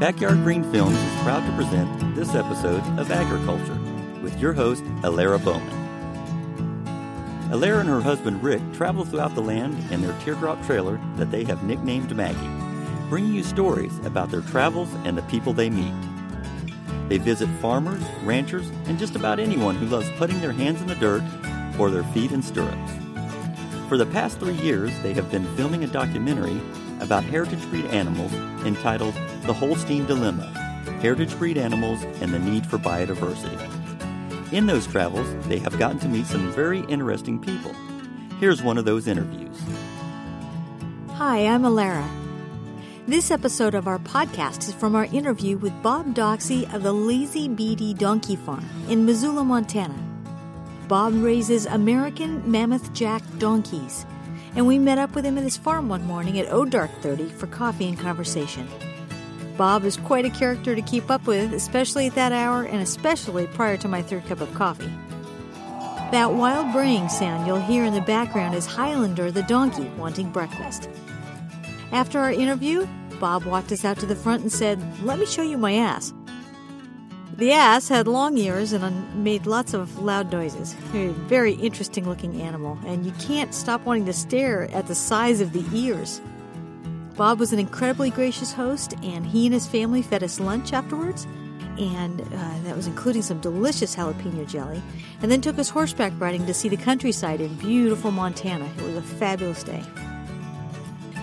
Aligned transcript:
Backyard 0.00 0.42
Green 0.44 0.64
Films 0.72 0.96
is 0.96 1.20
proud 1.20 1.44
to 1.44 1.54
present 1.54 2.14
this 2.14 2.34
episode 2.34 2.80
of 2.98 3.10
Agriculture 3.10 3.78
with 4.22 4.40
your 4.40 4.54
host, 4.54 4.82
Alara 5.02 5.38
Bowman. 5.44 5.68
Alara 7.50 7.80
and 7.80 7.88
her 7.90 8.00
husband 8.00 8.42
Rick 8.42 8.62
travel 8.72 9.04
throughout 9.04 9.34
the 9.34 9.42
land 9.42 9.76
in 9.92 10.00
their 10.00 10.18
teardrop 10.20 10.64
trailer 10.64 10.98
that 11.16 11.30
they 11.30 11.44
have 11.44 11.64
nicknamed 11.64 12.16
Maggie, 12.16 12.38
bringing 13.10 13.34
you 13.34 13.42
stories 13.42 13.92
about 14.06 14.30
their 14.30 14.40
travels 14.40 14.88
and 15.04 15.18
the 15.18 15.22
people 15.24 15.52
they 15.52 15.68
meet. 15.68 15.92
They 17.10 17.18
visit 17.18 17.50
farmers, 17.60 18.02
ranchers, 18.22 18.70
and 18.86 18.98
just 18.98 19.16
about 19.16 19.38
anyone 19.38 19.76
who 19.76 19.84
loves 19.84 20.08
putting 20.12 20.40
their 20.40 20.52
hands 20.52 20.80
in 20.80 20.86
the 20.86 20.94
dirt 20.94 21.22
or 21.78 21.90
their 21.90 22.04
feet 22.04 22.32
in 22.32 22.40
stirrups. 22.40 22.92
For 23.90 23.98
the 23.98 24.06
past 24.06 24.40
three 24.40 24.54
years, 24.54 24.98
they 25.00 25.12
have 25.12 25.30
been 25.30 25.44
filming 25.56 25.84
a 25.84 25.88
documentary 25.88 26.58
about 27.00 27.24
heritage 27.24 27.62
breed 27.70 27.86
animals 27.86 28.32
entitled 28.64 29.14
The 29.42 29.52
Holstein 29.52 30.06
Dilemma 30.06 30.46
Heritage 31.00 31.36
Breed 31.38 31.56
Animals 31.56 32.02
and 32.20 32.32
the 32.32 32.38
Need 32.38 32.66
for 32.66 32.76
Biodiversity. 32.76 33.58
In 34.52 34.66
those 34.66 34.86
travels, 34.86 35.26
they 35.46 35.58
have 35.58 35.78
gotten 35.78 35.98
to 36.00 36.08
meet 36.08 36.26
some 36.26 36.52
very 36.52 36.80
interesting 36.80 37.38
people. 37.38 37.72
Here's 38.38 38.62
one 38.62 38.76
of 38.76 38.84
those 38.84 39.06
interviews. 39.06 39.58
Hi, 41.12 41.46
I'm 41.46 41.62
Alara. 41.62 42.06
This 43.06 43.30
episode 43.30 43.74
of 43.74 43.88
our 43.88 43.98
podcast 43.98 44.68
is 44.68 44.74
from 44.74 44.94
our 44.94 45.06
interview 45.06 45.56
with 45.56 45.82
Bob 45.82 46.14
Doxey 46.14 46.72
of 46.74 46.82
the 46.82 46.92
Lazy 46.92 47.48
BD 47.48 47.96
Donkey 47.96 48.36
Farm 48.36 48.64
in 48.88 49.06
Missoula, 49.06 49.42
Montana. 49.42 49.98
Bob 50.86 51.14
raises 51.14 51.64
American 51.66 52.48
Mammoth 52.50 52.92
Jack 52.92 53.22
donkeys 53.38 54.04
and 54.54 54.66
we 54.66 54.78
met 54.78 54.98
up 54.98 55.14
with 55.14 55.24
him 55.24 55.38
at 55.38 55.44
his 55.44 55.56
farm 55.56 55.88
one 55.88 56.04
morning 56.04 56.38
at 56.38 56.52
O 56.52 56.64
Dark 56.64 56.90
30 57.00 57.28
for 57.30 57.46
coffee 57.46 57.88
and 57.88 57.98
conversation. 57.98 58.68
Bob 59.56 59.84
is 59.84 59.96
quite 59.96 60.24
a 60.24 60.30
character 60.30 60.74
to 60.74 60.82
keep 60.82 61.10
up 61.10 61.26
with, 61.26 61.52
especially 61.52 62.06
at 62.06 62.14
that 62.14 62.32
hour 62.32 62.62
and 62.62 62.80
especially 62.80 63.46
prior 63.48 63.76
to 63.76 63.88
my 63.88 64.00
third 64.00 64.24
cup 64.26 64.40
of 64.40 64.52
coffee. 64.54 64.90
That 66.12 66.32
wild 66.32 66.72
braying 66.72 67.08
sound 67.08 67.46
you'll 67.46 67.60
hear 67.60 67.84
in 67.84 67.94
the 67.94 68.00
background 68.00 68.54
is 68.54 68.66
Highlander 68.66 69.30
the 69.30 69.42
donkey 69.44 69.84
wanting 69.96 70.30
breakfast. 70.30 70.88
After 71.92 72.18
our 72.18 72.32
interview, 72.32 72.88
Bob 73.20 73.44
walked 73.44 73.70
us 73.70 73.84
out 73.84 73.98
to 73.98 74.06
the 74.06 74.16
front 74.16 74.42
and 74.42 74.50
said, 74.50 74.80
Let 75.04 75.18
me 75.18 75.26
show 75.26 75.42
you 75.42 75.58
my 75.58 75.74
ass. 75.74 76.12
The 77.36 77.52
ass 77.52 77.88
had 77.88 78.06
long 78.06 78.36
ears 78.36 78.72
and 78.72 79.24
made 79.24 79.46
lots 79.46 79.72
of 79.72 79.98
loud 79.98 80.30
noises. 80.30 80.74
A 80.92 81.08
very 81.08 81.54
interesting 81.54 82.06
looking 82.06 82.40
animal, 82.42 82.78
and 82.84 83.06
you 83.06 83.12
can't 83.12 83.54
stop 83.54 83.84
wanting 83.86 84.06
to 84.06 84.12
stare 84.12 84.70
at 84.72 84.88
the 84.88 84.94
size 84.94 85.40
of 85.40 85.52
the 85.52 85.64
ears. 85.72 86.20
Bob 87.16 87.38
was 87.38 87.52
an 87.52 87.58
incredibly 87.58 88.10
gracious 88.10 88.52
host, 88.52 88.94
and 89.02 89.24
he 89.24 89.46
and 89.46 89.54
his 89.54 89.66
family 89.66 90.02
fed 90.02 90.22
us 90.22 90.40
lunch 90.40 90.72
afterwards, 90.72 91.26
and 91.78 92.20
uh, 92.20 92.58
that 92.64 92.76
was 92.76 92.86
including 92.86 93.22
some 93.22 93.40
delicious 93.40 93.96
jalapeno 93.96 94.46
jelly, 94.46 94.82
and 95.22 95.30
then 95.30 95.40
took 95.40 95.58
us 95.58 95.70
horseback 95.70 96.12
riding 96.18 96.46
to 96.46 96.54
see 96.54 96.68
the 96.68 96.76
countryside 96.76 97.40
in 97.40 97.54
beautiful 97.54 98.10
Montana. 98.10 98.68
It 98.78 98.82
was 98.82 98.96
a 98.96 99.02
fabulous 99.02 99.62
day. 99.62 99.82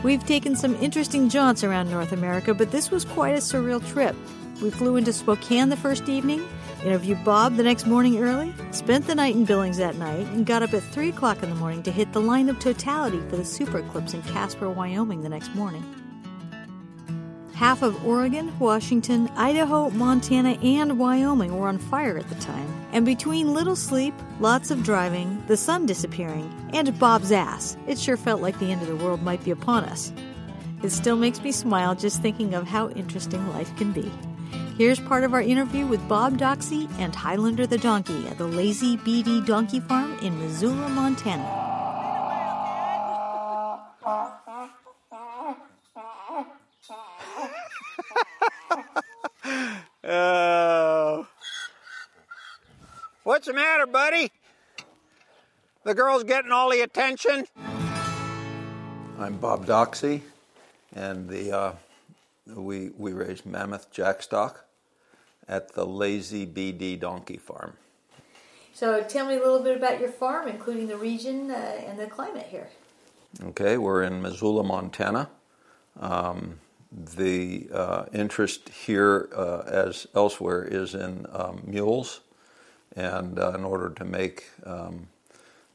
We've 0.03 0.25
taken 0.25 0.55
some 0.55 0.75
interesting 0.75 1.29
jaunts 1.29 1.63
around 1.63 1.89
North 1.89 2.11
America, 2.11 2.53
but 2.53 2.71
this 2.71 2.91
was 2.91 3.03
quite 3.03 3.33
a 3.33 3.39
surreal 3.39 3.85
trip. 3.87 4.15
We 4.61 4.71
flew 4.71 4.95
into 4.95 5.13
Spokane 5.13 5.69
the 5.69 5.77
first 5.77 6.09
evening, 6.09 6.43
interviewed 6.83 7.23
Bob 7.23 7.57
the 7.57 7.63
next 7.63 7.85
morning 7.85 8.17
early, 8.17 8.53
spent 8.71 9.05
the 9.05 9.13
night 9.13 9.35
in 9.35 9.45
Billings 9.45 9.77
that 9.77 9.97
night, 9.97 10.25
and 10.27 10.47
got 10.47 10.63
up 10.63 10.73
at 10.73 10.81
3 10.81 11.09
o'clock 11.09 11.43
in 11.43 11.49
the 11.49 11.55
morning 11.55 11.83
to 11.83 11.91
hit 11.91 12.11
the 12.11 12.21
line 12.21 12.49
of 12.49 12.57
totality 12.57 13.19
for 13.29 13.37
the 13.37 13.45
super 13.45 13.77
eclipse 13.79 14.15
in 14.15 14.23
Casper, 14.23 14.67
Wyoming 14.67 15.21
the 15.21 15.29
next 15.29 15.53
morning. 15.53 15.83
Half 17.53 17.83
of 17.83 18.03
Oregon, 18.05 18.51
Washington, 18.57 19.29
Idaho, 19.35 19.91
Montana, 19.91 20.57
and 20.63 20.97
Wyoming 20.97 21.55
were 21.55 21.67
on 21.67 21.77
fire 21.77 22.17
at 22.17 22.27
the 22.29 22.35
time. 22.35 22.67
And 22.93 23.05
between 23.05 23.53
little 23.53 23.75
sleep, 23.75 24.15
lots 24.39 24.71
of 24.71 24.83
driving, 24.83 25.43
the 25.47 25.57
sun 25.57 25.85
disappearing, 25.85 26.51
and 26.73 26.97
Bob's 26.97 27.31
ass, 27.31 27.77
it 27.87 27.99
sure 27.99 28.17
felt 28.17 28.41
like 28.41 28.57
the 28.57 28.71
end 28.71 28.81
of 28.81 28.87
the 28.87 28.95
world 28.95 29.21
might 29.21 29.43
be 29.43 29.51
upon 29.51 29.85
us. 29.85 30.11
It 30.81 30.89
still 30.89 31.15
makes 31.15 31.41
me 31.41 31.51
smile 31.51 31.93
just 31.93 32.21
thinking 32.23 32.55
of 32.55 32.67
how 32.67 32.89
interesting 32.89 33.47
life 33.49 33.75
can 33.77 33.91
be. 33.91 34.11
Here's 34.77 34.99
part 34.99 35.23
of 35.23 35.33
our 35.33 35.41
interview 35.41 35.87
with 35.87 36.07
Bob 36.07 36.37
Doxey 36.37 36.87
and 36.99 37.15
Highlander 37.15 37.65
the 37.65 37.79
donkey 37.79 38.27
at 38.27 38.37
the 38.37 38.45
Lazy 38.45 38.95
BD 38.95 39.43
Donkey 39.43 39.79
Farm 39.79 40.15
in 40.19 40.37
Missoula, 40.37 40.87
Montana. 40.89 41.41
Uh, 50.03 51.23
what's 53.23 53.47
the 53.47 53.53
matter, 53.53 53.87
buddy? 53.87 54.31
The 55.85 55.95
girl's 55.95 56.23
getting 56.23 56.51
all 56.51 56.69
the 56.69 56.81
attention? 56.81 57.47
I'm 59.17 59.37
Bob 59.37 59.65
Doxey, 59.65 60.21
and 60.95 61.27
the 61.27 61.51
uh, 61.51 61.71
we 62.45 62.91
we 62.95 63.13
raise 63.13 63.43
mammoth 63.43 63.91
jack 63.91 64.21
stock 64.21 64.66
at 65.47 65.73
the 65.73 65.85
Lazy 65.85 66.45
BD 66.45 66.99
Donkey 66.99 67.37
Farm. 67.37 67.73
So 68.73 69.01
tell 69.01 69.25
me 69.25 69.35
a 69.35 69.39
little 69.39 69.61
bit 69.63 69.75
about 69.75 69.99
your 69.99 70.09
farm, 70.09 70.47
including 70.47 70.87
the 70.87 70.97
region 70.97 71.49
uh, 71.49 71.81
and 71.87 71.97
the 71.97 72.05
climate 72.07 72.47
here. 72.49 72.69
Okay, 73.43 73.77
we're 73.77 74.03
in 74.03 74.21
Missoula, 74.21 74.63
Montana. 74.63 75.29
Um, 75.99 76.59
the 76.91 77.67
uh, 77.73 78.05
interest 78.13 78.69
here, 78.69 79.29
uh, 79.35 79.63
as 79.65 80.07
elsewhere, 80.15 80.63
is 80.63 80.95
in 80.95 81.25
um, 81.31 81.61
mules, 81.65 82.21
and 82.95 83.39
uh, 83.39 83.51
in 83.51 83.63
order 83.63 83.89
to 83.89 84.05
make 84.05 84.45
um, 84.65 85.07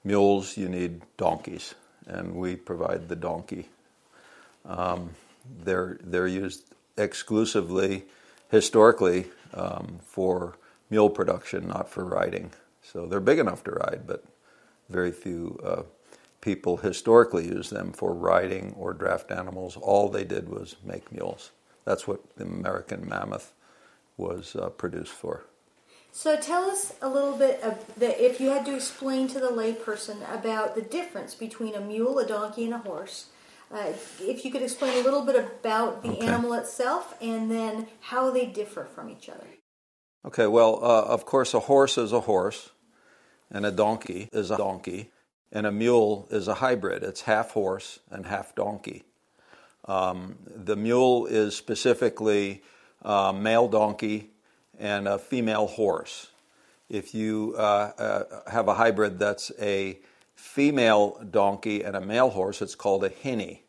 mules, 0.05 0.57
you 0.57 0.69
need 0.69 1.03
donkeys, 1.17 1.75
and 2.07 2.35
we 2.35 2.57
provide 2.57 3.09
the 3.09 3.17
donkey. 3.17 3.69
Um, 4.65 5.11
they're 5.65 5.99
they're 6.03 6.27
used 6.27 6.65
exclusively, 6.97 8.05
historically, 8.51 9.27
um, 9.55 9.99
for 10.03 10.59
mule 10.91 11.11
production, 11.11 11.69
not 11.69 11.89
for 11.89 12.05
riding. 12.05 12.51
So 12.83 13.07
they're 13.07 13.21
big 13.21 13.39
enough 13.39 13.65
to 13.65 13.71
ride, 13.73 14.03
but 14.07 14.25
very 14.89 15.13
few 15.13 15.59
uh, 15.65 15.83
people 16.41 16.77
historically 16.77 17.47
use 17.47 17.71
them 17.71 17.93
for 17.93 18.13
riding 18.13 18.75
or 18.77 18.93
draft 18.93 19.31
animals. 19.31 19.77
All 19.77 20.09
they 20.09 20.25
did 20.25 20.49
was 20.49 20.77
make 20.85 21.11
mules. 21.13 21.53
That's 21.85 22.07
what 22.07 22.37
the 22.37 22.45
American 22.45 23.09
mammoth 23.09 23.53
was 24.17 24.55
uh, 24.57 24.69
produced 24.71 25.13
for. 25.13 25.45
So 26.15 26.39
tell 26.39 26.65
us 26.65 26.93
a 27.01 27.09
little 27.09 27.37
bit 27.37 27.63
of 27.63 27.83
the, 27.97 28.23
if 28.23 28.39
you 28.39 28.51
had 28.51 28.67
to 28.67 28.75
explain 28.75 29.29
to 29.29 29.41
the 29.41 29.49
layperson 29.49 30.19
about 30.33 30.75
the 30.75 30.83
difference 30.83 31.35
between 31.35 31.75
a 31.75 31.81
mule, 31.81 32.19
a 32.19 32.27
donkey, 32.27 32.67
and 32.67 32.75
a 32.75 32.79
horse. 32.79 33.27
Uh, 33.73 33.93
if 34.21 34.45
you 34.45 34.51
could 34.51 34.63
explain 34.63 34.99
a 34.99 35.03
little 35.03 35.25
bit 35.25 35.37
about 35.37 36.03
the 36.03 36.11
okay. 36.11 36.27
animal 36.27 36.53
itself 36.53 37.15
and 37.23 37.51
then 37.51 37.87
how 38.01 38.31
they 38.31 38.45
differ 38.45 38.85
from 38.85 39.09
each 39.09 39.31
other. 39.31 39.47
Okay, 40.27 40.47
well, 40.47 40.79
uh, 40.85 41.03
of 41.05 41.25
course, 41.25 41.55
a 41.55 41.61
horse 41.61 41.97
is 41.97 42.13
a 42.13 42.21
horse, 42.21 42.71
and 43.51 43.65
a 43.65 43.71
donkey 43.71 44.29
is 44.33 44.51
a 44.51 44.57
donkey, 44.57 45.11
and 45.51 45.67
a 45.67 45.73
mule 45.73 46.29
is 46.31 46.49
a 46.49 46.55
hybrid. 46.55 47.03
It's 47.03 47.23
half 47.23 47.53
horse 47.53 47.99
and 48.11 48.27
half 48.27 48.55
donkey. 48.55 49.05
Um, 49.87 50.37
the 50.47 50.77
mule 50.77 51.27
is 51.27 51.57
specifically 51.57 52.63
a 53.01 53.33
male 53.33 53.69
donkey 53.69 54.31
and 54.79 55.09
a 55.09 55.19
female 55.19 55.67
horse. 55.67 56.29
If 56.89 57.15
you 57.15 57.55
uh, 57.57 57.61
uh, 57.99 58.51
have 58.51 58.69
a 58.69 58.75
hybrid 58.75 59.19
that's 59.19 59.51
a 59.59 59.99
female 60.43 61.25
donkey 61.31 61.83
and 61.83 61.97
a 61.97 62.01
male 62.01 62.31
horse, 62.31 62.61
it's 62.61 62.75
called 62.75 63.05
a 63.05 63.09
hinny. 63.09 63.63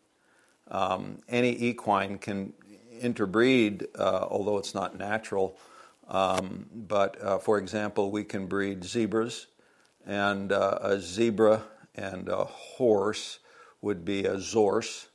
Um, 0.69 1.19
any 1.29 1.56
equine 1.61 2.17
can 2.17 2.53
interbreed, 3.00 3.88
uh, 3.97 4.27
although 4.30 4.57
it's 4.57 4.74
not 4.74 4.97
natural 4.97 5.57
um, 6.07 6.68
but 6.74 7.21
uh, 7.21 7.38
for 7.39 7.57
example, 7.57 8.12
we 8.12 8.24
can 8.24 8.47
breed 8.47 8.83
zebras, 8.83 9.47
and 10.06 10.51
uh, 10.51 10.80
a 10.81 11.00
zebra 11.00 11.63
and 11.95 12.27
a 12.27 12.44
horse 12.45 13.39
would 13.81 14.03
be 14.03 14.25
a 14.25 14.36
zorse. 14.36 15.07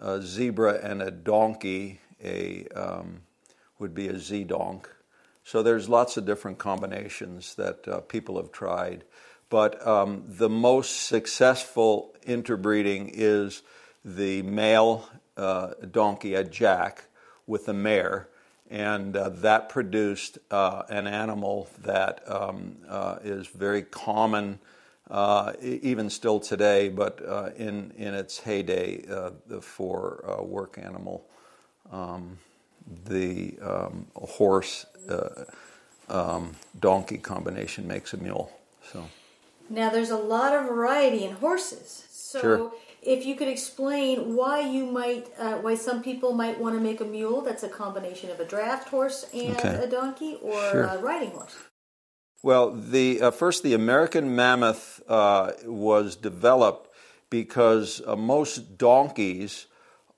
A 0.00 0.20
zebra 0.22 0.80
and 0.82 1.02
a 1.02 1.10
donkey 1.10 2.00
a, 2.22 2.66
um, 2.68 3.22
would 3.78 3.94
be 3.94 4.08
a 4.08 4.18
z-donk. 4.18 4.88
So 5.44 5.62
there's 5.62 5.88
lots 5.88 6.16
of 6.16 6.24
different 6.24 6.58
combinations 6.58 7.54
that 7.56 7.86
uh, 7.88 8.00
people 8.00 8.36
have 8.36 8.52
tried. 8.52 9.04
But 9.50 9.86
um, 9.86 10.24
the 10.26 10.48
most 10.48 11.02
successful 11.06 12.14
interbreeding 12.24 13.10
is 13.12 13.62
the 14.04 14.42
male 14.42 15.08
uh, 15.36 15.74
donkey, 15.90 16.34
a 16.34 16.44
jack, 16.44 17.04
with 17.46 17.68
a 17.68 17.74
mare 17.74 18.28
and 18.70 19.16
uh, 19.16 19.28
that 19.28 19.68
produced 19.68 20.38
uh, 20.50 20.84
an 20.88 21.08
animal 21.08 21.68
that 21.82 22.22
um, 22.30 22.76
uh, 22.88 23.16
is 23.24 23.48
very 23.48 23.82
common, 23.82 24.60
uh, 25.10 25.52
even 25.60 26.08
still 26.08 26.38
today, 26.38 26.88
but 26.88 27.20
uh, 27.26 27.50
in 27.56 27.90
in 27.96 28.14
its 28.14 28.38
heyday 28.38 29.02
for 29.60 30.40
work 30.46 30.78
animal 30.78 31.26
um, 31.90 32.38
the 33.06 33.58
um, 33.60 34.06
horse 34.14 34.86
um, 36.08 36.54
donkey 36.78 37.18
combination 37.18 37.88
makes 37.88 38.14
a 38.14 38.16
mule. 38.16 38.52
So 38.92 39.04
now 39.70 39.88
there's 39.88 40.10
a 40.10 40.16
lot 40.16 40.54
of 40.54 40.66
variety 40.66 41.24
in 41.24 41.32
horses. 41.36 42.04
So 42.10 42.40
Sure. 42.40 42.72
if 43.02 43.24
you 43.24 43.34
could 43.34 43.48
explain 43.48 44.34
why 44.36 44.60
you 44.60 44.84
might, 44.86 45.28
uh, 45.38 45.54
why 45.58 45.74
some 45.76 46.02
people 46.02 46.34
might 46.34 46.60
want 46.60 46.74
to 46.76 46.80
make 46.80 47.00
a 47.00 47.04
mule 47.04 47.40
that's 47.40 47.62
a 47.62 47.68
combination 47.68 48.30
of 48.30 48.40
a 48.40 48.44
draft 48.44 48.88
horse 48.88 49.26
and 49.32 49.52
Okay. 49.52 49.84
a 49.84 49.86
donkey, 49.86 50.38
or 50.42 50.60
Sure. 50.72 50.84
a 50.84 50.98
riding 50.98 51.30
horse. 51.30 51.54
Well, 52.42 52.70
the 52.72 53.20
uh, 53.20 53.30
first 53.30 53.62
the 53.62 53.74
American 53.74 54.34
mammoth 54.34 55.02
uh, 55.08 55.52
was 55.64 56.16
developed 56.16 56.90
because 57.28 58.00
uh, 58.06 58.16
most 58.16 58.78
donkeys 58.78 59.66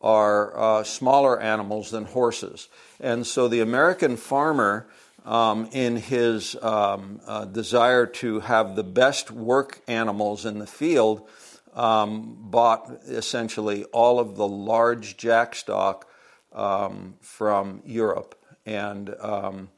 are 0.00 0.56
uh, 0.56 0.84
smaller 0.84 1.40
animals 1.40 1.90
than 1.90 2.04
horses, 2.06 2.68
and 3.00 3.26
so 3.26 3.48
the 3.48 3.60
American 3.60 4.16
farmer, 4.16 4.88
um, 5.24 5.68
in 5.72 5.96
his 5.96 6.56
um, 6.62 7.20
uh, 7.26 7.44
desire 7.44 8.06
to 8.06 8.40
have 8.40 8.76
the 8.76 8.84
best 8.84 9.30
work 9.30 9.80
animals 9.88 10.44
in 10.44 10.58
the 10.58 10.66
field, 10.66 11.28
um, 11.74 12.36
bought 12.38 12.90
essentially 13.06 13.84
all 13.84 14.18
of 14.18 14.36
the 14.36 14.46
large 14.46 15.16
jackstock 15.16 16.02
um, 16.52 17.14
from 17.20 17.82
Europe 17.84 18.34
and. 18.66 19.14
Um, 19.20 19.68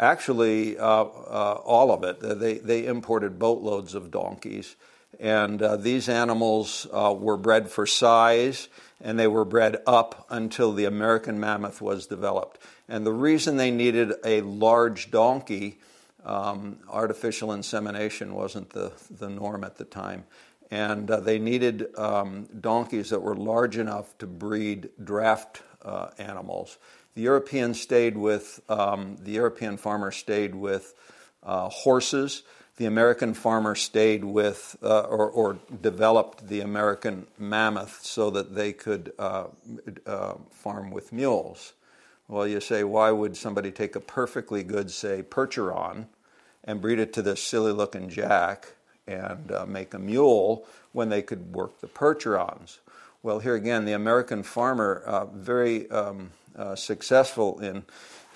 Actually, 0.00 0.78
uh, 0.78 0.84
uh, 0.84 1.60
all 1.64 1.90
of 1.90 2.04
it. 2.04 2.20
They, 2.20 2.58
they 2.58 2.86
imported 2.86 3.36
boatloads 3.36 3.96
of 3.96 4.12
donkeys. 4.12 4.76
And 5.20 5.60
uh, 5.62 5.76
these 5.76 6.08
animals 6.08 6.86
uh, 6.92 7.14
were 7.18 7.36
bred 7.36 7.68
for 7.68 7.86
size, 7.86 8.68
and 9.00 9.18
they 9.18 9.26
were 9.26 9.44
bred 9.44 9.78
up 9.86 10.26
until 10.30 10.72
the 10.72 10.84
American 10.84 11.40
mammoth 11.40 11.80
was 11.80 12.06
developed. 12.06 12.58
And 12.88 13.04
the 13.04 13.12
reason 13.12 13.56
they 13.56 13.70
needed 13.70 14.12
a 14.24 14.40
large 14.42 15.10
donkey, 15.10 15.80
um, 16.24 16.78
artificial 16.88 17.52
insemination 17.52 18.34
wasn't 18.34 18.70
the, 18.70 18.92
the 19.10 19.28
norm 19.28 19.64
at 19.64 19.76
the 19.76 19.84
time. 19.84 20.24
And 20.70 21.10
uh, 21.10 21.20
they 21.20 21.38
needed 21.38 21.86
um, 21.96 22.46
donkeys 22.60 23.10
that 23.10 23.22
were 23.22 23.36
large 23.36 23.78
enough 23.78 24.16
to 24.18 24.26
breed 24.26 24.90
draft 25.02 25.62
uh, 25.82 26.10
animals. 26.18 26.78
The 27.14 27.22
European 27.22 27.74
stayed 27.74 28.16
with 28.16 28.60
um, 28.68 29.16
the 29.20 29.32
European 29.32 29.76
farmer 29.76 30.12
stayed 30.12 30.54
with 30.54 30.94
uh, 31.42 31.68
horses. 31.68 32.42
The 32.78 32.86
American 32.86 33.34
farmer 33.34 33.74
stayed 33.74 34.22
with 34.22 34.76
uh, 34.84 35.00
or, 35.00 35.28
or 35.28 35.58
developed 35.82 36.46
the 36.46 36.60
American 36.60 37.26
mammoth 37.36 37.98
so 38.02 38.30
that 38.30 38.54
they 38.54 38.72
could 38.72 39.12
uh, 39.18 39.46
uh, 40.06 40.34
farm 40.52 40.92
with 40.92 41.12
mules. 41.12 41.72
Well, 42.28 42.46
you 42.46 42.60
say, 42.60 42.84
why 42.84 43.10
would 43.10 43.36
somebody 43.36 43.72
take 43.72 43.96
a 43.96 44.00
perfectly 44.00 44.62
good, 44.62 44.92
say, 44.92 45.24
Percheron 45.28 46.06
and 46.62 46.80
breed 46.80 47.00
it 47.00 47.12
to 47.14 47.22
this 47.22 47.42
silly 47.42 47.72
looking 47.72 48.08
jack 48.08 48.68
and 49.08 49.50
uh, 49.50 49.66
make 49.66 49.92
a 49.92 49.98
mule 49.98 50.64
when 50.92 51.08
they 51.08 51.22
could 51.22 51.52
work 51.52 51.80
the 51.80 51.88
Percherons? 51.88 52.78
Well, 53.24 53.40
here 53.40 53.56
again, 53.56 53.86
the 53.86 53.94
American 53.94 54.44
farmer, 54.44 55.02
uh, 55.04 55.24
very 55.24 55.90
um, 55.90 56.30
uh, 56.54 56.76
successful 56.76 57.58
in 57.58 57.84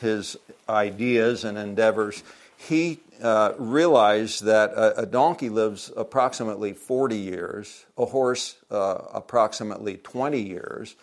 his 0.00 0.36
ideas 0.68 1.44
and 1.44 1.56
endeavors, 1.56 2.24
he 2.68 3.00
uh, 3.22 3.52
realized 3.58 4.44
that 4.44 4.70
a, 4.72 5.00
a 5.00 5.06
donkey 5.06 5.48
lives 5.48 5.92
approximately 5.96 6.72
40 6.72 7.16
years, 7.16 7.86
a 7.96 8.06
horse 8.06 8.56
uh, 8.70 8.98
approximately 9.12 9.96
20 9.96 10.40
years, 10.40 10.96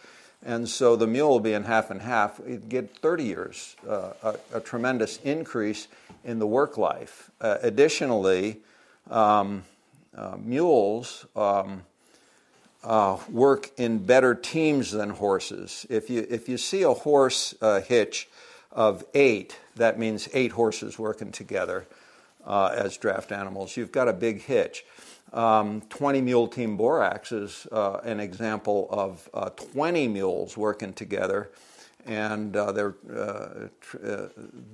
and 0.45 0.69
so 0.69 0.95
the 0.95 1.07
mule 1.07 1.39
being 1.39 1.63
half 1.63 1.91
and 1.91 2.01
half, 2.01 2.39
you'd 2.47 2.69
get 2.69 2.97
30 3.00 3.23
years, 3.25 3.75
uh, 3.88 4.11
a, 4.23 4.35
a 4.53 4.59
tremendous 4.61 5.17
increase 5.23 5.88
in 6.23 6.39
the 6.39 6.47
work 6.47 6.77
life. 6.77 7.29
Uh, 7.41 7.57
additionally, 7.61 8.57
um, 9.09 9.63
uh, 10.15 10.38
mules 10.38 11.25
um, 11.35 11.83
uh, 12.83 13.17
work 13.29 13.69
in 13.77 13.97
better 14.00 14.33
teams 14.33 14.91
than 14.91 15.09
horses. 15.09 15.85
If 15.89 16.09
you, 16.09 16.25
if 16.29 16.47
you 16.47 16.57
see 16.57 16.83
a 16.83 16.94
horse 16.94 17.53
hitch 17.85 18.29
of 18.71 19.04
eight, 19.13 19.57
that 19.75 19.98
means 19.98 20.30
eight 20.33 20.51
horses 20.51 21.00
working 21.00 21.31
together 21.31 21.88
uh, 22.45 22.74
as 22.75 22.98
draft 22.98 23.31
animals. 23.31 23.75
You've 23.75 23.92
got 23.92 24.07
a 24.07 24.13
big 24.13 24.42
hitch. 24.42 24.86
Um, 25.33 25.81
20 25.89 26.21
mule 26.21 26.48
team 26.48 26.75
borax 26.75 27.31
is 27.31 27.68
uh, 27.71 28.00
an 28.04 28.19
example 28.19 28.88
of 28.89 29.30
uh, 29.33 29.50
20 29.50 30.07
mules 30.07 30.57
working 30.57 30.94
together, 30.94 31.51
and 32.06 32.56
uh, 32.56 32.71
they're, 32.71 32.95
uh, 33.16 33.68
tr- 33.80 33.98
uh, 34.04 34.27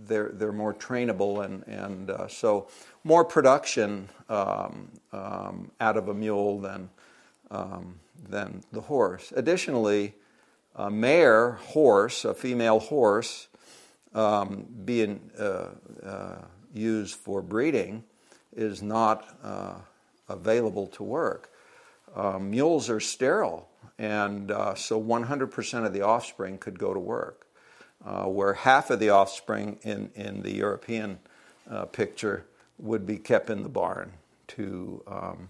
they're, 0.06 0.30
they're 0.34 0.54
more 0.54 0.74
trainable, 0.74 1.44
and, 1.44 1.64
and 1.68 2.10
uh, 2.10 2.28
so 2.30 2.70
more 3.04 3.26
production 3.26 4.08
um, 4.30 4.90
um, 5.12 5.72
out 5.82 5.98
of 5.98 6.08
a 6.08 6.14
mule 6.14 6.60
than, 6.60 6.90
um, 7.52 7.96
than 8.30 8.64
the 8.72 8.82
horse. 8.82 9.34
Additionally, 9.36 10.14
a 10.76 10.90
mare 10.90 11.52
horse, 11.52 12.24
a 12.24 12.34
female 12.34 12.80
horse, 12.80 13.48
um, 14.16 14.66
being 14.86 15.20
uh, 15.38 15.68
uh, 16.04 16.36
used 16.74 17.16
for 17.16 17.42
breeding 17.42 18.04
is 18.56 18.82
not 18.82 19.38
uh, 19.44 19.76
available 20.30 20.88
to 20.88 21.04
work. 21.04 21.52
Uh, 22.16 22.40
mules 22.40 22.90
are 22.90 23.02
sterile, 23.02 23.68
and 24.00 24.50
uh, 24.50 24.74
so 24.74 25.02
100% 25.02 25.86
of 25.86 25.94
the 25.94 26.02
offspring 26.02 26.58
could 26.58 26.80
go 26.80 26.94
to 26.94 27.00
work, 27.00 27.46
uh, 28.06 28.24
where 28.24 28.54
half 28.54 28.90
of 28.90 29.00
the 29.00 29.10
offspring 29.10 29.78
in, 29.84 30.10
in 30.16 30.42
the 30.42 30.56
European 30.56 31.20
picture 31.92 32.46
would 32.78 33.06
be 33.06 33.18
kept 33.18 33.50
in 33.50 33.64
the 33.64 33.70
barn 33.70 34.12
to 34.48 35.02
um, 35.08 35.50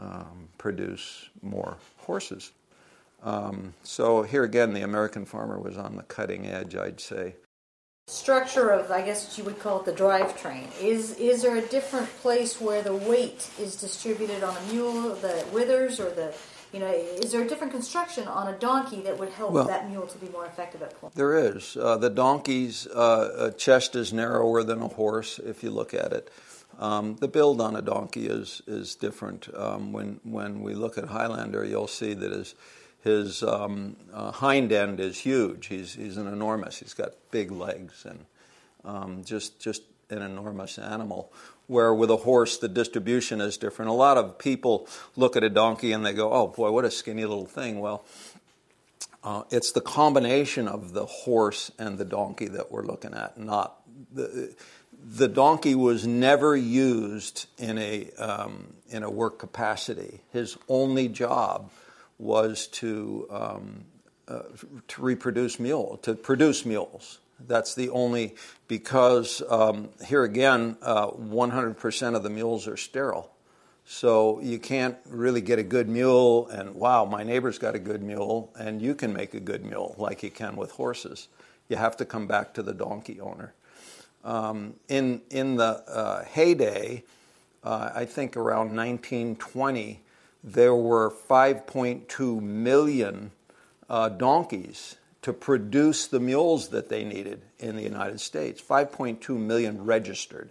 um, 0.00 0.48
produce 0.58 1.28
more 1.42 1.76
horses. 1.98 2.52
Um, 3.22 3.74
so 3.84 4.22
here 4.22 4.42
again, 4.42 4.72
the 4.72 4.82
American 4.82 5.24
farmer 5.24 5.58
was 5.58 5.76
on 5.76 5.96
the 5.96 6.02
cutting 6.04 6.46
edge, 6.46 6.74
I'd 6.74 7.00
say. 7.00 7.36
Structure 8.12 8.68
of, 8.68 8.90
I 8.90 9.00
guess 9.00 9.38
you 9.38 9.44
would 9.44 9.58
call 9.58 9.80
it 9.80 9.86
the 9.86 9.92
drivetrain. 9.92 10.66
Is 10.78 11.12
is 11.16 11.40
there 11.40 11.56
a 11.56 11.62
different 11.62 12.06
place 12.20 12.60
where 12.60 12.82
the 12.82 12.94
weight 12.94 13.48
is 13.58 13.74
distributed 13.74 14.44
on 14.44 14.54
a 14.54 14.72
mule 14.72 15.14
that 15.16 15.50
withers, 15.50 15.98
or 15.98 16.10
the, 16.10 16.34
you 16.74 16.78
know, 16.78 16.88
is 16.88 17.32
there 17.32 17.40
a 17.40 17.48
different 17.48 17.72
construction 17.72 18.28
on 18.28 18.52
a 18.52 18.58
donkey 18.58 19.00
that 19.00 19.18
would 19.18 19.30
help 19.30 19.52
Well- 19.52 19.64
that 19.64 19.88
mule 19.88 20.06
to 20.06 20.18
be 20.18 20.28
more 20.28 20.44
effective 20.44 20.82
at 20.82 21.00
pulling? 21.00 21.14
There 21.16 21.34
is. 21.34 21.74
Uh, 21.74 21.96
the 21.96 22.10
donkey's 22.10 22.86
uh, 22.86 22.90
uh, 22.92 23.50
chest 23.52 23.96
is 23.96 24.12
narrower 24.12 24.62
than 24.62 24.82
a 24.82 24.88
horse, 24.88 25.38
if 25.38 25.62
you 25.62 25.70
look 25.70 25.94
at 25.94 26.12
it. 26.12 26.30
Um, 26.78 27.16
the 27.16 27.28
build 27.28 27.62
on 27.62 27.76
a 27.76 27.82
donkey 27.82 28.26
is 28.26 28.60
is 28.66 28.94
different. 28.94 29.48
Um, 29.56 29.90
when 29.90 30.20
when 30.22 30.60
we 30.60 30.74
look 30.74 30.98
at 30.98 31.04
Highlander, 31.06 31.64
you'll 31.64 31.88
see 31.88 32.12
that 32.12 32.30
his 32.30 32.54
his 33.02 33.42
um, 33.42 33.96
uh, 34.12 34.30
hind 34.30 34.70
end 34.72 35.00
is 35.00 35.18
huge. 35.18 35.66
He's 35.66 35.94
he's 35.94 36.16
an 36.16 36.28
enormous. 36.28 36.78
He's 36.78 36.94
got 36.94 37.14
big 37.30 37.50
legs 37.50 38.06
and 38.08 38.26
um, 38.84 39.24
just 39.24 39.58
just 39.58 39.82
an 40.08 40.22
enormous 40.22 40.78
animal. 40.78 41.32
Where 41.66 41.92
with 41.92 42.10
a 42.10 42.18
horse, 42.18 42.58
the 42.58 42.68
distribution 42.68 43.40
is 43.40 43.56
different. 43.56 43.90
A 43.90 43.94
lot 43.94 44.18
of 44.18 44.38
people 44.38 44.86
look 45.16 45.36
at 45.36 45.42
a 45.42 45.50
donkey 45.50 45.92
and 45.92 46.06
they 46.06 46.12
go, 46.12 46.32
"Oh 46.32 46.46
boy, 46.46 46.70
what 46.70 46.84
a 46.84 46.90
skinny 46.90 47.24
little 47.24 47.46
thing." 47.46 47.80
Well. 47.80 48.04
Uh, 49.24 49.44
it's 49.52 49.70
the 49.70 49.80
combination 49.80 50.66
of 50.66 50.94
the 50.94 51.06
horse 51.06 51.70
and 51.78 51.96
the 51.96 52.04
donkey 52.04 52.48
that 52.48 52.72
we're 52.72 52.84
looking 52.84 53.14
at, 53.14 53.38
not 53.38 53.80
the. 54.12 54.54
The 55.04 55.28
donkey 55.28 55.74
was 55.74 56.06
never 56.06 56.56
used 56.56 57.46
in 57.56 57.78
a 57.78 58.10
um, 58.18 58.74
in 58.88 59.04
a 59.04 59.10
work 59.10 59.38
capacity. 59.38 60.20
His 60.32 60.56
only 60.68 61.08
job 61.08 61.70
was 62.22 62.68
to 62.68 63.26
um, 63.30 63.84
uh, 64.28 64.42
to 64.88 65.02
reproduce 65.02 65.58
mule 65.58 65.98
to 66.02 66.14
produce 66.14 66.64
mules. 66.64 67.18
That's 67.48 67.74
the 67.74 67.90
only 67.90 68.36
because 68.68 69.42
um, 69.48 69.88
here 70.06 70.22
again, 70.22 70.76
uh, 70.80 71.08
100% 71.08 72.14
of 72.14 72.22
the 72.22 72.30
mules 72.30 72.68
are 72.68 72.76
sterile. 72.76 73.32
So 73.84 74.40
you 74.40 74.60
can't 74.60 74.96
really 75.08 75.40
get 75.40 75.58
a 75.58 75.64
good 75.64 75.88
mule, 75.88 76.46
and 76.48 76.76
wow, 76.76 77.04
my 77.04 77.24
neighbor's 77.24 77.58
got 77.58 77.74
a 77.74 77.80
good 77.80 78.00
mule, 78.00 78.52
and 78.56 78.80
you 78.80 78.94
can 78.94 79.12
make 79.12 79.34
a 79.34 79.40
good 79.40 79.64
mule 79.64 79.96
like 79.98 80.22
you 80.22 80.30
can 80.30 80.54
with 80.54 80.70
horses. 80.70 81.26
You 81.68 81.76
have 81.76 81.96
to 81.96 82.04
come 82.04 82.28
back 82.28 82.54
to 82.54 82.62
the 82.62 82.72
donkey 82.72 83.20
owner. 83.20 83.54
Um, 84.24 84.74
in 84.88 85.20
in 85.30 85.56
the 85.56 85.82
uh, 85.88 86.24
heyday, 86.24 87.02
uh, 87.64 87.90
I 87.92 88.04
think 88.04 88.36
around 88.36 88.76
1920, 88.76 90.00
there 90.44 90.74
were 90.74 91.10
5.2 91.10 92.40
million 92.42 93.30
uh, 93.88 94.08
donkeys 94.10 94.96
to 95.22 95.32
produce 95.32 96.06
the 96.06 96.20
mules 96.20 96.68
that 96.70 96.88
they 96.88 97.04
needed 97.04 97.42
in 97.58 97.76
the 97.76 97.82
United 97.82 98.20
States. 98.20 98.60
5.2 98.60 99.38
million 99.38 99.84
registered. 99.84 100.50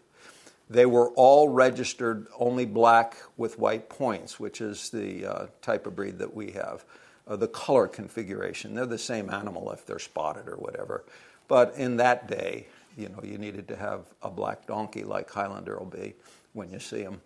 They 0.69 0.85
were 0.85 1.09
all 1.09 1.49
registered 1.49 2.27
only 2.39 2.65
black 2.65 3.17
with 3.37 3.59
white 3.59 3.89
points, 3.89 4.39
which 4.39 4.61
is 4.61 4.89
the 4.89 5.25
uh, 5.25 5.45
type 5.61 5.85
of 5.87 5.95
breed 5.95 6.19
that 6.19 6.33
we 6.33 6.51
have. 6.51 6.85
uh, 7.27 7.35
the 7.35 7.47
color 7.47 7.87
configuration. 7.87 8.75
They're 8.75 8.85
the 8.85 8.97
same 8.97 9.29
animal 9.29 9.71
if 9.71 9.85
they're 9.85 9.99
spotted 9.99 10.47
or 10.47 10.55
whatever. 10.55 11.03
But 11.47 11.75
in 11.75 11.97
that 11.97 12.27
day, 12.27 12.67
you 12.97 13.09
know, 13.09 13.21
you 13.23 13.37
needed 13.37 13.67
to 13.69 13.75
have 13.75 14.01
a 14.21 14.29
black 14.29 14.67
donkey 14.67 15.03
like 15.03 15.29
Highlander 15.29 15.77
will 15.77 15.85
be 15.85 16.13
when 16.53 16.71
you 16.71 16.79
see 16.79 17.01
him. 17.01 17.21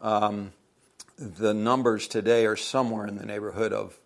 Um, 0.00 0.52
the 1.18 1.52
numbers 1.52 2.06
today 2.06 2.46
are 2.46 2.56
somewhere 2.56 3.06
in 3.06 3.16
the 3.16 3.26
neighborhood 3.26 3.72
of 3.72 3.98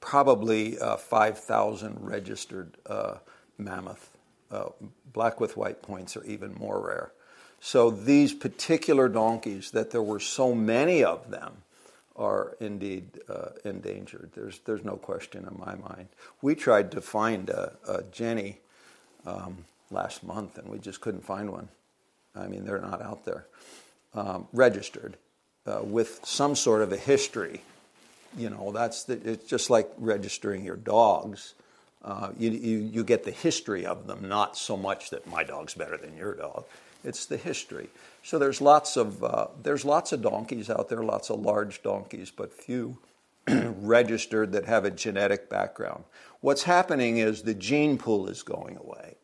probably 0.00 0.78
uh, 0.78 0.96
5,000 0.96 1.98
registered 2.00 2.76
uh, 2.86 3.16
mammoth. 3.58 4.10
Uh, 4.50 4.68
black 5.12 5.40
with 5.40 5.56
white 5.56 5.82
points 5.82 6.16
are 6.16 6.24
even 6.24 6.54
more 6.54 6.84
rare. 6.84 7.12
So 7.60 7.90
these 7.90 8.32
particular 8.34 9.08
donkeys, 9.08 9.70
that 9.72 9.90
there 9.90 10.02
were 10.02 10.20
so 10.20 10.54
many 10.54 11.02
of 11.02 11.30
them, 11.30 11.58
are 12.16 12.56
indeed 12.60 13.20
uh, 13.28 13.48
endangered. 13.64 14.30
There's, 14.34 14.60
there's 14.60 14.84
no 14.84 14.96
question 14.96 15.48
in 15.50 15.58
my 15.58 15.74
mind. 15.74 16.08
We 16.42 16.54
tried 16.54 16.92
to 16.92 17.00
find 17.00 17.50
a, 17.50 17.72
a 17.88 18.02
Jenny 18.04 18.58
um, 19.26 19.64
last 19.90 20.22
month, 20.22 20.56
and 20.58 20.68
we 20.68 20.78
just 20.78 21.00
couldn't 21.00 21.24
find 21.24 21.50
one. 21.50 21.68
I 22.36 22.46
mean, 22.46 22.64
they're 22.64 22.80
not 22.80 23.02
out 23.02 23.24
there 23.24 23.46
um, 24.14 24.46
registered 24.52 25.16
uh, 25.66 25.80
with 25.82 26.20
some 26.24 26.54
sort 26.54 26.82
of 26.82 26.92
a 26.92 26.96
history. 26.96 27.62
You 28.36 28.50
know, 28.50 28.72
that's 28.72 29.04
the, 29.04 29.14
it's 29.28 29.46
just 29.46 29.70
like 29.70 29.90
registering 29.98 30.64
your 30.64 30.76
dogs. 30.76 31.54
Uh, 32.04 32.30
you, 32.38 32.50
you, 32.50 32.78
you 32.78 33.04
get 33.04 33.24
the 33.24 33.30
history 33.30 33.86
of 33.86 34.06
them, 34.06 34.28
not 34.28 34.56
so 34.56 34.76
much 34.76 35.10
that 35.10 35.26
my 35.26 35.42
dog's 35.42 35.74
better 35.74 35.96
than 35.96 36.16
your 36.16 36.34
dog. 36.34 36.64
It's 37.02 37.26
the 37.26 37.36
history. 37.36 37.88
So 38.22 38.38
there's 38.38 38.60
lots 38.60 38.96
of 38.96 39.22
uh, 39.22 39.48
there's 39.62 39.84
lots 39.84 40.12
of 40.12 40.22
donkeys 40.22 40.70
out 40.70 40.88
there, 40.88 41.02
lots 41.02 41.30
of 41.30 41.40
large 41.40 41.82
donkeys, 41.82 42.30
but 42.30 42.52
few 42.52 42.98
registered 43.48 44.52
that 44.52 44.64
have 44.64 44.84
a 44.84 44.90
genetic 44.90 45.50
background. 45.50 46.04
What's 46.40 46.62
happening 46.64 47.18
is 47.18 47.42
the 47.42 47.54
gene 47.54 47.98
pool 47.98 48.28
is 48.28 48.42
going 48.42 48.78
away. 48.78 49.16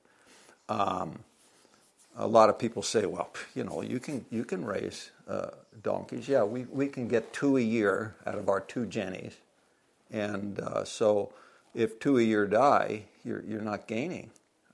Um, 0.69 1.21
a 2.21 2.27
lot 2.27 2.49
of 2.49 2.59
people 2.59 2.83
say, 2.83 3.07
well, 3.07 3.31
you 3.55 3.65
know, 3.65 3.83
you 3.83 3.99
can 3.99 4.25
you 4.31 4.45
can 4.45 4.65
raise 4.65 5.11
uh, 5.29 5.51
donkeys. 5.83 6.29
Yeah, 6.29 6.45
we, 6.45 6.65
we 6.65 6.87
can 6.87 7.09
get 7.09 7.33
two 7.33 7.57
a 7.57 7.61
year 7.61 8.15
out 8.27 8.37
of 8.37 8.49
our 8.49 8.61
two 8.61 8.87
jennies, 8.87 9.37
and 10.11 10.59
uh, 10.61 10.85
so 10.85 11.33
if 11.75 11.99
two 11.99 12.19
a 12.19 12.23
year 12.23 12.47
die, 12.47 13.05
you're 13.25 13.43
you're 13.43 13.63
not 13.63 13.87
gaining. 13.87 14.31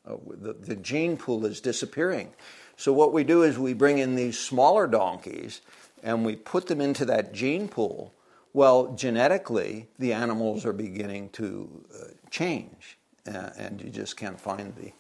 Uh, 0.07 0.17
the, 0.41 0.53
the 0.53 0.77
gene 0.77 1.17
pool 1.17 1.45
is 1.47 1.61
disappearing. 1.61 2.33
So 2.77 2.93
what 2.93 3.13
we 3.13 3.25
do 3.25 3.43
is 3.43 3.59
we 3.59 3.73
bring 3.73 3.99
in 3.99 4.15
these 4.15 4.39
smaller 4.39 4.87
donkeys 4.87 5.63
and 6.03 6.25
we 6.25 6.37
put 6.37 6.67
them 6.69 6.81
into 6.81 7.05
that 7.07 7.33
gene 7.33 7.69
pool. 7.69 8.13
Well, 8.53 8.95
genetically, 8.95 9.89
the 9.99 10.13
animals 10.13 10.65
are 10.65 10.73
beginning 10.73 11.31
to 11.31 11.85
uh, 11.93 12.05
change, 12.31 12.97
uh, 13.27 13.51
and 13.59 13.83
you 13.83 13.91
just 13.91 14.17
can't 14.17 14.41
find 14.41 14.75
the, 14.77 14.93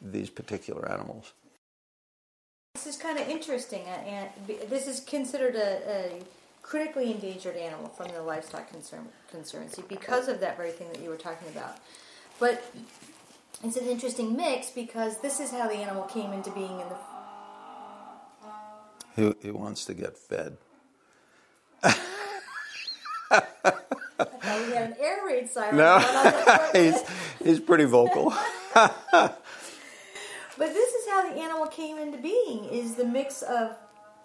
these 0.00 0.30
particular 0.30 0.90
animals. 0.90 1.32
This 2.74 2.86
is 2.86 2.96
kind 2.96 3.18
of 3.18 3.28
interesting, 3.28 3.82
uh, 3.82 4.00
and 4.08 4.30
this 4.70 4.88
is 4.88 5.00
considered 5.00 5.56
a, 5.56 5.90
a, 5.90 6.22
critically 6.62 7.12
endangered 7.12 7.54
animal 7.54 7.88
from 7.88 8.08
the 8.08 8.22
livestock 8.22 8.70
concern, 8.70 9.06
conservancy 9.30 9.82
because 9.88 10.26
of 10.26 10.40
that 10.40 10.56
very 10.56 10.70
thing 10.70 10.88
that 10.88 11.02
you 11.02 11.10
were 11.10 11.16
talking 11.16 11.48
about. 11.48 11.76
But 12.40 12.64
it's 13.62 13.76
an 13.76 13.86
interesting 13.86 14.34
mix 14.36 14.70
because 14.70 15.20
this 15.20 15.38
is 15.38 15.50
how 15.50 15.68
the 15.68 15.74
animal 15.74 16.04
came 16.04 16.32
into 16.32 16.50
being 16.50 16.80
in 16.80 16.88
the 16.88 16.96
he, 19.42 19.50
wants 19.50 19.84
to 19.84 19.92
get 19.92 20.16
fed. 20.16 20.56
We 21.84 21.90
had 23.30 24.90
an 24.90 24.96
air 24.98 25.18
raid 25.26 25.50
siren. 25.50 25.76
No, 25.76 25.98
he's, 26.72 27.02
he's 27.44 27.60
pretty 27.60 27.84
vocal. 27.84 28.32
but 30.62 30.74
this 30.74 30.94
is 30.94 31.08
how 31.10 31.28
the 31.28 31.40
animal 31.40 31.66
came 31.66 31.98
into 31.98 32.18
being: 32.18 32.66
is 32.66 32.94
the 32.94 33.04
mix 33.04 33.42
of 33.42 33.76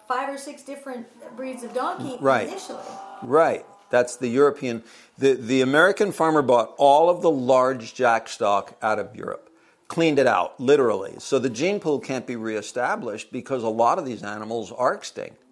five 0.06 0.28
or 0.32 0.38
six 0.38 0.62
different 0.62 1.04
breeds 1.36 1.64
of 1.64 1.74
donkey 1.74 2.16
right. 2.20 2.46
initially. 2.46 2.78
Right. 3.24 3.66
That's 3.90 4.16
the 4.16 4.28
European. 4.28 4.84
The, 5.18 5.34
the 5.34 5.62
American 5.62 6.12
farmer 6.12 6.42
bought 6.42 6.74
all 6.78 7.10
of 7.10 7.22
the 7.22 7.30
large 7.30 7.92
jack 7.92 8.28
stock 8.28 8.76
out 8.80 9.00
of 9.00 9.16
Europe 9.16 9.48
cleaned 9.88 10.18
it 10.18 10.26
out, 10.26 10.60
literally. 10.60 11.14
So 11.18 11.38
the 11.38 11.50
gene 11.50 11.80
pool 11.80 11.98
can't 11.98 12.26
be 12.26 12.36
reestablished 12.36 13.32
because 13.32 13.62
a 13.62 13.68
lot 13.68 13.98
of 13.98 14.04
these 14.04 14.22
animals 14.22 14.70
are 14.70 14.94
extinct. 14.94 15.42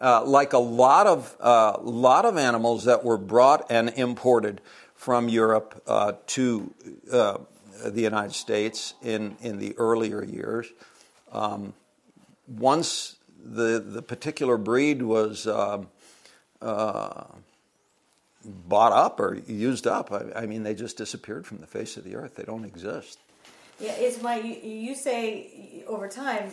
Uh, 0.00 0.24
like 0.24 0.52
a 0.52 0.58
lot 0.58 1.06
of 1.06 1.36
uh, 1.40 1.76
lot 1.80 2.24
of 2.24 2.36
animals 2.36 2.84
that 2.84 3.04
were 3.04 3.18
brought 3.18 3.66
and 3.70 3.90
imported 3.90 4.60
from 4.94 5.28
Europe 5.28 5.82
uh, 5.86 6.12
to 6.26 6.72
uh, 7.12 7.38
the 7.84 8.02
United 8.02 8.34
States 8.34 8.94
in, 9.02 9.36
in 9.40 9.58
the 9.58 9.76
earlier 9.78 10.22
years. 10.22 10.66
Um, 11.32 11.74
once 12.46 13.16
the 13.44 13.78
the 13.80 14.02
particular 14.02 14.56
breed 14.56 15.02
was 15.02 15.46
um, 15.46 15.88
uh, 16.62 17.24
bought 18.44 18.92
up 18.92 19.20
or 19.20 19.36
used 19.46 19.86
up, 19.86 20.12
I, 20.12 20.42
I 20.42 20.46
mean, 20.46 20.62
they 20.62 20.74
just 20.74 20.96
disappeared 20.96 21.46
from 21.46 21.58
the 21.58 21.66
face 21.66 21.96
of 21.96 22.04
the 22.04 22.16
earth. 22.16 22.36
They 22.36 22.44
don't 22.44 22.64
exist. 22.64 23.18
Yeah, 23.80 23.92
it's 23.92 24.22
my 24.22 24.36
you, 24.36 24.56
you 24.62 24.94
say 24.94 25.84
over 25.86 26.08
time? 26.08 26.50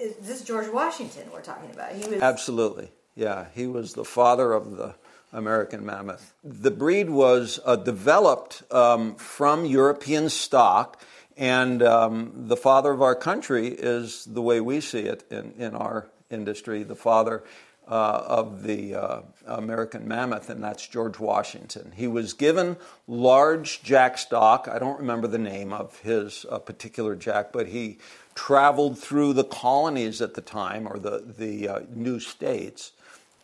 Is 0.00 0.16
this 0.16 0.42
George 0.42 0.68
Washington 0.68 1.28
we're 1.32 1.42
talking 1.42 1.70
about? 1.70 1.92
He 1.92 2.08
was 2.08 2.20
absolutely 2.20 2.90
yeah. 3.14 3.46
He 3.54 3.66
was 3.66 3.94
the 3.94 4.04
father 4.04 4.52
of 4.52 4.76
the 4.76 4.94
American 5.32 5.84
mammoth. 5.84 6.32
The 6.44 6.70
breed 6.70 7.10
was 7.10 7.60
uh, 7.64 7.76
developed 7.76 8.62
um, 8.72 9.14
from 9.16 9.64
European 9.64 10.28
stock, 10.28 11.02
and 11.36 11.82
um, 11.82 12.32
the 12.48 12.56
father 12.56 12.92
of 12.92 13.02
our 13.02 13.14
country 13.14 13.68
is 13.68 14.24
the 14.24 14.42
way 14.42 14.60
we 14.60 14.80
see 14.80 15.00
it 15.00 15.24
in, 15.30 15.52
in 15.58 15.74
our 15.74 16.08
industry. 16.30 16.82
The 16.82 16.96
father 16.96 17.42
uh, 17.88 18.22
of 18.26 18.64
the 18.64 18.94
uh, 18.94 19.20
American 19.46 20.08
mammoth, 20.08 20.50
and 20.50 20.62
that's 20.62 20.86
George 20.86 21.18
Washington. 21.18 21.92
He 21.94 22.08
was 22.08 22.32
given 22.32 22.76
large 23.06 23.82
jack 23.82 24.18
stock. 24.18 24.68
I 24.70 24.78
don't 24.78 24.98
remember 24.98 25.28
the 25.28 25.38
name 25.38 25.72
of 25.72 25.98
his 26.00 26.44
uh, 26.50 26.58
particular 26.58 27.14
jack, 27.14 27.52
but 27.52 27.68
he 27.68 27.98
traveled 28.34 28.98
through 28.98 29.34
the 29.34 29.44
colonies 29.44 30.20
at 30.20 30.34
the 30.34 30.40
time, 30.40 30.88
or 30.88 30.98
the, 30.98 31.32
the 31.38 31.68
uh, 31.68 31.80
new 31.94 32.18
states, 32.18 32.92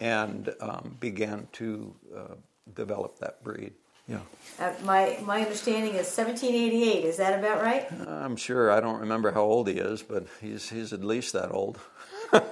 and 0.03 0.53
um, 0.61 0.97
began 0.99 1.47
to 1.53 1.95
uh, 2.15 2.35
develop 2.75 3.21
that 3.21 3.43
breed. 3.45 3.73
Yeah. 4.09 4.19
Uh, 4.59 4.73
my 4.83 5.17
my 5.25 5.43
understanding 5.43 5.95
is 5.95 6.07
1788. 6.09 7.05
Is 7.05 7.17
that 7.19 7.39
about 7.39 7.63
right? 7.63 7.87
I'm 8.09 8.37
sure. 8.37 8.73
I 8.73 8.81
don't 8.81 8.99
remember 8.99 9.31
how 9.31 9.43
old 9.43 9.69
he 9.69 9.75
is, 9.75 10.03
but 10.03 10.27
he's 10.41 10.69
he's 10.69 10.93
at 10.93 11.05
least 11.05 11.33
that 11.33 11.53
old. 11.53 11.79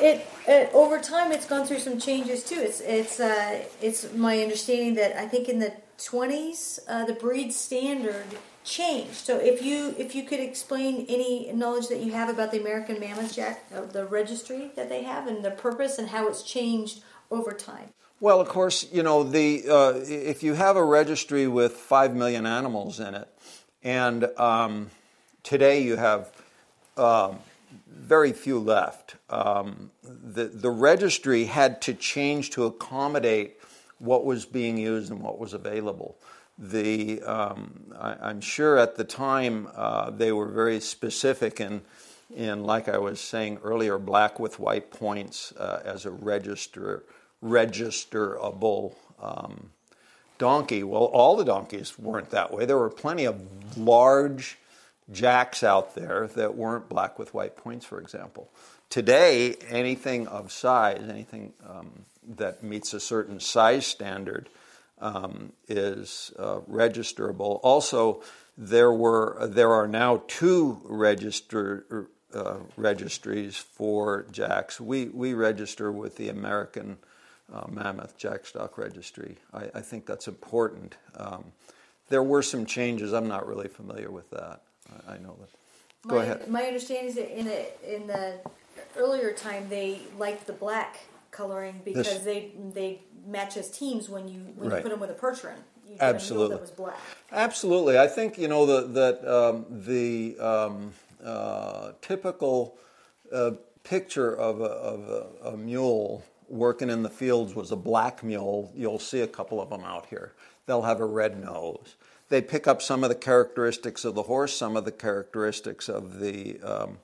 It, 0.00 0.24
it, 0.46 0.70
over 0.74 1.00
time 1.00 1.32
it's 1.32 1.44
gone 1.44 1.66
through 1.66 1.80
some 1.80 1.98
changes 1.98 2.44
too. 2.44 2.60
It's 2.60 2.80
it's 2.80 3.18
uh, 3.18 3.64
it's 3.82 4.12
my 4.12 4.40
understanding 4.40 4.94
that 4.94 5.18
I 5.18 5.26
think 5.26 5.48
in 5.48 5.58
the 5.58 5.72
20s 5.98 6.78
uh, 6.88 7.04
the 7.04 7.12
breed 7.12 7.52
standard 7.52 8.26
changed. 8.64 9.14
So 9.14 9.38
if 9.38 9.62
you 9.62 9.94
if 9.98 10.14
you 10.14 10.22
could 10.22 10.40
explain 10.40 11.06
any 11.08 11.50
knowledge 11.52 11.88
that 11.88 12.00
you 12.00 12.12
have 12.12 12.28
about 12.28 12.52
the 12.52 12.60
American 12.60 13.00
Mammoth 13.00 13.34
Jack, 13.34 13.64
uh, 13.74 13.82
the 13.82 14.06
registry 14.06 14.70
that 14.76 14.88
they 14.88 15.02
have, 15.02 15.26
and 15.26 15.44
the 15.44 15.50
purpose 15.50 15.98
and 15.98 16.08
how 16.08 16.28
it's 16.28 16.42
changed 16.42 17.02
over 17.30 17.52
time. 17.52 17.90
Well, 18.20 18.40
of 18.40 18.48
course, 18.48 18.86
you 18.92 19.02
know 19.02 19.22
the 19.24 19.64
uh, 19.68 19.92
if 20.04 20.42
you 20.42 20.54
have 20.54 20.76
a 20.76 20.84
registry 20.84 21.48
with 21.48 21.72
five 21.72 22.14
million 22.14 22.46
animals 22.46 23.00
in 23.00 23.14
it, 23.14 23.28
and 23.82 24.24
um, 24.38 24.90
today 25.42 25.82
you 25.82 25.96
have 25.96 26.30
um, 26.96 27.38
very 27.86 28.32
few 28.32 28.58
left. 28.58 29.16
Um, 29.30 29.90
the, 30.02 30.44
the 30.44 30.70
registry 30.70 31.44
had 31.44 31.82
to 31.82 31.94
change 31.94 32.50
to 32.50 32.64
accommodate 32.64 33.57
what 33.98 34.24
was 34.24 34.46
being 34.46 34.78
used 34.78 35.10
and 35.10 35.20
what 35.20 35.38
was 35.38 35.54
available. 35.54 36.16
The, 36.58 37.22
um, 37.22 37.92
I, 37.98 38.30
am 38.30 38.40
sure 38.40 38.78
at 38.78 38.96
the 38.96 39.04
time 39.04 39.68
uh, 39.76 40.10
they 40.10 40.32
were 40.32 40.48
very 40.48 40.80
specific 40.80 41.60
in, 41.60 41.82
in, 42.34 42.64
like 42.64 42.88
I 42.88 42.98
was 42.98 43.20
saying 43.20 43.60
earlier, 43.62 43.98
black 43.98 44.40
with 44.40 44.58
white 44.58 44.90
points 44.90 45.52
uh, 45.52 45.82
as 45.84 46.04
a 46.04 46.10
register, 46.10 47.04
registerable 47.44 48.94
um, 49.22 49.70
donkey. 50.38 50.82
Well, 50.82 51.04
all 51.04 51.36
the 51.36 51.44
donkeys 51.44 51.98
weren't 51.98 52.30
that 52.30 52.52
way. 52.52 52.64
There 52.64 52.78
were 52.78 52.90
plenty 52.90 53.24
of 53.24 53.78
large 53.78 54.58
jacks 55.12 55.62
out 55.62 55.94
there 55.94 56.28
that 56.34 56.56
weren't 56.56 56.88
black 56.88 57.18
with 57.18 57.34
white 57.34 57.56
points, 57.56 57.86
for 57.86 58.00
example. 58.00 58.50
Today, 58.90 59.54
anything 59.68 60.26
of 60.28 60.50
size, 60.50 61.06
anything 61.08 61.52
um, 61.68 62.04
that 62.36 62.62
meets 62.62 62.92
a 62.92 63.00
certain 63.00 63.40
size 63.40 63.86
standard, 63.86 64.48
um, 65.00 65.52
is 65.68 66.32
uh, 66.38 66.60
registerable. 66.70 67.60
Also, 67.62 68.22
there 68.56 68.92
were 68.92 69.46
there 69.48 69.72
are 69.72 69.86
now 69.86 70.22
two 70.26 70.80
register 70.84 72.08
uh, 72.34 72.56
registries 72.76 73.56
for 73.56 74.26
jacks. 74.32 74.80
We 74.80 75.06
we 75.06 75.34
register 75.34 75.92
with 75.92 76.16
the 76.16 76.28
American 76.28 76.98
uh, 77.52 77.66
Mammoth 77.68 78.18
Jackstock 78.18 78.76
Registry. 78.76 79.36
I, 79.54 79.70
I, 79.74 79.80
think 79.80 80.04
that's 80.04 80.28
important. 80.28 80.96
Um, 81.16 81.44
there 82.10 82.22
were 82.22 82.42
some 82.42 82.66
changes. 82.66 83.14
I'm 83.14 83.28
not 83.28 83.46
really 83.46 83.68
familiar 83.68 84.10
with 84.10 84.28
that. 84.30 84.60
I, 85.08 85.14
I 85.14 85.18
know 85.18 85.36
that. 85.40 85.48
Go 86.06 86.16
my, 86.16 86.24
ahead. 86.24 86.48
My 86.48 86.62
understanding 86.64 87.08
is 87.08 87.14
that 87.14 87.38
in 87.38 87.46
the 87.46 87.94
in 87.96 88.06
the 88.06 88.40
earlier 88.96 89.32
time 89.32 89.68
they 89.68 90.00
liked 90.18 90.46
the 90.46 90.52
black 90.52 90.98
coloring 91.30 91.80
because 91.84 92.06
this, 92.06 92.18
they 92.24 92.52
they 92.74 93.02
match 93.26 93.56
as 93.56 93.70
teams 93.70 94.08
when 94.08 94.28
you 94.28 94.40
when 94.56 94.70
right. 94.70 94.76
you 94.78 94.82
put 94.82 94.90
them 94.90 95.00
with 95.00 95.10
a 95.10 95.14
percheron. 95.14 95.58
Absolutely, 96.00 96.56
that 96.56 96.60
was 96.60 96.70
black. 96.70 96.98
Absolutely, 97.32 97.98
I 97.98 98.06
think 98.06 98.38
you 98.38 98.48
know 98.48 98.66
the, 98.66 98.86
that 98.88 99.26
um, 99.26 99.66
the 99.68 100.38
um, 100.38 100.92
uh, 101.24 101.92
typical 102.02 102.76
uh, 103.32 103.52
picture 103.84 104.36
of, 104.36 104.60
a, 104.60 104.64
of 104.64 105.08
a, 105.08 105.48
a, 105.48 105.56
mule 105.56 106.22
working 106.48 106.90
in 106.90 107.02
the 107.02 107.10
fields 107.10 107.54
was 107.54 107.72
a 107.72 107.76
black 107.76 108.22
mule. 108.22 108.70
You'll 108.74 108.98
see 108.98 109.20
a 109.20 109.26
couple 109.26 109.60
of 109.60 109.70
them 109.70 109.82
out 109.82 110.06
here. 110.06 110.34
They'll 110.66 110.82
have 110.82 111.00
a 111.00 111.06
red 111.06 111.42
nose. 111.42 111.96
They 112.28 112.42
pick 112.42 112.66
up 112.66 112.82
some 112.82 113.02
of 113.02 113.08
the 113.08 113.14
characteristics 113.16 114.04
of 114.04 114.14
the 114.14 114.22
horse, 114.22 114.54
some 114.54 114.76
of 114.76 114.84
the 114.84 114.92
characteristics 114.92 115.88
of 115.88 116.20
the 116.20 116.60
um, 116.60 116.98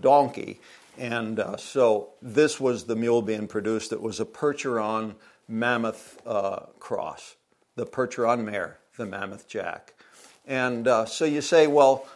donkey. 0.00 0.60
And 0.98 1.40
uh, 1.40 1.56
so 1.56 2.10
this 2.22 2.60
was 2.60 2.84
the 2.84 2.94
mule 2.96 3.22
being 3.22 3.48
produced. 3.48 3.92
It 3.92 4.00
was 4.00 4.20
a 4.20 4.24
Percheron 4.24 5.16
Mammoth 5.48 6.20
uh, 6.26 6.60
cross, 6.78 7.36
the 7.74 7.84
Percheron 7.84 8.44
mare, 8.44 8.78
the 8.96 9.06
Mammoth 9.06 9.48
Jack. 9.48 9.94
And 10.46 10.86
uh, 10.86 11.06
so 11.06 11.24
you 11.24 11.40
say, 11.40 11.66
well, 11.66 12.06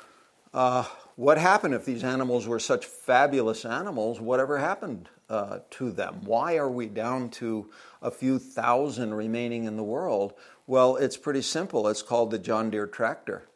uh, 0.54 0.84
what 1.16 1.38
happened 1.38 1.74
if 1.74 1.84
these 1.84 2.04
animals 2.04 2.46
were 2.46 2.60
such 2.60 2.86
fabulous 2.86 3.64
animals? 3.64 4.20
Whatever 4.20 4.58
happened 4.58 5.08
uh, 5.28 5.58
to 5.70 5.90
them? 5.90 6.20
Why 6.24 6.56
are 6.56 6.70
we 6.70 6.86
down 6.86 7.30
to 7.30 7.70
a 8.00 8.10
few 8.10 8.38
thousand 8.38 9.12
remaining 9.14 9.64
in 9.64 9.76
the 9.76 9.82
world? 9.82 10.34
Well, 10.66 10.96
it's 10.96 11.16
pretty 11.16 11.42
simple. 11.42 11.88
It's 11.88 12.02
called 12.02 12.30
the 12.30 12.38
John 12.38 12.70
Deere 12.70 12.86
tractor. 12.86 13.48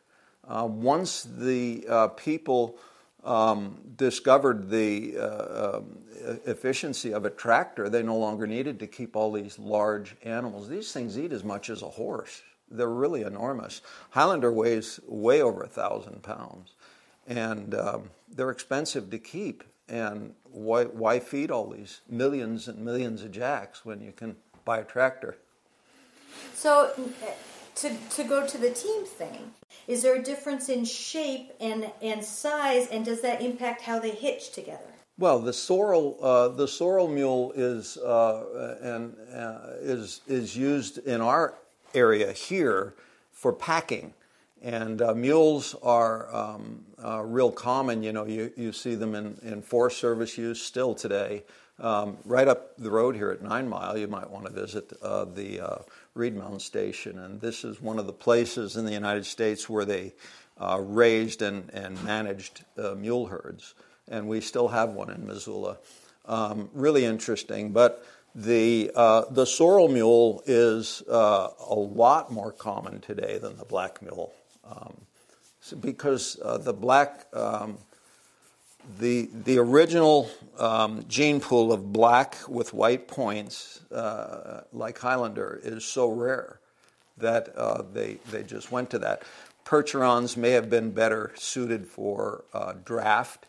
Uh, 0.48 0.66
once 0.66 1.22
the 1.22 2.10
people 2.16 2.76
um, 3.24 3.78
discovered 3.96 4.68
the 4.68 5.16
uh, 5.18 5.76
um, 5.76 5.98
efficiency 6.46 7.12
of 7.12 7.24
a 7.24 7.30
tractor, 7.30 7.88
they 7.88 8.02
no 8.02 8.16
longer 8.16 8.46
needed 8.46 8.78
to 8.80 8.86
keep 8.86 9.16
all 9.16 9.32
these 9.32 9.58
large 9.58 10.16
animals. 10.22 10.68
These 10.68 10.92
things 10.92 11.18
eat 11.18 11.32
as 11.32 11.44
much 11.44 11.70
as 11.70 11.82
a 11.82 11.88
horse. 11.88 12.42
They're 12.70 12.88
really 12.88 13.22
enormous. 13.22 13.82
Highlander 14.10 14.52
weighs 14.52 14.98
way 15.06 15.42
over 15.42 15.62
a 15.62 15.68
thousand 15.68 16.22
pounds 16.22 16.74
and 17.26 17.74
um, 17.74 18.10
they're 18.28 18.50
expensive 18.50 19.10
to 19.10 19.18
keep. 19.18 19.64
And 19.88 20.34
why, 20.44 20.84
why 20.84 21.18
feed 21.18 21.50
all 21.50 21.68
these 21.68 22.00
millions 22.08 22.68
and 22.68 22.78
millions 22.78 23.22
of 23.22 23.32
jacks 23.32 23.84
when 23.84 24.00
you 24.00 24.12
can 24.12 24.36
buy 24.64 24.78
a 24.78 24.84
tractor? 24.84 25.36
So, 26.54 26.92
to, 27.76 27.96
to 28.16 28.24
go 28.24 28.46
to 28.46 28.58
the 28.58 28.70
team 28.70 29.04
thing, 29.04 29.52
is 29.86 30.02
there 30.02 30.16
a 30.16 30.22
difference 30.22 30.68
in 30.68 30.84
shape 30.84 31.52
and, 31.60 31.90
and 32.00 32.24
size, 32.24 32.88
and 32.88 33.04
does 33.04 33.20
that 33.22 33.40
impact 33.42 33.82
how 33.82 33.98
they 33.98 34.10
hitch 34.10 34.52
together? 34.52 34.80
Well, 35.18 35.38
the 35.38 35.52
sorrel, 35.52 36.18
uh, 36.22 36.48
the 36.48 36.66
sorrel 36.66 37.06
mule 37.06 37.52
is 37.54 37.96
uh, 37.98 38.76
and 38.82 39.14
uh, 39.32 39.74
is 39.80 40.22
is 40.26 40.56
used 40.56 40.98
in 40.98 41.20
our 41.20 41.54
area 41.94 42.32
here 42.32 42.94
for 43.30 43.52
packing. 43.52 44.14
And 44.62 45.02
uh, 45.02 45.12
mules 45.14 45.74
are 45.82 46.32
um, 46.34 46.84
uh, 47.04 47.22
real 47.24 47.50
common. 47.50 48.02
You 48.02 48.12
know, 48.12 48.24
you, 48.24 48.52
you 48.56 48.72
see 48.72 48.94
them 48.94 49.14
in, 49.14 49.36
in 49.42 49.60
Forest 49.60 49.98
Service 49.98 50.38
use 50.38 50.62
still 50.62 50.94
today. 50.94 51.42
Um, 51.80 52.16
right 52.24 52.46
up 52.46 52.76
the 52.76 52.90
road 52.90 53.16
here 53.16 53.30
at 53.30 53.42
Nine 53.42 53.68
Mile, 53.68 53.98
you 53.98 54.06
might 54.06 54.30
want 54.30 54.46
to 54.46 54.52
visit 54.52 54.92
uh, 55.02 55.24
the 55.24 55.82
uh, 56.16 56.18
Remount 56.18 56.62
Station. 56.62 57.18
And 57.18 57.40
this 57.40 57.64
is 57.64 57.80
one 57.80 57.98
of 57.98 58.06
the 58.06 58.12
places 58.12 58.76
in 58.76 58.84
the 58.84 58.92
United 58.92 59.26
States 59.26 59.68
where 59.68 59.84
they 59.84 60.12
uh, 60.58 60.80
raised 60.80 61.42
and, 61.42 61.70
and 61.70 62.02
managed 62.04 62.64
uh, 62.78 62.94
mule 62.94 63.26
herds. 63.26 63.74
And 64.08 64.28
we 64.28 64.40
still 64.40 64.68
have 64.68 64.90
one 64.90 65.10
in 65.10 65.26
Missoula. 65.26 65.78
Um, 66.26 66.68
really 66.72 67.04
interesting. 67.04 67.72
But 67.72 68.04
the, 68.34 68.90
the 69.30 69.44
sorrel 69.44 69.88
mule 69.88 70.42
is 70.46 71.02
a 71.08 71.50
lot 71.68 72.32
more 72.32 72.52
common 72.52 73.00
today 73.00 73.38
than 73.38 73.56
the 73.56 73.64
black 73.64 74.00
mule. 74.02 74.32
Um, 74.64 74.94
so 75.62 75.76
because 75.76 76.38
uh, 76.44 76.58
the 76.58 76.72
black, 76.72 77.26
um, 77.32 77.78
the, 78.98 79.28
the 79.32 79.58
original 79.58 80.30
um, 80.58 81.04
gene 81.08 81.40
pool 81.40 81.72
of 81.72 81.92
black 81.92 82.36
with 82.48 82.72
white 82.74 83.08
points, 83.08 83.80
uh, 83.92 84.62
like 84.72 84.98
Highlander, 84.98 85.60
is 85.62 85.84
so 85.84 86.10
rare 86.10 86.60
that 87.18 87.56
uh, 87.56 87.82
they, 87.92 88.14
they 88.30 88.42
just 88.42 88.72
went 88.72 88.90
to 88.90 88.98
that. 89.00 89.22
Percherons 89.64 90.36
may 90.36 90.50
have 90.50 90.68
been 90.68 90.90
better 90.90 91.32
suited 91.36 91.86
for 91.86 92.44
uh, 92.52 92.74
draft, 92.84 93.46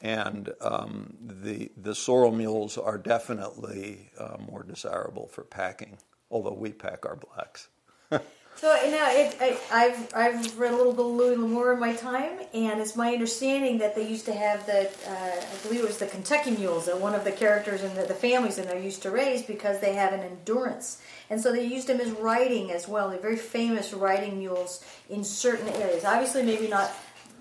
and 0.00 0.50
um, 0.60 1.14
the, 1.20 1.70
the 1.76 1.94
sorrel 1.94 2.32
mules 2.32 2.78
are 2.78 2.98
definitely 2.98 4.10
uh, 4.18 4.36
more 4.50 4.62
desirable 4.62 5.28
for 5.28 5.44
packing, 5.44 5.98
although 6.30 6.54
we 6.54 6.72
pack 6.72 7.04
our 7.04 7.16
blacks. 7.16 7.68
So 8.60 8.68
now 8.90 9.10
it, 9.10 9.34
I, 9.40 9.56
I've 9.72 10.14
I've 10.14 10.58
read 10.58 10.74
a 10.74 10.76
little 10.76 10.92
bit 10.92 11.06
of 11.06 11.12
Louis 11.12 11.34
L'Amour 11.34 11.72
in 11.72 11.80
my 11.80 11.94
time, 11.94 12.40
and 12.52 12.78
it's 12.78 12.94
my 12.94 13.10
understanding 13.14 13.78
that 13.78 13.94
they 13.94 14.06
used 14.06 14.26
to 14.26 14.34
have 14.34 14.66
the 14.66 14.86
uh, 15.08 15.40
I 15.40 15.62
believe 15.62 15.80
it 15.80 15.86
was 15.86 15.96
the 15.96 16.04
Kentucky 16.04 16.50
mules 16.50 16.84
that 16.84 17.00
one 17.00 17.14
of 17.14 17.24
the 17.24 17.32
characters 17.32 17.82
in 17.82 17.94
the, 17.94 18.02
the 18.02 18.12
families 18.12 18.58
in 18.58 18.66
there 18.66 18.78
used 18.78 19.00
to 19.04 19.10
raise 19.10 19.40
because 19.40 19.80
they 19.80 19.94
have 19.94 20.12
an 20.12 20.20
endurance, 20.20 21.00
and 21.30 21.40
so 21.40 21.52
they 21.52 21.64
used 21.64 21.86
them 21.86 22.02
as 22.02 22.10
riding 22.10 22.70
as 22.70 22.86
well. 22.86 23.08
They're 23.08 23.18
very 23.18 23.38
famous 23.38 23.94
riding 23.94 24.38
mules 24.38 24.84
in 25.08 25.24
certain 25.24 25.68
areas. 25.68 26.04
Obviously, 26.04 26.42
maybe 26.42 26.68
not 26.68 26.92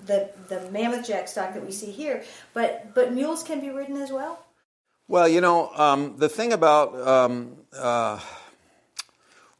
the 0.05 0.29
the 0.47 0.71
mammoth 0.71 1.05
jack 1.05 1.27
stock 1.27 1.53
that 1.53 1.65
we 1.65 1.73
see 1.73 1.91
here, 1.91 2.23
but 2.53 2.95
but 2.95 3.11
mules 3.11 3.43
can 3.43 3.59
be 3.59 3.71
ridden 3.71 3.97
as 3.97 4.09
well. 4.09 4.39
Well, 5.09 5.27
you 5.27 5.41
know 5.41 5.69
um, 5.75 6.15
the 6.15 6.29
thing 6.29 6.53
about 6.53 6.95
um, 6.95 7.57
uh, 7.77 8.21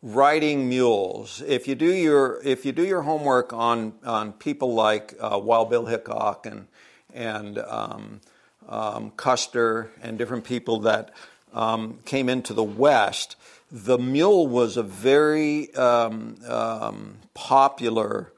riding 0.02 0.70
mules. 0.70 1.42
If 1.46 1.68
you 1.68 1.76
do 1.76 1.92
your 1.92 2.42
if 2.44 2.66
you 2.66 2.72
do 2.72 2.86
your 2.86 3.02
homework 3.02 3.54
on 3.54 3.94
on 4.04 4.34
people 4.34 4.74
like 4.74 5.16
uh, 5.20 5.40
Wild 5.42 5.70
Bill 5.70 5.86
Hickok 5.86 6.46
and 6.46 6.68
and 7.14 7.58
um, 7.60 8.22
um, 8.68 9.12
Custer 9.12 9.92
and 10.02 10.18
different 10.18 10.44
people 10.44 10.80
that 10.82 11.12
um, 11.54 12.00
came 12.06 12.30
into 12.30 12.54
the 12.54 12.64
West, 12.64 13.36
the 13.72 13.98
mule 13.98 14.48
was 14.48 14.78
a 14.78 14.84
very 14.84 15.74
um, 15.76 16.36
um, 16.48 17.18
popular 17.34 18.32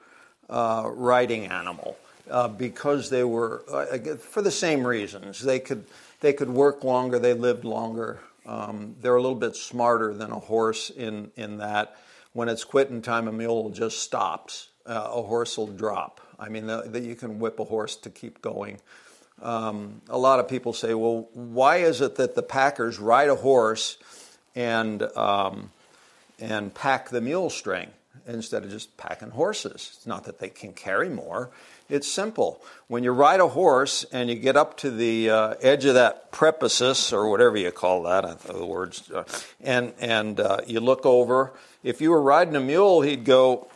uh, 0.49 0.89
riding 0.93 1.45
animal 1.45 1.97
uh, 2.29 2.47
because 2.47 3.09
they 3.09 3.23
were 3.23 3.63
uh, 3.71 4.15
for 4.15 4.41
the 4.41 4.51
same 4.51 4.85
reasons. 4.85 5.41
They 5.41 5.59
could 5.59 5.85
they 6.21 6.33
could 6.33 6.49
work 6.49 6.83
longer, 6.83 7.19
they 7.19 7.33
lived 7.33 7.65
longer. 7.65 8.19
Um, 8.45 8.95
they're 9.01 9.15
a 9.15 9.21
little 9.21 9.37
bit 9.37 9.55
smarter 9.55 10.13
than 10.13 10.31
a 10.31 10.39
horse 10.39 10.89
in, 10.89 11.31
in 11.35 11.57
that 11.57 11.95
when 12.33 12.49
it's 12.49 12.63
quitting 12.63 13.01
time, 13.01 13.27
a 13.27 13.31
mule 13.31 13.69
just 13.69 13.99
stops. 13.99 14.69
Uh, 14.85 15.09
a 15.13 15.21
horse 15.21 15.57
will 15.57 15.67
drop. 15.67 16.21
I 16.39 16.49
mean, 16.49 16.65
that 16.67 17.03
you 17.03 17.15
can 17.15 17.39
whip 17.39 17.59
a 17.59 17.63
horse 17.63 17.95
to 17.97 18.09
keep 18.09 18.41
going. 18.41 18.79
Um, 19.41 20.01
a 20.09 20.17
lot 20.17 20.39
of 20.39 20.47
people 20.47 20.73
say, 20.73 20.93
well, 20.93 21.29
why 21.33 21.77
is 21.77 22.01
it 22.01 22.15
that 22.15 22.35
the 22.35 22.43
packers 22.43 22.99
ride 22.99 23.29
a 23.29 23.35
horse 23.35 23.97
and, 24.55 25.03
um, 25.15 25.71
and 26.39 26.73
pack 26.73 27.09
the 27.09 27.21
mule 27.21 27.49
string 27.49 27.89
instead 28.25 28.63
of 28.63 28.71
just 28.71 28.97
packing 28.97 29.29
horses? 29.29 29.91
It's 29.95 30.07
not 30.07 30.23
that 30.23 30.39
they 30.39 30.49
can 30.49 30.73
carry 30.73 31.09
more, 31.09 31.51
it's 31.91 32.07
simple. 32.07 32.63
When 32.87 33.03
you 33.03 33.11
ride 33.11 33.41
a 33.41 33.49
horse 33.49 34.05
and 34.13 34.29
you 34.29 34.35
get 34.35 34.55
up 34.55 34.77
to 34.77 34.89
the 34.89 35.29
uh, 35.29 35.53
edge 35.61 35.83
of 35.83 35.95
that 35.95 36.31
precipice 36.31 37.11
or 37.11 37.29
whatever 37.29 37.57
you 37.57 37.71
call 37.71 38.03
that, 38.03 38.39
the 38.39 38.65
words, 38.65 39.11
uh, 39.11 39.25
and 39.59 39.93
and 39.99 40.39
uh, 40.39 40.61
you 40.65 40.79
look 40.79 41.05
over. 41.05 41.51
If 41.83 41.99
you 41.99 42.11
were 42.11 42.21
riding 42.21 42.55
a 42.55 42.61
mule, 42.61 43.01
he'd 43.01 43.25
go, 43.25 43.67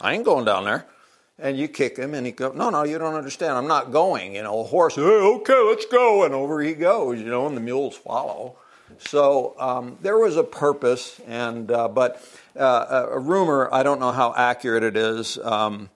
"I 0.00 0.12
ain't 0.12 0.24
going 0.24 0.44
down 0.44 0.66
there." 0.66 0.86
And 1.38 1.58
you 1.58 1.66
kick 1.66 1.96
him, 1.96 2.12
and 2.12 2.26
he 2.26 2.32
go, 2.32 2.52
"No, 2.52 2.68
no, 2.68 2.84
you 2.84 2.98
don't 2.98 3.14
understand. 3.14 3.52
I'm 3.54 3.66
not 3.66 3.90
going." 3.90 4.34
You 4.34 4.42
know, 4.42 4.60
a 4.60 4.64
horse, 4.64 4.96
hey, 4.96 5.02
okay, 5.02 5.60
let's 5.66 5.86
go, 5.86 6.24
and 6.24 6.34
over 6.34 6.60
he 6.60 6.74
goes. 6.74 7.18
You 7.18 7.26
know, 7.26 7.46
and 7.46 7.56
the 7.56 7.62
mules 7.62 7.96
follow. 7.96 8.56
So 8.98 9.54
um, 9.58 9.96
there 10.02 10.18
was 10.18 10.36
a 10.36 10.44
purpose, 10.44 11.18
and 11.26 11.70
uh, 11.70 11.88
but 11.88 12.22
uh, 12.58 13.06
a 13.10 13.18
rumor. 13.18 13.70
I 13.72 13.82
don't 13.82 14.00
know 14.00 14.12
how 14.12 14.34
accurate 14.36 14.82
it 14.82 14.98
is. 14.98 15.38
Um, 15.38 15.88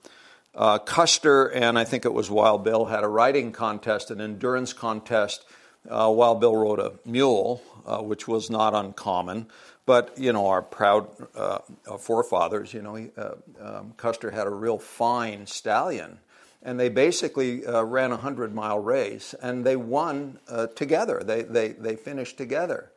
uh, 0.57 0.79
Custer 0.79 1.45
and 1.45 1.77
I 1.77 1.83
think 1.83 2.03
it 2.03 2.13
was 2.13 2.31
Wild 2.31 2.63
Bill 2.63 2.85
had 2.85 3.03
a 3.03 3.07
riding 3.07 3.51
contest, 3.51 4.09
an 4.09 4.19
endurance 4.19 4.73
contest. 4.73 5.45
Uh, 5.87 6.11
Wild 6.13 6.41
Bill 6.41 6.55
rode 6.55 6.79
a 6.79 6.93
mule, 7.05 7.61
uh, 7.85 7.99
which 7.99 8.27
was 8.27 8.49
not 8.49 8.73
uncommon. 8.73 9.47
But 9.85 10.17
you 10.17 10.33
know, 10.33 10.47
our 10.47 10.63
proud 10.63 11.09
uh, 11.35 11.59
forefathers, 11.99 12.73
you 12.73 12.81
know, 12.81 12.95
he, 12.95 13.09
uh, 13.15 13.35
um, 13.61 13.93
Custer 13.97 14.31
had 14.31 14.47
a 14.47 14.49
real 14.49 14.79
fine 14.79 15.45
stallion, 15.45 16.19
and 16.63 16.79
they 16.79 16.89
basically 16.89 17.65
uh, 17.65 17.83
ran 17.83 18.11
a 18.11 18.17
hundred 18.17 18.53
mile 18.53 18.79
race, 18.79 19.35
and 19.41 19.63
they 19.63 19.75
won 19.75 20.39
together. 20.75 21.21
They 21.23 21.43
they 21.43 21.69
they 21.69 21.95
finished 21.95 22.37
together. 22.37 22.91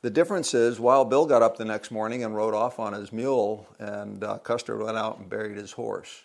The 0.00 0.10
difference 0.10 0.52
is, 0.52 0.80
Wild 0.80 1.10
Bill 1.10 1.26
got 1.26 1.42
up 1.42 1.58
the 1.58 1.64
next 1.64 1.92
morning 1.92 2.24
and 2.24 2.34
rode 2.34 2.54
off 2.54 2.80
on 2.80 2.92
his 2.94 3.12
mule, 3.12 3.68
and 3.78 4.24
Custer 4.42 4.76
went 4.78 4.96
out 4.96 5.18
and 5.18 5.28
buried 5.28 5.56
his 5.56 5.72
horse. 5.72 6.24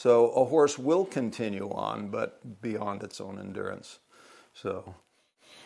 So 0.00 0.30
a 0.30 0.46
horse 0.46 0.78
will 0.78 1.04
continue 1.04 1.68
on, 1.68 2.08
but 2.08 2.62
beyond 2.62 3.02
its 3.02 3.20
own 3.20 3.38
endurance. 3.38 3.98
So 4.54 4.94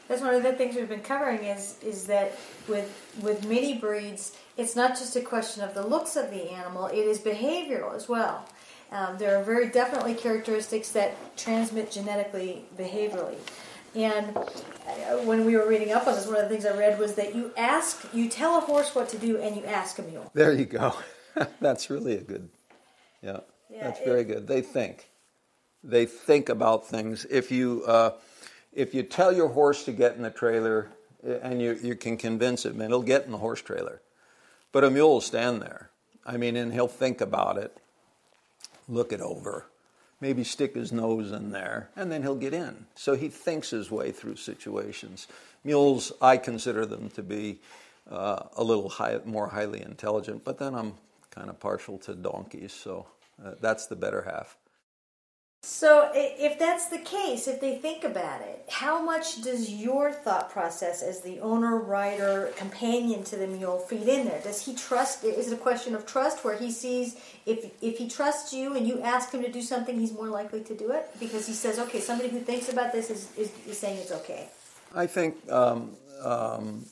that's 0.09 0.23
one 0.23 0.35
of 0.35 0.42
the 0.42 0.55
things 0.55 0.75
we've 0.75 0.88
been 0.88 1.03
covering 1.03 1.44
is 1.44 1.79
is 1.85 2.09
that 2.09 2.37
with 2.66 2.90
with 3.23 3.49
many 3.49 3.79
breeds, 3.79 4.37
it's 4.57 4.75
not 4.75 4.99
just 4.99 5.14
a 5.14 5.20
question 5.20 5.62
of 5.62 5.73
the 5.73 5.87
looks 5.87 6.16
of 6.16 6.33
the 6.33 6.51
animal; 6.51 6.87
it 6.87 7.07
is 7.12 7.20
behavioral 7.20 7.94
as 7.94 8.09
well. 8.09 8.44
Um, 8.90 9.18
there 9.18 9.38
are 9.38 9.44
very 9.44 9.68
definitely 9.68 10.14
characteristics 10.14 10.90
that 10.90 11.14
transmit 11.37 11.92
genetically, 11.92 12.64
behaviorally. 12.77 13.38
And 13.94 14.37
uh, 14.37 15.18
when 15.29 15.44
we 15.44 15.57
were 15.57 15.68
reading 15.68 15.92
up 15.92 16.09
on 16.09 16.16
this, 16.16 16.27
one 16.27 16.38
of 16.38 16.42
the 16.42 16.49
things 16.49 16.66
I 16.66 16.77
read 16.77 16.99
was 16.99 17.14
that 17.14 17.37
you 17.37 17.53
ask, 17.57 18.05
you 18.12 18.29
tell 18.29 18.59
a 18.59 18.62
horse 18.62 18.97
what 18.97 19.09
to 19.11 19.16
do, 19.16 19.37
and 19.40 19.55
you 19.55 19.64
ask 19.64 20.01
a 20.01 20.03
mule. 20.03 20.29
There 20.35 20.53
you 20.53 20.64
go. 20.64 20.97
That's 21.61 21.88
really 21.88 22.16
a 22.16 22.23
good. 22.23 22.49
Yeah, 23.23 23.40
yeah 23.74 23.84
that's 23.84 24.00
it, 24.00 24.06
very 24.06 24.24
good. 24.24 24.46
They 24.46 24.62
think. 24.62 25.08
They 25.82 26.06
think 26.06 26.48
about 26.48 26.88
things. 26.88 27.26
If 27.28 27.50
you 27.50 27.84
uh, 27.87 28.12
if 28.72 28.94
you 28.94 29.02
tell 29.02 29.32
your 29.32 29.48
horse 29.48 29.84
to 29.84 29.92
get 29.92 30.16
in 30.16 30.22
the 30.22 30.30
trailer, 30.30 30.88
eh, 31.26 31.38
and 31.42 31.60
you 31.60 31.78
you 31.82 31.94
can 31.94 32.16
convince 32.16 32.64
him, 32.64 32.80
he'll 32.80 33.02
get 33.02 33.24
in 33.26 33.32
the 33.32 33.38
horse 33.38 33.60
trailer, 33.60 34.00
but 34.72 34.84
a 34.84 34.90
mule 34.90 35.10
will 35.10 35.20
stand 35.20 35.60
there. 35.60 35.90
I 36.24 36.38
mean, 36.38 36.56
and 36.56 36.72
he'll 36.72 36.88
think 36.88 37.20
about 37.20 37.58
it, 37.58 37.76
look 38.88 39.12
it 39.12 39.20
over 39.20 39.66
maybe 40.24 40.42
stick 40.42 40.74
his 40.74 40.90
nose 40.90 41.32
in 41.32 41.50
there, 41.50 41.90
and 41.94 42.10
then 42.10 42.22
he'll 42.22 42.34
get 42.34 42.54
in. 42.54 42.87
So 42.94 43.14
he 43.14 43.28
thinks 43.28 43.68
his 43.68 43.90
way 43.90 44.10
through 44.10 44.37
situations. 44.37 45.28
Mules, 45.64 46.12
I 46.18 46.38
consider 46.38 46.87
them 46.87 47.10
to 47.10 47.22
be 47.22 47.60
uh, 48.10 48.44
a 48.56 48.64
little 48.64 48.88
high, 48.88 49.20
more 49.26 49.48
highly 49.48 49.82
intelligent, 49.82 50.42
but 50.42 50.58
then 50.58 50.74
I'm 50.74 50.94
kind 51.30 51.50
of 51.50 51.60
partial 51.60 51.98
to 51.98 52.14
donkeys, 52.14 52.72
so 52.72 53.06
uh, 53.42 53.53
that's 53.61 53.87
the 53.87 53.97
better 53.97 54.23
half. 54.23 54.59
So, 55.66 56.11
if 56.14 56.59
that's 56.59 56.90
the 56.90 56.99
case, 56.99 57.49
if 57.49 57.59
they 57.59 57.77
think 57.77 58.05
about 58.05 58.42
it, 58.42 58.66
how 58.68 59.03
much 59.03 59.40
does 59.40 59.73
your 59.73 60.12
thought 60.12 60.51
process 60.51 61.03
as 61.03 61.23
the 61.23 61.40
owner, 61.40 61.79
rider, 61.79 62.53
companion 62.59 63.25
to 63.25 63.37
the 63.37 63.47
mule 63.47 63.79
feed 63.79 64.07
in 64.07 64.27
there? 64.27 64.42
Does 64.42 64.66
he 64.66 64.75
trust? 64.75 65.25
Is 65.25 65.51
it 65.51 65.55
a 65.55 65.57
question 65.57 65.94
of 65.94 66.05
trust 66.05 66.44
where 66.44 66.55
he 66.55 66.70
sees 66.70 67.16
if 67.47 67.73
if 67.81 67.97
he 67.97 68.11
trusts 68.11 68.53
you 68.53 68.77
and 68.77 68.87
you 68.87 69.01
ask 69.01 69.33
him 69.33 69.40
to 69.40 69.51
do 69.51 69.62
something, 69.62 69.99
he's 69.99 70.12
more 70.12 70.29
likely 70.29 70.61
to 70.64 70.75
do 70.75 70.92
it 70.92 71.09
because 71.18 71.47
he 71.47 71.55
says, 71.55 71.79
"Okay, 71.79 72.01
somebody 72.01 72.29
who 72.29 72.40
thinks 72.40 72.68
about 72.68 72.92
this 72.92 73.09
is 73.09 73.31
is, 73.38 73.51
is 73.66 73.79
saying 73.79 73.97
it's 73.97 74.12
okay." 74.12 74.51
I 74.94 75.07
think 75.07 75.51
um, 75.51 75.97
um, 76.23 76.85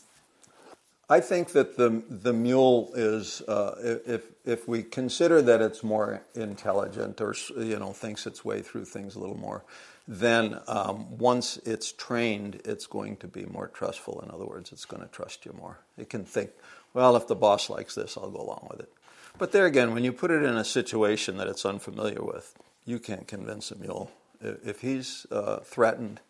I 1.12 1.20
think 1.20 1.53
that 1.53 1.77
the 1.77 2.03
the 2.09 2.33
mule 2.33 2.90
is 2.94 3.42
uh, 3.42 3.98
if 4.07 4.22
if 4.46 4.66
we 4.66 4.83
consider 4.83 5.42
that 5.42 5.61
it's 5.61 5.83
more 5.85 6.22
intelligent 6.35 7.20
or 7.20 7.35
you 7.59 7.79
know 7.79 7.92
thinks 7.92 8.27
its 8.27 8.46
way 8.46 8.62
through 8.62 8.87
things 8.87 9.14
a 9.14 9.18
little 9.18 9.37
more, 9.37 9.62
then 10.09 10.59
um, 10.66 11.18
once 11.18 11.59
it's 11.66 11.92
trained, 11.92 12.62
it's 12.64 12.87
going 12.87 13.18
to 13.18 13.29
be 13.29 13.44
more 13.44 13.68
trustful. 13.68 14.22
In 14.22 14.31
other 14.31 14.46
words, 14.46 14.72
it's 14.72 14.87
going 14.87 15.03
to 15.03 15.09
trust 15.09 15.44
you 15.44 15.53
more. 15.53 15.81
It 15.98 16.09
can 16.09 16.25
think, 16.25 16.51
well, 16.94 17.14
if 17.14 17.27
the 17.27 17.37
boss 17.37 17.68
likes 17.68 17.94
this, 17.94 18.16
I'll 18.16 18.31
go 18.31 18.40
along 18.40 18.68
with 18.70 18.81
it. 18.81 18.90
But 19.37 19.53
there 19.53 19.66
again, 19.66 19.92
when 19.92 20.05
you 20.05 20.14
put 20.14 20.31
it 20.31 20.42
in 20.42 20.57
a 20.57 20.64
situation 20.64 21.37
that 21.37 21.46
it's 21.46 21.66
unfamiliar 21.66 22.22
with, 22.22 22.55
you 22.87 22.98
can't 22.98 23.29
convince 23.29 23.70
a 23.70 23.77
mule. 23.77 24.11
If 24.40 24.81
he's 24.81 25.27
uh, 25.31 25.59
threatened 25.59 26.20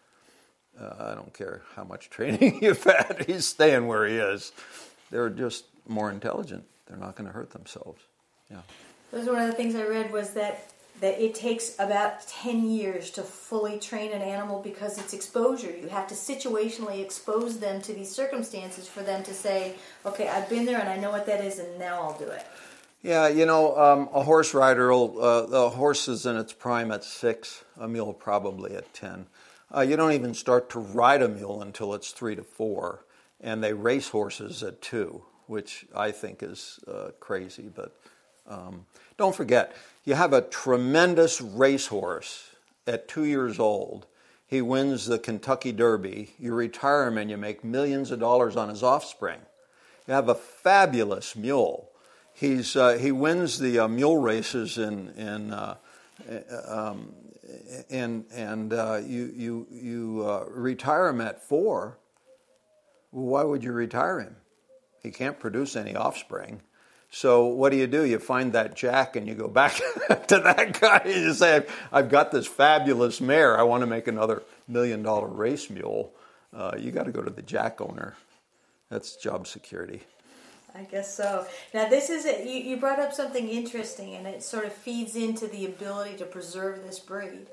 uh, 0.80 0.94
I 0.98 1.14
don't 1.14 1.32
care 1.34 1.62
how 1.74 1.84
much 1.84 2.10
training 2.10 2.58
you've 2.62 2.84
had, 2.84 3.24
he's 3.26 3.46
staying 3.46 3.86
where 3.86 4.06
he 4.06 4.16
is. 4.16 4.52
They're 5.10 5.30
just 5.30 5.64
more 5.86 6.10
intelligent. 6.10 6.64
They're 6.86 6.96
not 6.96 7.16
going 7.16 7.26
to 7.26 7.32
hurt 7.32 7.50
themselves. 7.50 8.02
Yeah. 8.50 8.58
That 9.10 9.18
was 9.18 9.26
one 9.26 9.40
of 9.40 9.46
the 9.46 9.52
things 9.52 9.74
I 9.74 9.84
read 9.84 10.12
was 10.12 10.30
that 10.30 10.72
that 11.00 11.20
it 11.20 11.34
takes 11.34 11.74
about 11.80 12.24
10 12.28 12.70
years 12.70 13.10
to 13.10 13.22
fully 13.22 13.78
train 13.80 14.12
an 14.12 14.22
animal 14.22 14.62
because 14.62 14.98
it's 14.98 15.12
exposure. 15.12 15.70
You 15.70 15.88
have 15.88 16.06
to 16.08 16.14
situationally 16.14 17.02
expose 17.02 17.58
them 17.58 17.80
to 17.82 17.92
these 17.92 18.10
circumstances 18.14 18.86
for 18.86 19.02
them 19.02 19.24
to 19.24 19.34
say, 19.34 19.74
okay, 20.06 20.28
I've 20.28 20.48
been 20.48 20.64
there 20.64 20.78
and 20.78 20.88
I 20.88 20.96
know 20.96 21.10
what 21.10 21.26
that 21.26 21.42
is 21.44 21.58
and 21.58 21.76
now 21.76 22.02
I'll 22.02 22.18
do 22.18 22.26
it. 22.26 22.46
Yeah, 23.02 23.26
you 23.26 23.46
know, 23.46 23.76
um, 23.76 24.10
a 24.14 24.22
horse 24.22 24.54
rider, 24.54 24.92
will, 24.92 25.20
uh, 25.20 25.46
the 25.46 25.70
horse 25.70 26.06
is 26.06 26.24
in 26.24 26.36
its 26.36 26.52
prime 26.52 26.92
at 26.92 27.02
six, 27.02 27.64
a 27.80 27.88
mule 27.88 28.12
probably 28.12 28.76
at 28.76 28.94
10. 28.94 29.26
Uh, 29.74 29.80
you 29.80 29.96
don't 29.96 30.12
even 30.12 30.34
start 30.34 30.68
to 30.70 30.78
ride 30.78 31.22
a 31.22 31.28
mule 31.28 31.62
until 31.62 31.94
it's 31.94 32.10
three 32.10 32.36
to 32.36 32.42
four, 32.42 33.04
and 33.40 33.64
they 33.64 33.72
race 33.72 34.08
horses 34.08 34.62
at 34.62 34.82
two, 34.82 35.22
which 35.46 35.86
I 35.94 36.10
think 36.10 36.42
is 36.42 36.78
uh, 36.86 37.10
crazy. 37.20 37.70
But 37.74 37.96
um, 38.46 38.86
don't 39.16 39.34
forget, 39.34 39.74
you 40.04 40.14
have 40.14 40.32
a 40.32 40.42
tremendous 40.42 41.40
racehorse 41.40 42.50
at 42.86 43.08
two 43.08 43.24
years 43.24 43.58
old. 43.58 44.06
He 44.46 44.60
wins 44.60 45.06
the 45.06 45.18
Kentucky 45.18 45.72
Derby. 45.72 46.34
You 46.38 46.54
retire 46.54 47.06
him 47.06 47.16
and 47.16 47.30
you 47.30 47.38
make 47.38 47.64
millions 47.64 48.10
of 48.10 48.20
dollars 48.20 48.56
on 48.56 48.68
his 48.68 48.82
offspring. 48.82 49.40
You 50.06 50.12
have 50.12 50.28
a 50.28 50.34
fabulous 50.34 51.34
mule. 51.34 51.88
He's, 52.34 52.76
uh, 52.76 52.98
he 52.98 53.12
wins 53.12 53.58
the 53.58 53.78
uh, 53.78 53.88
mule 53.88 54.18
races 54.18 54.76
in, 54.76 55.10
in 55.10 55.52
uh, 55.52 55.76
um, 56.66 57.14
and 57.90 58.24
and 58.32 58.72
uh, 58.72 59.00
you 59.04 59.32
you 59.34 59.66
you 59.70 60.24
uh, 60.26 60.44
retire 60.48 61.08
him 61.08 61.20
at 61.20 61.42
four. 61.42 61.98
Why 63.10 63.42
would 63.42 63.62
you 63.62 63.72
retire 63.72 64.20
him? 64.20 64.36
He 65.02 65.10
can't 65.10 65.38
produce 65.38 65.76
any 65.76 65.94
offspring. 65.94 66.62
So 67.10 67.46
what 67.46 67.72
do 67.72 67.76
you 67.76 67.86
do? 67.86 68.06
You 68.06 68.18
find 68.18 68.54
that 68.54 68.74
jack 68.74 69.16
and 69.16 69.28
you 69.28 69.34
go 69.34 69.48
back 69.48 69.74
to 70.28 70.38
that 70.38 70.80
guy 70.80 71.02
and 71.04 71.14
you 71.14 71.34
say, 71.34 71.66
"I've 71.92 72.08
got 72.08 72.30
this 72.30 72.46
fabulous 72.46 73.20
mare. 73.20 73.58
I 73.58 73.64
want 73.64 73.82
to 73.82 73.86
make 73.86 74.06
another 74.06 74.42
million 74.66 75.02
dollar 75.02 75.28
race 75.28 75.68
mule." 75.68 76.14
Uh, 76.54 76.72
you 76.78 76.90
got 76.90 77.04
to 77.04 77.12
go 77.12 77.22
to 77.22 77.30
the 77.30 77.42
jack 77.42 77.80
owner. 77.80 78.14
That's 78.90 79.16
job 79.16 79.46
security. 79.46 80.02
I 80.74 80.84
guess 80.84 81.14
so. 81.14 81.46
Now, 81.74 81.88
this 81.88 82.08
is 82.08 82.24
it. 82.24 82.46
You, 82.46 82.54
you 82.54 82.76
brought 82.78 82.98
up 82.98 83.12
something 83.12 83.48
interesting, 83.48 84.14
and 84.14 84.26
it 84.26 84.42
sort 84.42 84.64
of 84.64 84.72
feeds 84.72 85.16
into 85.16 85.46
the 85.46 85.66
ability 85.66 86.16
to 86.16 86.24
preserve 86.24 86.82
this 86.82 86.98
breed. 86.98 87.46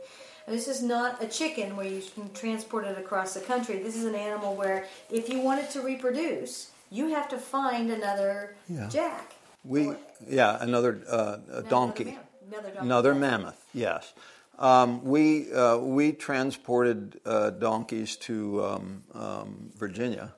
And 0.48 0.56
this 0.56 0.68
is 0.68 0.82
not 0.82 1.22
a 1.22 1.28
chicken 1.28 1.76
where 1.76 1.86
you 1.86 2.02
can 2.16 2.32
transport 2.34 2.86
it 2.86 2.98
across 2.98 3.34
the 3.34 3.42
country. 3.42 3.84
This 3.84 3.96
is 3.96 4.06
an 4.06 4.16
animal 4.16 4.56
where, 4.56 4.88
if 5.12 5.30
you 5.30 5.42
want 5.42 5.62
it 5.62 5.70
to 5.72 5.82
reproduce, 5.82 6.72
you 6.90 7.10
have 7.10 7.30
to 7.30 7.38
find 7.38 7.92
another 7.92 8.56
yeah. 8.68 8.88
jack. 8.90 9.34
We, 9.64 9.92
yeah, 10.28 10.58
another, 10.62 11.02
uh, 11.10 11.62
donkey. 11.70 12.18
Another, 12.48 12.70
another, 12.70 12.80
another 12.80 13.16
mammoth, 13.16 13.66
yes. 13.74 14.14
Um, 14.58 15.06
we, 15.06 15.54
uh, 15.54 15.78
we 15.78 16.14
transported 16.14 17.20
uh, 17.26 17.52
donkeys 17.52 18.16
to 18.18 18.66
um, 18.66 19.04
um, 19.14 19.72
Virginia, 19.78 20.34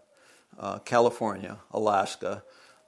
uh, 0.59 0.79
California, 0.79 1.57
Alaska, 1.71 2.43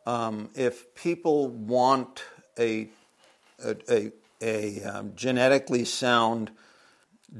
um, 0.05 0.49
if 0.55 0.93
people 0.95 1.49
want 1.49 2.23
a, 2.57 2.87
a, 3.63 3.75
a, 3.89 4.11
a 4.41 4.83
um, 4.83 5.13
genetically 5.15 5.85
sound 5.85 6.51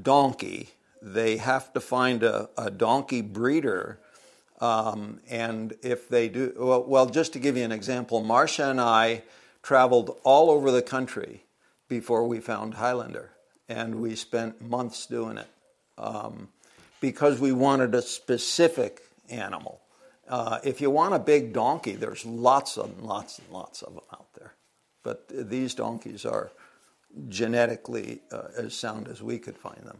donkey, 0.02 0.70
they 1.02 1.36
have 1.36 1.72
to 1.74 1.80
find 1.80 2.22
a, 2.22 2.48
a 2.56 2.70
donkey 2.70 3.20
breeder. 3.20 3.98
Um, 4.60 5.20
and 5.28 5.74
if 5.82 6.08
they 6.08 6.28
do, 6.28 6.54
well, 6.56 6.84
well, 6.84 7.06
just 7.06 7.34
to 7.34 7.38
give 7.38 7.56
you 7.56 7.64
an 7.64 7.72
example, 7.72 8.22
Marcia 8.22 8.70
and 8.70 8.80
I 8.80 9.22
traveled 9.62 10.18
all 10.24 10.50
over 10.50 10.70
the 10.70 10.82
country 10.82 11.44
before 11.88 12.26
we 12.26 12.40
found 12.40 12.74
Highlander, 12.74 13.30
and 13.68 13.96
we 13.96 14.14
spent 14.14 14.62
months 14.62 15.06
doing 15.06 15.38
it 15.38 15.48
um, 15.98 16.48
because 17.00 17.38
we 17.38 17.52
wanted 17.52 17.94
a 17.94 18.02
specific 18.02 19.02
animal. 19.28 19.80
Uh, 20.28 20.58
if 20.64 20.80
you 20.80 20.90
want 20.90 21.14
a 21.14 21.18
big 21.18 21.52
donkey, 21.52 21.92
there's 21.92 22.24
lots 22.24 22.76
and 22.76 23.00
lots 23.02 23.38
and 23.38 23.48
lots 23.50 23.82
of 23.82 23.94
them 23.94 24.04
out 24.12 24.32
there. 24.34 24.54
But 25.02 25.28
these 25.28 25.74
donkeys 25.74 26.24
are 26.24 26.50
genetically 27.28 28.20
uh, 28.32 28.48
as 28.56 28.74
sound 28.74 29.08
as 29.08 29.22
we 29.22 29.38
could 29.38 29.56
find 29.56 29.82
them. 29.84 29.98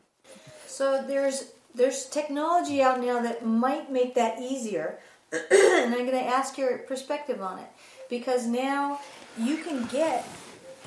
So 0.67 1.05
there's 1.07 1.53
there's 1.75 2.07
technology 2.07 2.81
out 2.83 3.01
now 3.01 3.21
that 3.21 3.45
might 3.45 3.91
make 3.91 4.15
that 4.15 4.41
easier, 4.41 4.99
and 5.33 5.95
I'm 5.95 6.07
going 6.07 6.13
to 6.13 6.25
ask 6.25 6.57
your 6.57 6.79
perspective 6.79 7.43
on 7.43 7.59
it 7.59 7.69
because 8.09 8.47
now 8.47 9.01
you 9.39 9.59
can 9.59 9.87
get 9.87 10.27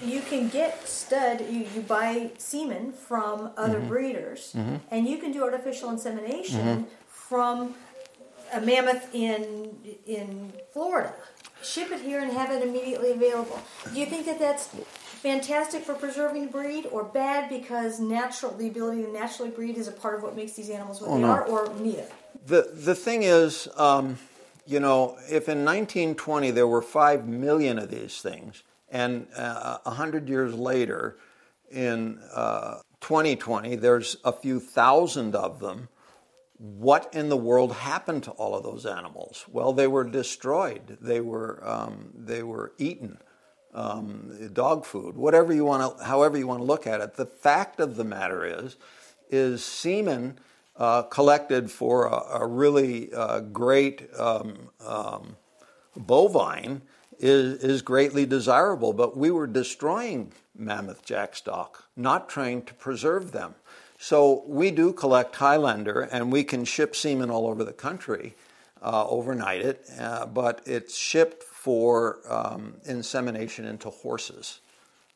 you 0.01 0.21
can 0.21 0.47
get 0.49 0.87
stud 0.87 1.41
you, 1.41 1.65
you 1.73 1.81
buy 1.81 2.29
semen 2.37 2.91
from 2.91 3.51
other 3.57 3.79
mm-hmm. 3.79 3.87
breeders 3.87 4.53
mm-hmm. 4.55 4.75
and 4.91 5.07
you 5.07 5.17
can 5.17 5.31
do 5.31 5.43
artificial 5.43 5.89
insemination 5.89 6.59
mm-hmm. 6.59 6.83
from 7.07 7.73
a 8.53 8.61
mammoth 8.61 9.13
in 9.13 9.75
in 10.05 10.53
Florida. 10.73 11.13
Ship 11.63 11.91
it 11.91 12.01
here 12.01 12.21
and 12.21 12.31
have 12.31 12.51
it 12.51 12.61
immediately 12.61 13.11
available. 13.11 13.59
Do 13.93 13.99
you 13.99 14.05
think 14.05 14.25
that 14.25 14.39
that's 14.39 14.67
fantastic 14.67 15.83
for 15.83 15.95
preserving 15.95 16.47
breed, 16.49 16.85
or 16.91 17.03
bad 17.03 17.49
because 17.49 17.99
natural 17.99 18.53
the 18.53 18.67
ability 18.67 19.03
to 19.03 19.11
naturally 19.11 19.49
breed 19.49 19.77
is 19.77 19.87
a 19.87 19.91
part 19.91 20.15
of 20.15 20.23
what 20.23 20.35
makes 20.35 20.53
these 20.53 20.69
animals 20.69 21.01
what 21.01 21.09
oh, 21.09 21.15
they 21.15 21.21
no. 21.21 21.29
are, 21.29 21.45
or 21.45 21.73
neither? 21.79 22.05
The 22.45 22.71
the 22.73 22.95
thing 22.95 23.23
is. 23.23 23.67
Um, 23.77 24.17
you 24.69 24.81
know, 24.81 25.17
if 25.29 25.47
in 25.47 25.63
1920 25.63 26.51
there 26.51 26.67
were 26.67 26.81
5 26.81 27.25
million 27.25 27.79
of 27.79 27.89
these 27.89 28.21
things, 28.21 28.63
and 28.89 29.27
uh, 29.33 29.77
100 29.83 30.27
years 30.27 30.53
later, 30.53 31.15
in 31.71 32.19
uh, 32.33 32.79
2020, 33.01 33.75
there's 33.75 34.17
a 34.23 34.31
few 34.31 34.59
thousand 34.59 35.35
of 35.35 35.59
them, 35.59 35.89
what 36.57 37.13
in 37.13 37.29
the 37.29 37.37
world 37.37 37.73
happened 37.73 38.23
to 38.23 38.31
all 38.31 38.55
of 38.55 38.63
those 38.63 38.85
animals? 38.85 39.45
Well, 39.51 39.73
they 39.73 39.87
were 39.87 40.03
destroyed. 40.03 40.97
They 41.01 41.21
were 41.21 41.61
um, 41.63 42.13
they 42.15 42.43
were 42.43 42.73
eaten. 42.77 43.19
Um, 43.73 44.49
dog 44.53 44.85
food, 44.85 45.15
whatever 45.15 45.53
you 45.53 45.63
want 45.63 45.99
to, 45.99 46.03
however 46.03 46.37
you 46.37 46.47
want 46.47 46.61
to 46.61 46.65
look 46.65 46.87
at 46.87 46.99
it. 46.99 47.15
The 47.15 47.27
fact 47.27 47.79
of 47.79 47.95
the 47.95 48.03
matter 48.03 48.43
is, 48.43 48.75
is 49.29 49.63
semen 49.63 50.39
uh, 50.77 51.03
collected 51.03 51.69
for 51.69 52.07
a, 52.07 52.39
a 52.39 52.47
really 52.47 53.13
uh, 53.13 53.41
great 53.41 54.09
um, 54.17 54.69
um 54.83 55.35
bovine 55.97 56.81
is, 57.19 57.63
is 57.63 57.81
greatly 57.81 58.25
desirable, 58.25 58.93
but 58.93 59.17
we 59.17 59.31
were 59.31 59.47
destroying 59.47 60.33
mammoth 60.55 61.05
jackstock, 61.05 61.83
not 61.95 62.29
trying 62.29 62.63
to 62.63 62.73
preserve 62.75 63.31
them. 63.31 63.55
So 63.97 64.43
we 64.45 64.71
do 64.71 64.93
collect 64.93 65.35
Highlander, 65.35 66.01
and 66.01 66.31
we 66.31 66.43
can 66.43 66.65
ship 66.65 66.95
semen 66.95 67.31
all 67.31 67.47
over 67.47 67.63
the 67.63 67.73
country, 67.73 68.35
uh, 68.81 69.07
overnight 69.07 69.61
it, 69.61 69.85
uh, 69.99 70.25
but 70.27 70.61
it's 70.65 70.95
shipped 70.95 71.43
for 71.43 72.19
um, 72.29 72.75
insemination 72.85 73.65
into 73.65 73.89
horses, 73.89 74.59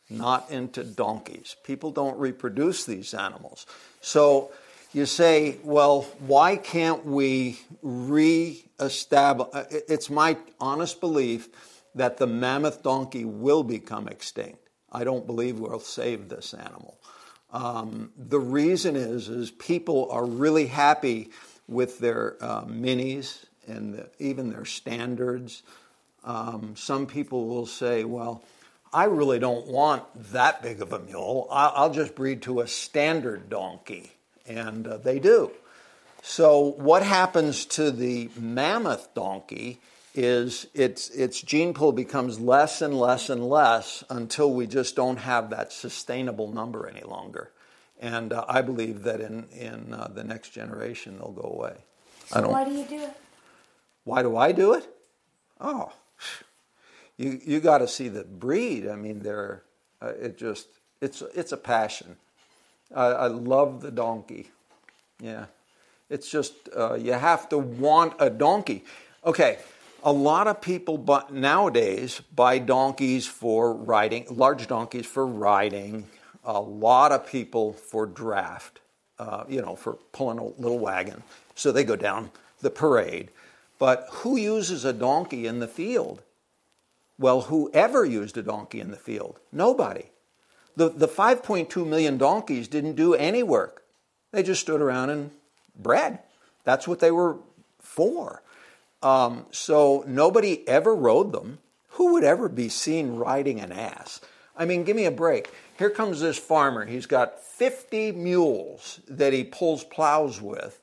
not 0.09 0.49
into 0.49 0.83
donkeys. 0.83 1.55
People 1.63 1.91
don't 1.91 2.17
reproduce 2.17 2.83
these 2.85 3.13
animals. 3.13 3.67
So 4.01 4.51
you 4.93 5.05
say, 5.05 5.57
well, 5.63 6.01
why 6.19 6.57
can't 6.57 7.05
we 7.05 7.59
re-establish? 7.81 9.49
Uh, 9.53 9.63
it's 9.69 10.09
my 10.09 10.37
honest 10.59 10.99
belief 10.99 11.49
that 11.95 12.17
the 12.17 12.27
mammoth 12.27 12.83
donkey 12.83 13.25
will 13.25 13.63
become 13.63 14.07
extinct. 14.07 14.69
I 14.91 15.03
don't 15.03 15.25
believe 15.25 15.59
we'll 15.59 15.79
save 15.79 16.27
this 16.27 16.53
animal. 16.53 16.97
Um, 17.51 18.11
the 18.17 18.39
reason 18.39 18.95
is, 18.95 19.27
is 19.29 19.51
people 19.51 20.09
are 20.11 20.25
really 20.25 20.67
happy 20.67 21.31
with 21.67 21.99
their 21.99 22.37
uh, 22.41 22.63
minis 22.63 23.45
and 23.67 23.95
the, 23.95 24.09
even 24.19 24.49
their 24.49 24.65
standards. 24.65 25.63
Um, 26.23 26.75
some 26.75 27.07
people 27.07 27.47
will 27.47 27.65
say, 27.65 28.03
well, 28.03 28.43
I 28.93 29.05
really 29.05 29.39
don't 29.39 29.67
want 29.67 30.03
that 30.33 30.61
big 30.61 30.81
of 30.81 30.91
a 30.93 30.99
mule. 30.99 31.47
I'll, 31.49 31.91
just 31.91 32.13
breed 32.15 32.41
to 32.43 32.59
a 32.59 32.67
standard 32.67 33.49
donkey. 33.49 34.11
And 34.45 34.87
uh, 34.87 34.97
they 34.97 35.19
do. 35.19 35.51
So, 36.23 36.59
what 36.77 37.03
happens 37.03 37.65
to 37.67 37.89
the 37.89 38.29
mammoth 38.37 39.13
donkey 39.13 39.79
is 40.13 40.67
its, 40.74 41.10
its 41.10 41.41
gene 41.41 41.74
pool 41.74 41.91
becomes 41.91 42.39
less 42.39 42.82
and 42.82 42.93
less 42.93 43.30
and 43.30 43.47
less 43.47 44.04
until 44.10 44.54
we 44.54 44.67
just 44.67 44.95
don't 44.95 45.17
have 45.17 45.50
that 45.52 45.71
sustainable 45.71 46.52
number 46.52 46.88
any 46.88 47.04
longer. 47.04 47.52
And 48.00 48.34
uh, 48.34 48.45
I 48.47 48.62
believe 48.62 49.04
that 49.04 49.21
in, 49.21 49.47
in 49.52 49.93
uh, 49.93 50.10
the 50.13 50.24
next 50.24 50.50
generation 50.50 51.17
they'll 51.17 51.32
go 51.32 51.50
away. 51.54 51.76
So 52.28 52.50
why 52.50 52.65
do 52.65 52.71
you 52.71 52.86
do 52.86 53.04
it? 53.04 53.15
Why 54.04 54.24
do 54.24 54.36
I 54.38 54.52
do 54.52 54.74
it? 54.74 54.88
Oh, 55.60 55.93
you 57.17 57.39
you 57.45 57.60
got 57.60 57.80
to 57.80 57.88
see 57.88 58.08
the 58.08 58.24
breed. 58.24 58.88
I 58.88 58.95
mean, 58.95 59.19
they're 59.19 59.63
uh, 60.02 60.13
it 60.19 60.38
just 60.38 60.67
it's 61.02 61.21
it's 61.36 61.52
a 61.52 61.58
passion. 61.58 62.15
I 62.93 63.28
love 63.28 63.82
the 63.82 63.91
donkey. 63.91 64.52
Yeah, 65.21 65.45
it's 66.10 66.30
just 66.30 66.54
uh, 66.76 66.95
you 66.95 67.13
have 67.13 67.47
to 67.50 67.58
want 67.58 68.15
a 68.19 68.30
donkey. 68.30 68.84
Okay, 69.26 69.60
a 70.03 70.11
lot 70.11 70.47
of 70.47 70.61
people 70.61 70.97
but 70.97 71.33
nowadays 71.33 72.21
buy 72.35 72.59
donkeys 72.59 73.27
for 73.27 73.73
riding, 73.73 74.25
large 74.29 74.67
donkeys 74.67 75.05
for 75.05 75.25
riding. 75.25 76.07
A 76.43 76.59
lot 76.59 77.11
of 77.11 77.27
people 77.27 77.73
for 77.73 78.05
draft, 78.05 78.79
uh, 79.19 79.43
you 79.47 79.61
know, 79.61 79.75
for 79.75 79.93
pulling 80.11 80.39
a 80.39 80.43
little 80.43 80.79
wagon. 80.79 81.21
So 81.55 81.71
they 81.71 81.83
go 81.83 81.95
down 81.95 82.31
the 82.61 82.71
parade. 82.71 83.29
But 83.77 84.07
who 84.09 84.37
uses 84.37 84.85
a 84.85 84.93
donkey 84.93 85.45
in 85.45 85.59
the 85.59 85.67
field? 85.67 86.21
Well, 87.17 87.41
whoever 87.41 88.03
used 88.03 88.37
a 88.37 88.41
donkey 88.41 88.79
in 88.79 88.91
the 88.91 88.97
field? 88.97 89.39
Nobody. 89.51 90.05
The, 90.75 90.89
the 90.89 91.07
5.2 91.07 91.85
million 91.85 92.17
donkeys 92.17 92.67
didn't 92.67 92.95
do 92.95 93.13
any 93.13 93.43
work. 93.43 93.83
They 94.31 94.41
just 94.41 94.61
stood 94.61 94.81
around 94.81 95.09
and 95.09 95.31
bred. 95.75 96.19
That's 96.63 96.87
what 96.87 96.99
they 96.99 97.11
were 97.11 97.37
for. 97.79 98.41
Um, 99.03 99.45
so 99.51 100.03
nobody 100.07 100.67
ever 100.67 100.95
rode 100.95 101.31
them. 101.31 101.59
Who 101.95 102.13
would 102.13 102.23
ever 102.23 102.47
be 102.47 102.69
seen 102.69 103.15
riding 103.15 103.59
an 103.59 103.71
ass? 103.71 104.21
I 104.55 104.65
mean, 104.65 104.83
give 104.83 104.95
me 104.95 105.05
a 105.05 105.11
break. 105.11 105.49
Here 105.77 105.89
comes 105.89 106.21
this 106.21 106.37
farmer. 106.37 106.85
He's 106.85 107.05
got 107.05 107.43
50 107.43 108.11
mules 108.13 108.99
that 109.07 109.33
he 109.33 109.43
pulls 109.43 109.83
plows 109.83 110.41
with. 110.41 110.79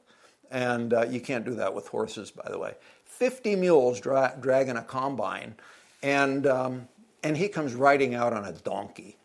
And 0.50 0.92
uh, 0.92 1.06
you 1.06 1.20
can't 1.20 1.44
do 1.44 1.54
that 1.56 1.74
with 1.74 1.88
horses, 1.88 2.30
by 2.30 2.48
the 2.50 2.58
way. 2.58 2.74
50 3.04 3.56
mules 3.56 4.00
dra- 4.00 4.36
dragging 4.40 4.76
a 4.76 4.82
combine. 4.82 5.54
And, 6.02 6.46
um, 6.46 6.88
and 7.22 7.36
he 7.36 7.48
comes 7.48 7.74
riding 7.74 8.14
out 8.14 8.32
on 8.32 8.44
a 8.44 8.52
donkey. 8.52 9.16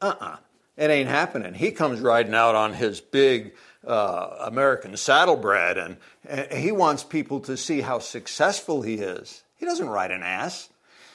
Uh 0.00 0.14
uh-uh. 0.20 0.26
uh 0.26 0.36
It 0.76 0.90
ain't 0.90 1.08
happening. 1.08 1.54
He 1.54 1.70
comes 1.70 2.00
riding 2.00 2.34
out 2.34 2.54
on 2.54 2.74
his 2.74 3.00
big 3.00 3.54
uh, 3.86 4.36
American 4.40 4.96
saddlebred, 4.96 5.78
and, 5.78 5.96
and 6.28 6.52
he 6.52 6.72
wants 6.72 7.04
people 7.04 7.40
to 7.40 7.56
see 7.56 7.80
how 7.80 8.00
successful 8.00 8.82
he 8.82 8.94
is. 8.94 9.44
He 9.56 9.66
doesn't 9.66 9.88
ride 9.88 10.10
an 10.10 10.22
ass. 10.22 10.70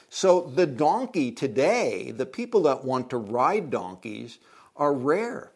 So 0.08 0.40
the 0.40 0.66
donkey 0.66 1.30
today, 1.30 2.10
the 2.10 2.26
people 2.26 2.62
that 2.62 2.84
want 2.84 3.10
to 3.10 3.16
ride 3.16 3.70
donkeys 3.70 4.38
are 4.76 4.92
rare. 4.92 5.52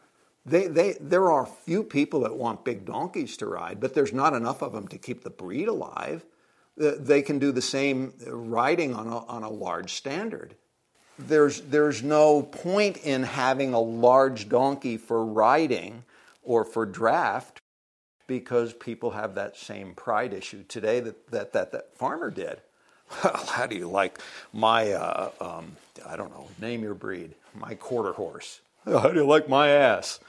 They, 0.46 0.66
they, 0.66 0.96
there 1.00 1.32
are 1.32 1.46
few 1.46 1.82
people 1.82 2.20
that 2.20 2.36
want 2.36 2.64
big 2.64 2.84
donkeys 2.84 3.36
to 3.38 3.46
ride, 3.46 3.80
but 3.80 3.94
there's 3.94 4.12
not 4.12 4.34
enough 4.34 4.62
of 4.62 4.72
them 4.72 4.86
to 4.88 4.98
keep 4.98 5.24
the 5.24 5.30
breed 5.30 5.68
alive. 5.68 6.24
They 6.76 7.22
can 7.22 7.38
do 7.38 7.52
the 7.52 7.62
same 7.62 8.12
riding 8.26 8.94
on 8.94 9.06
a, 9.06 9.24
on 9.26 9.42
a 9.42 9.50
large 9.50 9.94
standard. 9.94 10.56
There's, 11.18 11.60
there's 11.62 12.02
no 12.02 12.42
point 12.42 12.98
in 12.98 13.22
having 13.22 13.72
a 13.72 13.80
large 13.80 14.48
donkey 14.48 14.96
for 14.96 15.24
riding 15.24 16.04
or 16.42 16.64
for 16.64 16.84
draft 16.86 17.60
because 18.26 18.72
people 18.72 19.10
have 19.12 19.34
that 19.34 19.56
same 19.56 19.94
pride 19.94 20.32
issue 20.32 20.64
today 20.64 21.00
that 21.00 21.30
that, 21.30 21.52
that, 21.52 21.72
that 21.72 21.96
farmer 21.96 22.30
did. 22.30 22.60
Well, 23.22 23.36
how 23.36 23.66
do 23.66 23.76
you 23.76 23.88
like 23.88 24.18
my, 24.54 24.92
uh, 24.92 25.30
um, 25.38 25.76
I 26.06 26.16
don't 26.16 26.30
know, 26.30 26.48
name 26.58 26.82
your 26.82 26.94
breed, 26.94 27.34
my 27.54 27.74
quarter 27.74 28.12
horse? 28.12 28.60
How 28.86 29.08
do 29.08 29.20
you 29.20 29.26
like 29.26 29.46
my 29.46 29.68
ass? 29.68 30.20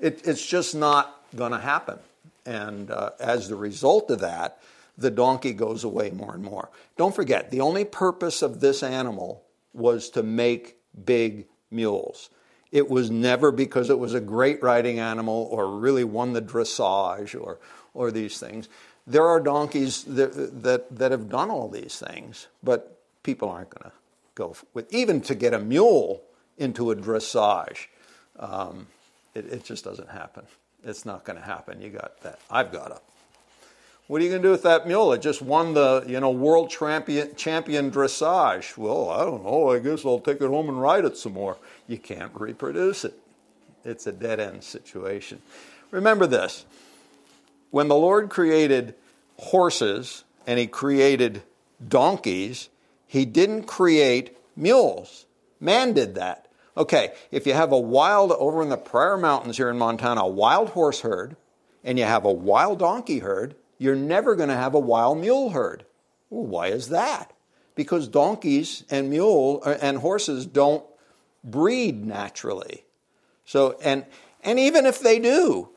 It, 0.00 0.26
it's 0.26 0.44
just 0.44 0.74
not 0.74 1.22
going 1.36 1.52
to 1.52 1.58
happen. 1.58 1.98
And 2.44 2.90
uh, 2.90 3.10
as 3.20 3.48
the 3.48 3.54
result 3.54 4.10
of 4.10 4.18
that, 4.20 4.60
the 4.98 5.12
donkey 5.12 5.52
goes 5.52 5.84
away 5.84 6.10
more 6.10 6.34
and 6.34 6.42
more. 6.42 6.70
Don't 6.96 7.14
forget, 7.14 7.52
the 7.52 7.60
only 7.60 7.84
purpose 7.84 8.42
of 8.42 8.60
this 8.60 8.82
animal 8.82 9.43
was 9.74 10.10
to 10.10 10.22
make 10.22 10.76
big 11.04 11.46
mules. 11.70 12.30
It 12.72 12.88
was 12.88 13.10
never 13.10 13.52
because 13.52 13.90
it 13.90 13.98
was 13.98 14.14
a 14.14 14.20
great 14.20 14.62
riding 14.62 14.98
animal 14.98 15.48
or 15.50 15.78
really 15.78 16.04
won 16.04 16.32
the 16.32 16.42
dressage 16.42 17.40
or, 17.40 17.58
or 17.92 18.10
these 18.10 18.38
things. 18.38 18.68
There 19.06 19.26
are 19.26 19.38
donkeys 19.38 20.04
that, 20.04 20.62
that, 20.62 20.96
that 20.96 21.10
have 21.10 21.28
done 21.28 21.50
all 21.50 21.68
these 21.68 22.02
things, 22.04 22.48
but 22.62 22.98
people 23.22 23.48
aren't 23.48 23.70
going 23.70 23.90
to 23.90 23.96
go 24.34 24.56
with, 24.72 24.92
even 24.92 25.20
to 25.22 25.34
get 25.34 25.54
a 25.54 25.58
mule 25.58 26.22
into 26.58 26.90
a 26.90 26.96
dressage. 26.96 27.86
Um, 28.38 28.86
it, 29.34 29.46
it 29.46 29.64
just 29.64 29.84
doesn't 29.84 30.10
happen. 30.10 30.44
It's 30.84 31.04
not 31.04 31.24
going 31.24 31.38
to 31.38 31.44
happen. 31.44 31.80
You 31.80 31.90
got 31.90 32.20
that. 32.22 32.40
I've 32.50 32.72
got 32.72 32.90
a 32.90 33.00
what 34.06 34.20
are 34.20 34.24
you 34.24 34.30
going 34.30 34.42
to 34.42 34.48
do 34.48 34.52
with 34.52 34.64
that 34.64 34.86
mule? 34.86 35.12
It 35.14 35.22
just 35.22 35.40
won 35.40 35.74
the 35.74 36.04
you 36.06 36.20
know 36.20 36.30
world 36.30 36.70
champion 36.70 37.34
champion 37.36 37.90
dressage. 37.90 38.76
Well, 38.76 39.08
I 39.08 39.24
don't 39.24 39.44
know. 39.44 39.70
I 39.70 39.78
guess 39.78 40.04
I'll 40.04 40.18
take 40.18 40.40
it 40.40 40.48
home 40.48 40.68
and 40.68 40.80
ride 40.80 41.04
it 41.04 41.16
some 41.16 41.32
more. 41.32 41.56
You 41.86 41.98
can't 41.98 42.32
reproduce 42.34 43.04
it. 43.04 43.18
It's 43.84 44.06
a 44.06 44.12
dead 44.12 44.40
end 44.40 44.62
situation. 44.62 45.40
Remember 45.90 46.26
this: 46.26 46.66
when 47.70 47.88
the 47.88 47.94
Lord 47.94 48.28
created 48.28 48.94
horses 49.38 50.24
and 50.46 50.58
He 50.58 50.66
created 50.66 51.42
donkeys, 51.86 52.68
He 53.06 53.24
didn't 53.24 53.64
create 53.64 54.36
mules. 54.54 55.24
Man 55.60 55.94
did 55.94 56.14
that. 56.16 56.48
Okay, 56.76 57.12
if 57.30 57.46
you 57.46 57.54
have 57.54 57.72
a 57.72 57.78
wild 57.78 58.32
over 58.32 58.60
in 58.60 58.68
the 58.68 58.76
Pryor 58.76 59.16
Mountains 59.16 59.56
here 59.56 59.70
in 59.70 59.78
Montana, 59.78 60.22
a 60.22 60.28
wild 60.28 60.70
horse 60.70 61.00
herd, 61.00 61.36
and 61.84 61.98
you 61.98 62.04
have 62.04 62.24
a 62.24 62.32
wild 62.32 62.80
donkey 62.80 63.20
herd 63.20 63.54
you're 63.84 63.94
never 63.94 64.34
going 64.34 64.48
to 64.48 64.56
have 64.56 64.74
a 64.74 64.80
wild 64.80 65.18
mule 65.18 65.50
herd. 65.50 65.84
Well, 66.30 66.46
why 66.46 66.68
is 66.68 66.88
that? 66.88 67.32
Because 67.74 68.08
donkeys 68.08 68.84
and 68.88 69.10
mule 69.10 69.62
uh, 69.64 69.76
and 69.82 69.98
horses 69.98 70.46
don't 70.46 70.84
breed 71.44 72.04
naturally. 72.04 72.84
So 73.44 73.78
and 73.82 74.06
and 74.42 74.58
even 74.58 74.86
if 74.86 75.00
they 75.00 75.18
do, 75.18 75.68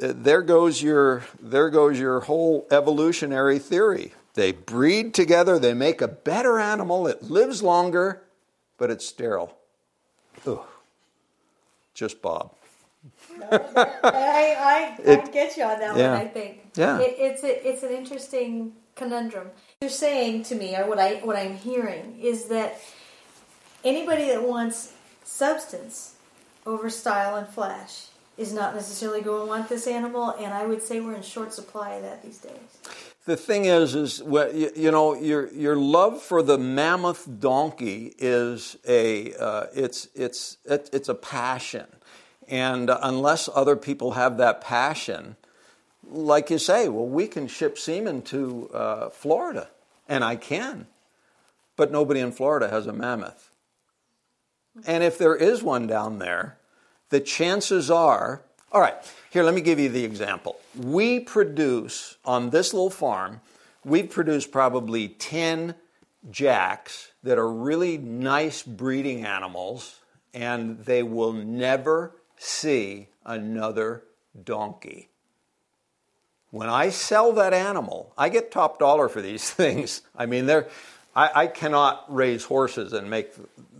uh, 0.00 0.12
there 0.14 0.42
goes 0.42 0.80
your 0.80 1.24
there 1.40 1.68
goes 1.68 1.98
your 1.98 2.20
whole 2.20 2.66
evolutionary 2.70 3.58
theory. 3.58 4.12
They 4.34 4.52
breed 4.52 5.12
together, 5.14 5.58
they 5.58 5.74
make 5.74 6.00
a 6.00 6.08
better 6.08 6.58
animal, 6.58 7.06
it 7.06 7.22
lives 7.22 7.62
longer, 7.62 8.22
but 8.78 8.90
it's 8.90 9.06
sterile. 9.06 9.56
Ugh. 10.46 10.60
Just 11.94 12.20
Bob. 12.20 12.55
I, 13.42 14.96
I, 14.96 14.96
It- 15.04 15.20
I 15.20 15.26
get 15.30 15.56
you 15.56 15.64
on 15.64 15.78
that 15.80 15.96
yeah. 15.96 16.12
one. 16.12 16.20
I 16.20 16.26
think 16.26 16.60
Yeah. 16.76 16.98
it, 17.00 17.14
it's 17.18 17.42
a, 17.44 17.68
it's 17.68 17.82
an 17.82 17.90
interesting 17.92 18.72
conundrum. 18.94 19.48
You're 19.80 19.90
saying 19.90 20.44
to 20.44 20.54
me, 20.54 20.76
or 20.76 20.86
what 20.88 20.98
I 20.98 21.16
what 21.16 21.36
I'm 21.36 21.56
hearing 21.56 22.18
is 22.20 22.46
that 22.46 22.80
anybody 23.84 24.26
that 24.28 24.42
wants 24.42 24.92
substance 25.24 26.14
over 26.64 26.90
style 26.90 27.36
and 27.36 27.46
flash 27.48 28.06
is 28.36 28.52
not 28.52 28.74
necessarily 28.74 29.22
going 29.22 29.42
to 29.42 29.46
want 29.48 29.68
this 29.68 29.86
animal, 29.86 30.30
and 30.38 30.52
I 30.52 30.66
would 30.66 30.82
say 30.82 31.00
we're 31.00 31.14
in 31.14 31.22
short 31.22 31.54
supply 31.54 31.92
of 31.94 32.02
that 32.02 32.22
these 32.22 32.38
days. 32.38 32.52
The 33.24 33.36
thing 33.36 33.64
is, 33.64 33.94
is 33.94 34.22
what 34.22 34.54
you, 34.54 34.90
know, 34.90 35.14
your 35.14 35.48
your 35.52 35.74
love 35.76 36.22
for 36.22 36.42
the 36.42 36.58
mammoth 36.58 37.26
donkey 37.40 38.14
is 38.18 38.76
a 38.86 39.34
uh, 39.34 39.66
it's 39.74 40.08
it's 40.14 40.58
it, 40.64 40.90
it's 40.92 41.08
a 41.08 41.14
passion, 41.14 41.86
and 42.48 42.90
unless 42.90 43.48
other 43.54 43.76
people 43.76 44.12
have 44.12 44.38
that 44.38 44.60
passion, 44.60 45.36
like 46.08 46.50
you 46.50 46.58
say, 46.58 46.88
well, 46.88 47.06
we 47.06 47.26
can 47.26 47.48
ship 47.48 47.78
semen 47.78 48.22
to 48.22 48.70
uh, 48.72 49.10
Florida, 49.10 49.68
and 50.08 50.24
I 50.24 50.36
can, 50.36 50.86
but 51.76 51.90
nobody 51.90 52.20
in 52.20 52.32
Florida 52.32 52.68
has 52.68 52.86
a 52.86 52.92
mammoth, 52.92 53.50
and 54.86 55.02
if 55.02 55.18
there 55.18 55.34
is 55.34 55.62
one 55.62 55.86
down 55.86 56.18
there, 56.18 56.58
the 57.10 57.20
chances 57.20 57.90
are 57.90 58.42
all 58.72 58.80
right, 58.80 58.96
here, 59.30 59.42
let 59.42 59.54
me 59.54 59.60
give 59.60 59.78
you 59.78 59.88
the 59.88 60.04
example. 60.04 60.60
We 60.76 61.20
produce, 61.20 62.16
on 62.24 62.50
this 62.50 62.74
little 62.74 62.90
farm, 62.90 63.40
we've 63.84 64.10
produced 64.10 64.50
probably 64.50 65.08
10 65.08 65.74
jacks 66.30 67.12
that 67.22 67.38
are 67.38 67.50
really 67.50 67.96
nice 67.96 68.62
breeding 68.62 69.24
animals, 69.24 70.00
and 70.34 70.80
they 70.80 71.02
will 71.02 71.32
never 71.32 72.12
see 72.36 73.08
another 73.24 74.04
donkey. 74.44 75.08
When 76.50 76.68
I 76.68 76.90
sell 76.90 77.32
that 77.32 77.52
animal, 77.52 78.12
I 78.16 78.28
get 78.28 78.50
top 78.50 78.78
dollar 78.78 79.08
for 79.08 79.20
these 79.20 79.50
things. 79.50 80.02
I 80.16 80.26
mean, 80.26 80.46
they're, 80.46 80.68
I, 81.14 81.42
I 81.42 81.46
cannot 81.46 82.04
raise 82.14 82.44
horses 82.44 82.92
and 82.92 83.10
make 83.10 83.32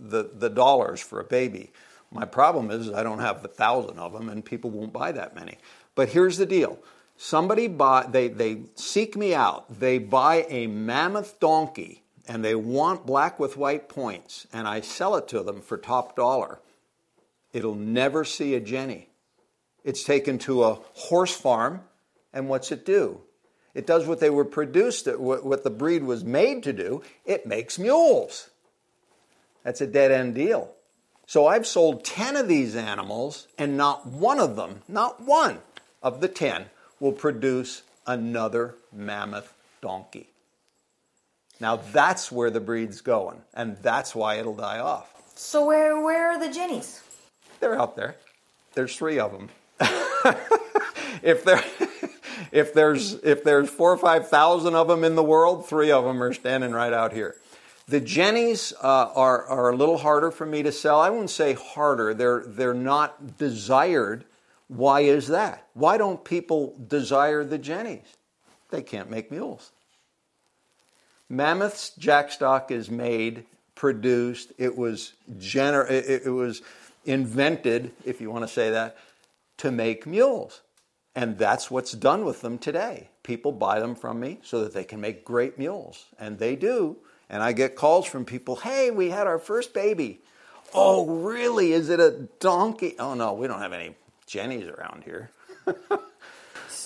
the, 0.09 0.29
the 0.33 0.49
dollars 0.49 0.99
for 0.99 1.19
a 1.19 1.23
baby. 1.23 1.71
My 2.11 2.25
problem 2.25 2.71
is 2.71 2.91
I 2.91 3.03
don't 3.03 3.19
have 3.19 3.41
the 3.41 3.47
thousand 3.47 3.99
of 3.99 4.13
them, 4.13 4.29
and 4.29 4.43
people 4.43 4.69
won't 4.69 4.93
buy 4.93 5.11
that 5.11 5.35
many. 5.35 5.57
But 5.95 6.09
here's 6.09 6.37
the 6.37 6.45
deal: 6.45 6.79
somebody 7.17 7.67
buy 7.67 8.07
they 8.09 8.29
they 8.29 8.61
seek 8.75 9.17
me 9.17 9.35
out. 9.35 9.79
They 9.79 9.97
buy 9.97 10.45
a 10.47 10.67
mammoth 10.67 11.39
donkey, 11.39 12.03
and 12.27 12.45
they 12.45 12.55
want 12.55 13.05
black 13.05 13.39
with 13.39 13.57
white 13.57 13.89
points, 13.89 14.47
and 14.53 14.67
I 14.67 14.81
sell 14.81 15.15
it 15.15 15.27
to 15.29 15.43
them 15.43 15.61
for 15.61 15.77
top 15.77 16.15
dollar. 16.15 16.59
It'll 17.57 17.73
never 17.73 18.23
see 18.23 18.53
a 18.53 18.59
Jenny. 18.59 19.09
It's 19.83 20.03
taken 20.03 20.37
to 20.39 20.63
a 20.63 20.75
horse 20.93 21.35
farm, 21.35 21.81
and 22.31 22.47
what's 22.47 22.71
it 22.71 22.85
do? 22.85 23.21
It 23.73 23.87
does 23.87 24.05
what 24.05 24.19
they 24.19 24.29
were 24.29 24.45
produced, 24.45 25.07
what 25.07 25.63
the 25.63 25.71
breed 25.71 26.03
was 26.03 26.23
made 26.23 26.61
to 26.63 26.71
do. 26.73 27.01
It 27.25 27.47
makes 27.47 27.79
mules. 27.79 28.51
That's 29.63 29.81
a 29.81 29.87
dead 29.87 30.11
end 30.11 30.35
deal. 30.35 30.71
So 31.25 31.47
I've 31.47 31.65
sold 31.65 32.05
10 32.05 32.35
of 32.35 32.47
these 32.47 32.75
animals, 32.75 33.47
and 33.57 33.75
not 33.75 34.05
one 34.05 34.39
of 34.39 34.55
them, 34.55 34.83
not 34.87 35.19
one 35.21 35.57
of 36.03 36.21
the 36.21 36.27
10, 36.27 36.67
will 36.99 37.11
produce 37.11 37.81
another 38.05 38.75
mammoth 38.93 39.51
donkey. 39.81 40.29
Now 41.59 41.77
that's 41.77 42.31
where 42.31 42.51
the 42.51 42.59
breed's 42.59 43.01
going, 43.01 43.41
and 43.55 43.77
that's 43.77 44.13
why 44.13 44.35
it'll 44.35 44.55
die 44.55 44.77
off. 44.77 45.11
So 45.35 45.65
where 45.65 45.99
where 45.99 46.29
are 46.29 46.39
the 46.39 46.53
jennies? 46.53 47.01
They're 47.59 47.79
out 47.79 47.95
there. 47.95 48.15
There's 48.73 48.95
three 48.95 49.19
of 49.19 49.31
them. 49.31 49.49
if 51.23 51.43
there, 51.43 51.63
if 52.51 52.73
there's 52.73 53.13
if 53.15 53.43
there's 53.43 53.69
four 53.69 53.91
or 53.91 53.97
five 53.97 54.29
thousand 54.29 54.75
of 54.75 54.87
them 54.87 55.03
in 55.03 55.15
the 55.15 55.23
world, 55.23 55.67
three 55.67 55.91
of 55.91 56.03
them 56.03 56.21
are 56.21 56.33
standing 56.33 56.71
right 56.71 56.93
out 56.93 57.13
here. 57.13 57.35
The 57.87 58.01
jennies 58.01 58.73
uh, 58.81 59.11
are 59.15 59.45
are 59.45 59.69
a 59.69 59.75
little 59.75 59.97
harder 59.97 60.31
for 60.31 60.45
me 60.45 60.63
to 60.63 60.71
sell. 60.71 60.99
I 60.99 61.09
wouldn't 61.09 61.29
say 61.29 61.53
harder. 61.53 62.13
They're 62.13 62.43
they're 62.45 62.73
not 62.73 63.37
desired. 63.37 64.25
Why 64.67 65.01
is 65.01 65.29
that? 65.29 65.67
Why 65.73 65.97
don't 65.97 66.23
people 66.23 66.75
desire 66.87 67.43
the 67.43 67.57
jennies? 67.57 68.17
They 68.69 68.81
can't 68.81 69.09
make 69.09 69.31
mules. 69.31 69.71
Mammoth's 71.29 71.91
jackstock 71.97 72.71
is 72.71 72.89
made, 72.89 73.45
produced. 73.75 74.51
It 74.57 74.77
was 74.77 75.13
gener- 75.37 75.89
it, 75.89 76.23
it 76.25 76.29
was 76.29 76.61
invented, 77.07 77.91
if 78.05 78.21
you 78.21 78.29
want 78.29 78.43
to 78.43 78.53
say 78.53 78.69
that, 78.71 78.97
to 79.57 79.71
make 79.71 80.05
mules. 80.05 80.61
And 81.15 81.37
that's 81.37 81.71
what's 81.71 81.93
done 81.93 82.25
with 82.25 82.41
them 82.41 82.59
today. 82.59 83.09
People 83.23 83.51
buy 83.51 83.79
them 83.79 83.95
from 83.95 84.19
me 84.19 84.39
so 84.43 84.63
that 84.63 84.73
they 84.73 84.83
can 84.83 85.01
make 85.01 85.25
great 85.25 85.57
mules. 85.57 86.05
And 86.19 86.37
they 86.37 86.55
do. 86.55 86.97
And 87.29 87.41
I 87.41 87.53
get 87.53 87.75
calls 87.75 88.05
from 88.05 88.23
people, 88.23 88.57
hey, 88.57 88.91
we 88.91 89.09
had 89.09 89.25
our 89.25 89.39
first 89.39 89.73
baby. 89.73 90.21
Oh, 90.73 91.05
really? 91.05 91.73
Is 91.73 91.89
it 91.89 91.99
a 91.99 92.27
donkey? 92.39 92.95
Oh, 92.99 93.15
no, 93.15 93.33
we 93.33 93.47
don't 93.47 93.61
have 93.61 93.73
any 93.73 93.95
Jennies 94.27 94.67
around 94.67 95.03
here. 95.03 95.31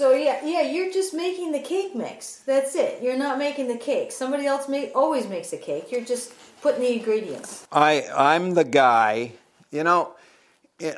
So 0.01 0.13
yeah, 0.13 0.43
yeah, 0.43 0.61
you're 0.61 0.91
just 0.91 1.13
making 1.13 1.51
the 1.51 1.59
cake 1.59 1.93
mix. 1.93 2.37
That's 2.37 2.75
it. 2.75 3.03
You're 3.03 3.17
not 3.17 3.37
making 3.37 3.67
the 3.67 3.77
cake. 3.77 4.11
Somebody 4.11 4.47
else 4.47 4.67
make, 4.67 4.93
always 4.95 5.27
makes 5.27 5.53
a 5.53 5.57
cake. 5.57 5.91
You're 5.91 6.05
just 6.05 6.33
putting 6.61 6.81
the 6.81 6.93
ingredients. 6.93 7.67
I, 7.71 8.05
I'm 8.15 8.55
the 8.55 8.63
guy, 8.63 9.33
you 9.71 9.83
know, 9.83 10.13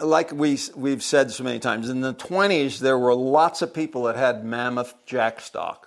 like 0.01 0.31
we, 0.31 0.57
we've 0.75 1.03
said 1.03 1.31
so 1.31 1.43
many 1.43 1.59
times, 1.59 1.89
in 1.89 2.01
the 2.01 2.13
20s, 2.13 2.79
there 2.79 2.97
were 2.97 3.13
lots 3.13 3.61
of 3.61 3.73
people 3.73 4.03
that 4.03 4.15
had 4.15 4.43
mammoth 4.43 4.93
jackstock. 5.05 5.85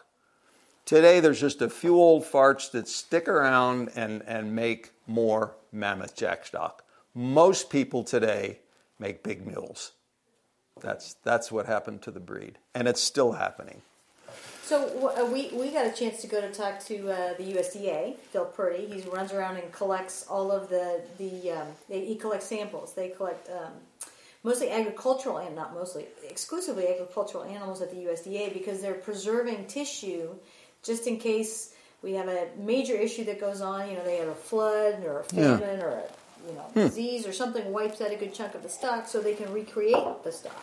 Today, 0.84 1.18
there's 1.20 1.40
just 1.40 1.62
a 1.62 1.68
few 1.68 1.96
old 1.96 2.24
farts 2.24 2.70
that 2.70 2.88
stick 2.88 3.26
around 3.26 3.90
and, 3.96 4.22
and 4.26 4.54
make 4.54 4.90
more 5.06 5.54
mammoth 5.72 6.16
jackstock. 6.16 6.80
Most 7.14 7.70
people 7.70 8.04
today 8.04 8.60
make 8.98 9.22
big 9.22 9.46
mules. 9.46 9.92
That's, 10.80 11.14
that's 11.24 11.50
what 11.50 11.66
happened 11.66 12.02
to 12.02 12.10
the 12.10 12.20
breed, 12.20 12.58
and 12.74 12.86
it's 12.86 13.00
still 13.00 13.32
happening. 13.32 13.82
So 14.66 15.14
uh, 15.16 15.24
we 15.32 15.48
we 15.52 15.70
got 15.70 15.86
a 15.86 15.92
chance 15.92 16.20
to 16.22 16.26
go 16.26 16.40
to 16.40 16.50
talk 16.52 16.80
to 16.86 17.08
uh, 17.10 17.34
the 17.38 17.44
USDA. 17.54 18.16
Phil 18.32 18.46
Purdy. 18.46 18.86
He 18.86 19.00
runs 19.08 19.32
around 19.32 19.58
and 19.58 19.70
collects 19.72 20.26
all 20.28 20.50
of 20.50 20.68
the 20.68 21.02
the. 21.18 21.52
Um, 21.52 21.68
they, 21.88 22.04
he 22.04 22.16
collects 22.16 22.46
samples. 22.46 22.92
They 22.92 23.10
collect 23.10 23.48
um, 23.48 23.72
mostly 24.42 24.70
agricultural 24.70 25.38
and 25.38 25.54
not 25.54 25.72
mostly 25.72 26.06
exclusively 26.28 26.88
agricultural 26.88 27.44
animals 27.44 27.80
at 27.80 27.92
the 27.92 27.96
USDA 28.06 28.52
because 28.52 28.82
they're 28.82 28.94
preserving 28.94 29.66
tissue 29.66 30.30
just 30.82 31.06
in 31.06 31.18
case 31.18 31.74
we 32.02 32.12
have 32.14 32.26
a 32.28 32.48
major 32.58 32.94
issue 32.94 33.24
that 33.26 33.38
goes 33.40 33.60
on. 33.60 33.88
You 33.88 33.94
know, 33.96 34.04
they 34.04 34.16
have 34.16 34.28
a 34.28 34.34
flood 34.34 35.04
or 35.04 35.20
a 35.20 35.24
Yeah. 35.34 35.58
famine 35.58 35.80
or 35.80 35.90
a 35.90 36.02
you 36.48 36.54
know 36.54 36.66
disease 36.74 37.24
or 37.24 37.32
something 37.32 37.72
wipes 37.72 38.00
out 38.00 38.10
a 38.10 38.16
good 38.16 38.34
chunk 38.34 38.56
of 38.56 38.64
the 38.64 38.68
stock, 38.68 39.06
so 39.06 39.20
they 39.20 39.34
can 39.34 39.52
recreate 39.52 40.24
the 40.24 40.32
stock. 40.32 40.60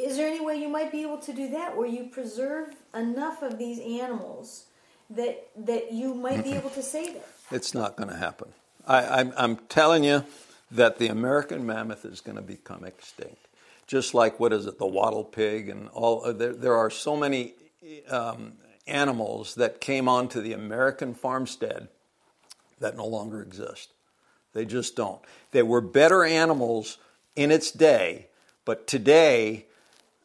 Is 0.00 0.16
there 0.16 0.28
any 0.28 0.44
way 0.44 0.56
you 0.56 0.68
might 0.68 0.90
be 0.90 1.02
able 1.02 1.18
to 1.18 1.32
do 1.32 1.50
that 1.50 1.76
where 1.76 1.86
you 1.86 2.04
preserve 2.04 2.74
enough 2.94 3.42
of 3.42 3.58
these 3.58 3.78
animals 3.78 4.64
that 5.10 5.48
that 5.56 5.92
you 5.92 6.14
might 6.14 6.44
be 6.44 6.52
able 6.52 6.70
to 6.70 6.82
save 6.82 7.16
it? 7.16 7.26
It's 7.50 7.74
not 7.74 7.96
going 7.96 8.08
to 8.10 8.16
happen. 8.16 8.48
I, 8.86 9.20
I'm, 9.20 9.32
I'm 9.36 9.56
telling 9.68 10.04
you 10.04 10.24
that 10.70 10.98
the 10.98 11.08
American 11.08 11.66
mammoth 11.66 12.04
is 12.04 12.20
going 12.20 12.36
to 12.36 12.42
become 12.42 12.84
extinct. 12.84 13.46
Just 13.86 14.14
like, 14.14 14.38
what 14.38 14.52
is 14.52 14.66
it, 14.66 14.78
the 14.78 14.86
wattle 14.86 15.24
pig 15.24 15.68
and 15.68 15.88
all. 15.88 16.24
uh, 16.24 16.32
There, 16.32 16.52
there 16.52 16.76
are 16.76 16.90
so 16.90 17.16
many 17.16 17.54
um, 18.08 18.52
animals 18.86 19.56
that 19.56 19.80
came 19.80 20.08
onto 20.08 20.40
the 20.40 20.52
American 20.52 21.12
farmstead 21.14 21.88
that 22.78 22.96
no 22.96 23.06
longer 23.06 23.42
exist. 23.42 23.90
They 24.52 24.64
just 24.64 24.96
don't. 24.96 25.20
They 25.50 25.62
were 25.62 25.80
better 25.80 26.24
animals 26.24 26.98
in 27.36 27.50
its 27.50 27.70
day, 27.70 28.28
but 28.64 28.86
today 28.86 29.66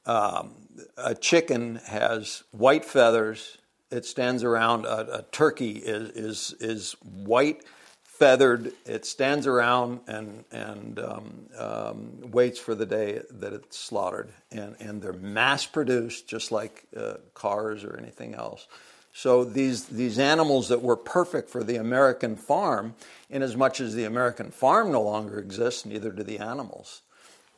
um, 0.06 0.54
a 0.98 1.16
chicken 1.16 1.78
has 1.88 2.44
white 2.52 2.86
feathers. 2.86 3.58
It 3.92 4.06
stands 4.06 4.44
around. 4.44 4.86
A, 4.86 5.20
a 5.20 5.22
turkey 5.32 5.72
is, 5.72 6.10
is 6.12 6.56
is 6.60 6.96
white 7.02 7.64
feathered. 8.04 8.74
It 8.86 9.06
stands 9.06 9.48
around 9.48 10.02
and 10.08 10.44
and 10.52 11.00
um, 11.00 11.46
um, 11.58 12.32
waits 12.32 12.60
for 12.60 12.76
the 12.76 12.86
day 12.86 13.22
that 13.30 13.54
it's 13.54 13.78
slaughtered. 13.78 14.32
And 14.52 14.76
and 14.80 15.02
they're 15.02 15.14
mass 15.14 15.66
produced, 15.66 16.28
just 16.28 16.52
like 16.52 16.86
uh, 16.96 17.16
cars 17.34 17.84
or 17.84 17.98
anything 17.98 18.36
else. 18.36 18.68
So 19.14 19.46
these 19.46 19.86
these 19.86 20.20
animals 20.20 20.68
that 20.68 20.82
were 20.82 20.98
perfect 20.98 21.50
for 21.50 21.64
the 21.64 21.78
American 21.78 22.36
farm, 22.36 22.96
in 23.30 23.42
as 23.42 23.56
much 23.56 23.80
as 23.80 23.96
the 23.96 24.04
American 24.04 24.52
farm 24.52 24.92
no 24.92 25.02
longer 25.02 25.40
exists, 25.40 25.86
neither 25.86 26.12
do 26.12 26.24
the 26.24 26.40
animals. 26.40 27.02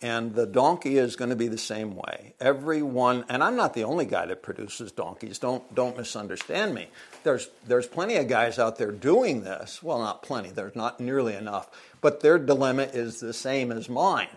And 0.02 0.36
the 0.36 0.46
donkey 0.46 0.98
is 0.98 1.16
going 1.16 1.32
to 1.32 1.36
be 1.36 1.48
the 1.48 1.58
same 1.58 1.96
way. 1.96 2.34
Everyone, 2.40 3.26
and 3.30 3.44
I'm 3.44 3.56
not 3.56 3.74
the 3.74 3.84
only 3.84 4.06
guy 4.06 4.28
that 4.28 4.44
produces 4.44 4.92
donkeys. 4.92 5.40
Don't 5.40 5.74
don't 5.74 5.98
misunderstand 5.98 6.76
me. 6.76 6.88
There's 7.24 7.50
there's 7.66 7.88
plenty 7.88 8.18
of 8.18 8.28
guys 8.28 8.60
out 8.60 8.78
there 8.78 8.92
doing 8.92 9.44
this. 9.44 9.82
Well, 9.82 10.00
not 10.00 10.22
plenty. 10.22 10.50
There's 10.50 10.76
not 10.76 11.00
nearly 11.00 11.34
enough. 11.34 11.70
But 12.00 12.20
their 12.20 12.38
dilemma 12.38 12.84
is 12.84 13.20
the 13.20 13.34
same 13.34 13.72
as 13.72 13.90
mine. 13.90 14.30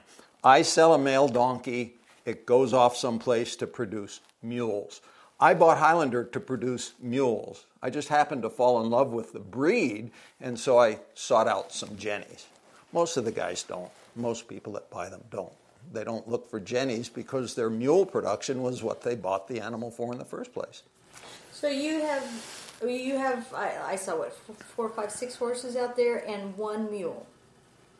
I 0.43 0.63
sell 0.63 0.95
a 0.95 0.99
male 0.99 1.29
donkey. 1.29 1.97
It 2.25 2.47
goes 2.47 2.73
off 2.73 2.97
someplace 2.97 3.57
to 3.57 3.67
produce 3.67 4.21
mules. 4.43 5.03
I 5.39 5.55
bought 5.55 5.79
Highlander 5.79 6.25
to 6.25 6.41
produce 6.41 6.93
mules. 7.01 7.65
I 7.83 7.91
just 7.91 8.09
happened 8.09 8.43
to 8.43 8.51
fall 8.51 8.83
in 8.83 8.91
love 8.91 9.13
with 9.13 9.33
the 9.33 9.41
breed, 9.41 10.11
and 10.41 10.59
so 10.59 10.79
I 10.79 11.01
sought 11.15 11.49
out 11.49 11.73
some 11.73 11.97
jennies. 11.97 12.47
Most 12.93 13.17
of 13.17 13.25
the 13.25 13.33
guys 13.33 13.63
don't. 13.63 13.91
Most 14.17 14.49
people 14.49 14.73
that 14.75 14.91
buy 14.91 15.09
them 15.09 15.23
don't. 15.31 15.53
They 15.93 16.05
don't 16.05 16.29
look 16.29 16.51
for 16.51 16.61
jennies 16.61 17.09
because 17.09 17.55
their 17.55 17.71
mule 17.71 18.05
production 18.07 18.63
was 18.63 18.83
what 18.83 19.03
they 19.03 19.15
bought 19.15 19.49
the 19.49 19.61
animal 19.61 19.91
for 19.91 20.13
in 20.13 20.19
the 20.19 20.25
first 20.25 20.53
place. 20.53 20.83
So 21.53 21.69
you 21.69 22.01
have, 22.01 22.79
you 22.87 23.17
have, 23.17 23.53
I, 23.55 23.73
I 23.93 23.97
saw 23.97 24.19
what 24.19 24.33
four, 24.77 24.89
five, 24.91 25.11
six 25.11 25.35
horses 25.37 25.77
out 25.77 25.97
there 25.97 26.29
and 26.29 26.57
one 26.57 26.91
mule, 26.91 27.27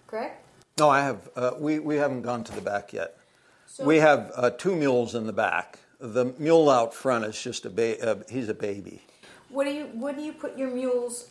correct? 0.07 0.45
No, 0.79 0.89
I 0.89 1.01
have. 1.03 1.29
Uh, 1.37 1.51
we 1.59 1.79
we 1.79 1.97
haven't 1.97 2.23
gone 2.23 2.43
to 2.45 2.53
the 2.53 2.63
back 2.63 2.95
yet. 2.95 3.19
So, 3.67 3.85
we 3.85 3.99
have 3.99 4.33
uh, 4.35 4.51
two 4.51 4.75
mules 4.75 5.15
in 5.15 5.27
the 5.27 5.33
back. 5.33 5.79
The 5.99 6.33
mule 6.39 6.71
out 6.71 6.95
front 6.95 7.27
is 7.27 7.41
just 7.41 7.67
a 7.67 7.71
ba- 7.71 8.01
uh, 8.01 8.23
he's 8.31 8.49
a 8.49 8.55
baby. 8.55 9.03
What 9.51 9.65
do 9.65 9.73
you 9.73 9.85
what 9.93 10.17
do 10.17 10.23
you 10.23 10.33
put 10.33 10.57
your 10.57 10.71
mules 10.71 11.29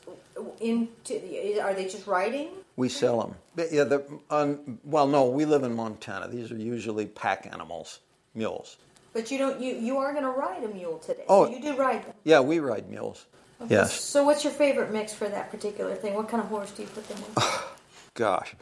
into? 0.60 1.60
Are 1.64 1.74
they 1.74 1.86
just 1.86 2.06
riding? 2.06 2.50
We 2.80 2.88
sell 2.88 3.20
them. 3.20 3.36
But 3.58 3.74
yeah, 3.74 3.84
the, 3.84 4.06
um, 4.30 4.80
well, 4.86 5.06
no, 5.06 5.26
we 5.26 5.44
live 5.44 5.64
in 5.64 5.76
Montana. 5.76 6.30
These 6.30 6.50
are 6.50 6.56
usually 6.56 7.08
pack 7.08 7.46
animals, 7.52 8.00
mules. 8.34 8.78
But 9.12 9.30
you 9.32 9.38
don't. 9.38 9.60
You 9.60 9.76
you 9.76 9.98
are 9.98 10.14
going 10.14 10.24
to 10.24 10.30
ride 10.30 10.64
a 10.64 10.70
mule 10.70 10.98
today. 11.00 11.26
Oh. 11.28 11.46
so 11.46 11.52
you 11.52 11.62
do 11.62 11.76
ride 11.76 12.06
them. 12.06 12.14
Yeah, 12.24 12.40
we 12.40 12.60
ride 12.60 12.90
mules. 12.90 13.26
Okay, 13.62 13.76
Yes. 13.76 14.00
So 14.00 14.24
what's 14.24 14.46
your 14.46 14.54
favorite 14.54 14.94
mix 14.94 15.14
for 15.14 15.28
that 15.28 15.52
particular 15.52 15.94
thing? 15.94 16.14
What 16.14 16.30
kind 16.30 16.42
of 16.42 16.48
horse 16.48 16.72
do 16.72 16.84
you 16.84 16.88
put 16.88 17.06
them 17.10 17.18
in? 17.18 17.44
Gosh, 18.14 18.56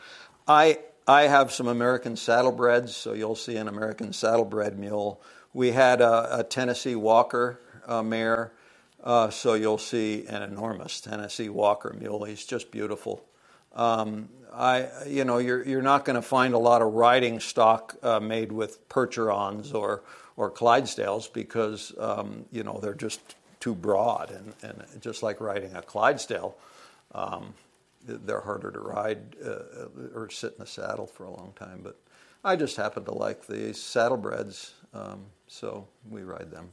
I 0.48 0.80
I 1.08 1.28
have 1.28 1.52
some 1.52 1.68
American 1.68 2.16
saddlebreds, 2.16 2.90
so 2.90 3.14
you'll 3.14 3.36
see 3.36 3.56
an 3.58 3.68
American 3.68 4.14
saddlebred 4.14 4.80
mule. 4.80 5.22
We 5.54 5.74
had 5.74 6.02
a, 6.02 6.40
a 6.40 6.44
Tennessee 6.44 6.96
Walker 6.96 7.60
uh, 7.86 8.02
mare, 8.02 8.52
uh, 9.04 9.30
so 9.30 9.54
you'll 9.54 9.78
see 9.78 10.26
an 10.26 10.42
enormous 10.42 11.02
Tennessee 11.02 11.50
Walker 11.50 11.96
mule. 12.00 12.24
He's 12.24 12.48
just 12.48 12.72
beautiful. 12.72 13.24
Um, 13.78 14.30
I, 14.54 14.88
you 15.06 15.24
know, 15.24 15.38
you're 15.38 15.64
you're 15.66 15.84
not 15.84 16.04
going 16.04 16.16
to 16.16 16.22
find 16.22 16.56
a 16.56 16.58
lot 16.58 16.82
of 16.82 16.94
riding 16.94 17.40
stock 17.40 17.96
uh, 18.02 18.20
made 18.20 18.52
with 18.52 18.90
Percherons 18.90 19.74
or 19.74 20.02
or 20.36 20.50
Clydesdales 20.52 21.32
because 21.32 21.94
um, 22.00 22.46
you 22.52 22.64
know 22.64 22.80
they're 22.82 22.96
just 22.96 23.36
too 23.60 23.76
broad, 23.76 24.32
and, 24.32 24.54
and 24.64 25.02
just 25.02 25.22
like 25.22 25.40
riding 25.40 25.76
a 25.76 25.82
Clydesdale, 25.82 26.56
um, 27.14 27.54
they're 28.04 28.42
harder 28.42 28.72
to 28.72 28.80
ride 28.80 29.36
uh, 29.46 29.90
or 30.14 30.30
sit 30.32 30.54
in 30.54 30.60
the 30.60 30.66
saddle 30.66 31.06
for 31.06 31.26
a 31.26 31.32
long 31.32 31.54
time. 31.56 31.82
But 31.84 31.96
I 32.44 32.56
just 32.56 32.78
happen 32.78 33.06
to 33.06 33.14
like 33.14 33.46
the 33.46 33.74
saddlebreds, 33.74 34.72
um, 34.94 35.26
so 35.48 35.88
we 36.10 36.24
ride 36.24 36.50
them. 36.50 36.72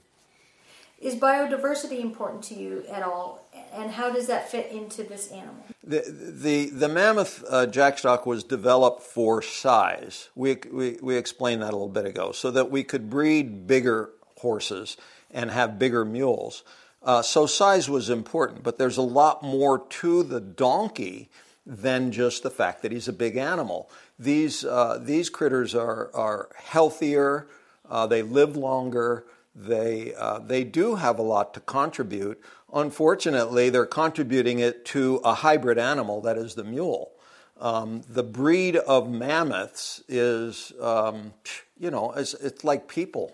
Is 1.01 1.17
biodiversity 1.17 2.01
important 2.01 2.43
to 2.45 2.55
you 2.55 2.85
at 2.91 3.03
all? 3.03 3.49
And 3.73 3.91
how 3.91 4.11
does 4.11 4.27
that 4.29 4.51
fit 4.51 4.71
into 4.71 5.03
this 5.03 5.31
animal? 5.31 5.65
The 5.83 6.05
the, 6.09 6.71
the 6.71 6.89
mammoth 6.89 7.45
uh, 7.49 7.67
jackstock 7.67 8.27
was 8.27 8.45
developed 8.45 9.03
for 9.03 9.43
size. 9.43 10.31
We, 10.35 10.57
we 10.73 10.99
we 11.03 11.17
explained 11.17 11.63
that 11.63 11.71
a 11.71 11.77
little 11.77 11.89
bit 11.89 12.07
ago, 12.07 12.33
so 12.33 12.51
that 12.53 12.71
we 12.71 12.85
could 12.85 13.11
breed 13.11 13.67
bigger 13.67 14.11
horses 14.39 14.97
and 15.31 15.51
have 15.51 15.79
bigger 15.79 16.05
mules. 16.05 16.63
Uh, 17.03 17.21
so 17.21 17.45
size 17.45 17.91
was 17.91 18.09
important, 18.09 18.63
but 18.63 18.79
there's 18.79 18.97
a 18.97 19.03
lot 19.03 19.43
more 19.43 19.81
to 20.01 20.23
the 20.23 20.41
donkey 20.41 21.29
than 21.67 22.13
just 22.13 22.43
the 22.43 22.51
fact 22.51 22.83
that 22.83 22.93
he's 22.93 23.09
a 23.09 23.13
big 23.13 23.37
animal. 23.37 23.91
These 24.19 24.65
uh, 24.65 24.99
these 25.03 25.29
critters 25.29 25.75
are 25.75 26.11
are 26.15 26.49
healthier. 26.57 27.47
Uh, 27.91 28.07
they 28.07 28.23
live 28.23 28.57
longer. 28.57 29.27
They 29.55 30.15
uh, 30.15 30.41
they 30.41 30.65
do 30.65 30.97
have 30.97 31.19
a 31.19 31.23
lot 31.23 31.55
to 31.55 31.61
contribute. 31.61 32.43
Unfortunately, 32.73 33.71
they're 33.71 33.87
contributing 33.87 34.59
it 34.59 34.85
to 34.87 35.21
a 35.25 35.35
hybrid 35.35 35.79
animal 35.79 36.21
that 36.23 36.37
is 36.37 36.55
the 36.55 36.65
mule. 36.65 37.13
Um, 37.61 38.03
the 38.09 38.25
breed 38.25 38.77
of 38.77 39.09
mammoths 39.09 40.03
is, 40.09 40.73
um, 40.81 41.35
you 41.79 41.91
know, 41.91 42.11
it's, 42.13 42.35
it's 42.35 42.65
like 42.65 42.89
people. 42.89 43.33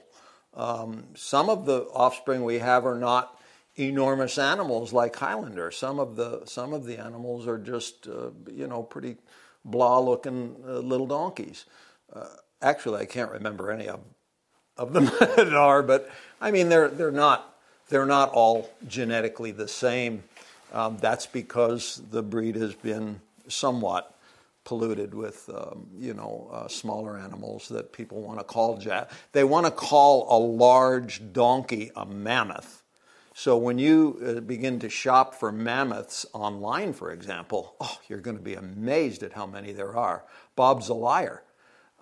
Um, 0.52 1.04
some 1.14 1.48
of 1.48 1.64
the 1.64 1.84
offspring 1.94 2.44
we 2.44 2.58
have 2.58 2.84
are 2.84 2.98
not 2.98 3.40
enormous 3.76 4.36
animals 4.36 4.92
like 4.92 5.16
Highlander. 5.16 5.70
Some 5.70 5.98
of 5.98 6.16
the 6.16 6.42
some 6.44 6.74
of 6.74 6.84
the 6.84 6.98
animals 6.98 7.46
are 7.46 7.58
just, 7.58 8.06
uh, 8.08 8.30
you 8.52 8.66
know, 8.66 8.82
pretty 8.82 9.16
blah-looking 9.64 10.56
uh, 10.66 10.78
little 10.80 11.06
donkeys. 11.06 11.64
Uh, 12.12 12.26
actually, 12.60 13.00
I 13.00 13.06
can't 13.06 13.30
remember 13.30 13.70
any 13.70 13.88
of 13.88 14.00
of 14.80 14.94
them 14.94 15.04
that 15.20 15.54
are, 15.54 15.82
but 15.82 16.10
I 16.40 16.50
mean, 16.50 16.70
they're 16.70 16.88
they're 16.88 17.12
not 17.12 17.54
they're 17.90 18.06
not 18.06 18.30
all 18.30 18.70
genetically 18.88 19.52
the 19.52 19.68
same. 19.68 20.24
Um, 20.72 20.96
that's 21.00 21.26
because 21.26 22.00
the 22.10 22.22
breed 22.22 22.56
has 22.56 22.74
been 22.74 23.20
somewhat 23.48 24.16
polluted 24.64 25.14
with 25.14 25.50
um, 25.52 25.88
you 25.98 26.14
know 26.14 26.48
uh, 26.52 26.68
smaller 26.68 27.18
animals 27.18 27.68
that 27.68 27.92
people 27.92 28.22
want 28.22 28.38
to 28.38 28.44
call 28.44 28.78
jack. 28.78 29.10
They 29.32 29.44
want 29.44 29.66
to 29.66 29.72
call 29.72 30.26
a 30.34 30.38
large 30.38 31.32
donkey 31.32 31.90
a 31.94 32.06
mammoth. 32.06 32.82
So 33.34 33.56
when 33.56 33.78
you 33.78 34.20
uh, 34.24 34.40
begin 34.40 34.80
to 34.80 34.88
shop 34.88 35.34
for 35.34 35.52
mammoths 35.52 36.26
online, 36.32 36.92
for 36.92 37.12
example, 37.12 37.74
oh, 37.80 37.98
you're 38.08 38.20
going 38.20 38.36
to 38.36 38.42
be 38.42 38.54
amazed 38.54 39.22
at 39.22 39.32
how 39.32 39.46
many 39.46 39.72
there 39.72 39.96
are. 39.96 40.24
Bob's 40.56 40.88
a 40.88 40.94
liar. 40.94 41.42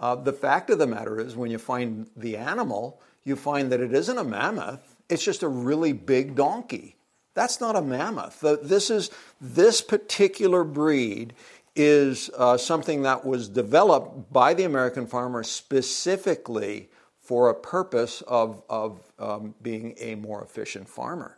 Uh, 0.01 0.15
the 0.15 0.33
fact 0.33 0.71
of 0.71 0.79
the 0.79 0.87
matter 0.87 1.19
is, 1.19 1.37
when 1.37 1.51
you 1.51 1.59
find 1.59 2.09
the 2.17 2.37
animal, 2.37 3.01
you 3.25 3.37
find 3.37 3.73
that 3.73 3.81
it 3.81 3.93
isn't 3.93 4.19
a 4.19 4.25
mammoth. 4.25 4.97
It's 5.09 5.25
just 5.25 5.43
a 5.43 5.49
really 5.49 5.93
big 5.93 6.35
donkey. 6.35 6.97
That's 7.35 7.61
not 7.61 7.77
a 7.77 7.83
mammoth. 7.83 8.41
The, 8.41 8.59
this 8.63 8.91
is 8.91 9.11
this 9.41 9.81
particular 9.81 10.65
breed 10.65 11.35
is 11.77 12.31
uh, 12.37 12.57
something 12.57 13.03
that 13.03 13.25
was 13.25 13.49
developed 13.49 14.33
by 14.33 14.55
the 14.55 14.65
American 14.65 15.07
farmer 15.07 15.45
specifically 15.45 16.89
for 17.21 17.49
a 17.49 17.55
purpose 17.55 18.23
of, 18.23 18.63
of 18.69 19.01
um, 19.19 19.55
being 19.63 19.95
a 19.99 20.17
more 20.17 20.43
efficient 20.43 20.89
farmer. 20.89 21.38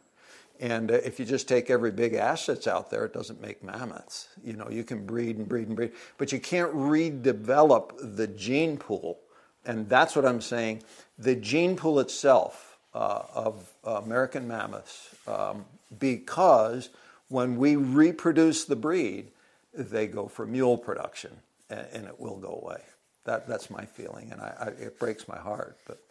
And 0.60 0.90
uh, 0.90 0.94
if 0.94 1.18
you 1.18 1.24
just 1.24 1.48
take 1.48 1.70
every 1.70 1.90
big 1.90 2.14
assets 2.14 2.66
out 2.66 2.90
there, 2.90 3.06
it 3.06 3.14
doesn't 3.14 3.40
make 3.40 3.64
mammoths. 3.64 4.28
You 4.44 4.52
know, 4.52 4.68
you 4.70 4.84
can 4.84 5.06
breed 5.06 5.38
and 5.38 5.48
breed 5.48 5.66
and 5.66 5.74
breed, 5.74 5.92
but 6.18 6.32
you 6.32 6.38
can't 6.38 6.72
redevelop 6.74 8.16
the 8.16 8.26
gene 8.26 8.76
pool. 8.76 9.18
And 9.64 9.88
that's 9.88 10.14
what 10.14 10.26
I'm 10.26 10.40
saying. 10.40 10.82
The 11.18 11.34
gene 11.34 11.76
pool 11.76 11.98
itself 11.98 12.78
uh, 12.94 13.22
of 13.34 13.72
uh, 13.86 14.02
American 14.04 14.46
mammoths, 14.46 15.14
um, 15.26 15.64
because 15.98 16.90
when 17.28 17.56
we 17.56 17.76
reproduce 17.76 18.64
the 18.64 18.76
breed, 18.76 19.30
they 19.72 20.06
go 20.06 20.28
for 20.28 20.46
mule 20.46 20.76
production, 20.76 21.30
and, 21.70 21.86
and 21.92 22.06
it 22.06 22.18
will 22.20 22.36
go 22.36 22.60
away. 22.62 22.82
That, 23.24 23.46
that's 23.46 23.70
my 23.70 23.84
feeling, 23.84 24.32
and 24.32 24.40
I, 24.40 24.54
I, 24.60 24.66
it 24.82 24.98
breaks 24.98 25.28
my 25.28 25.38
heart. 25.38 25.78
But 25.86 26.02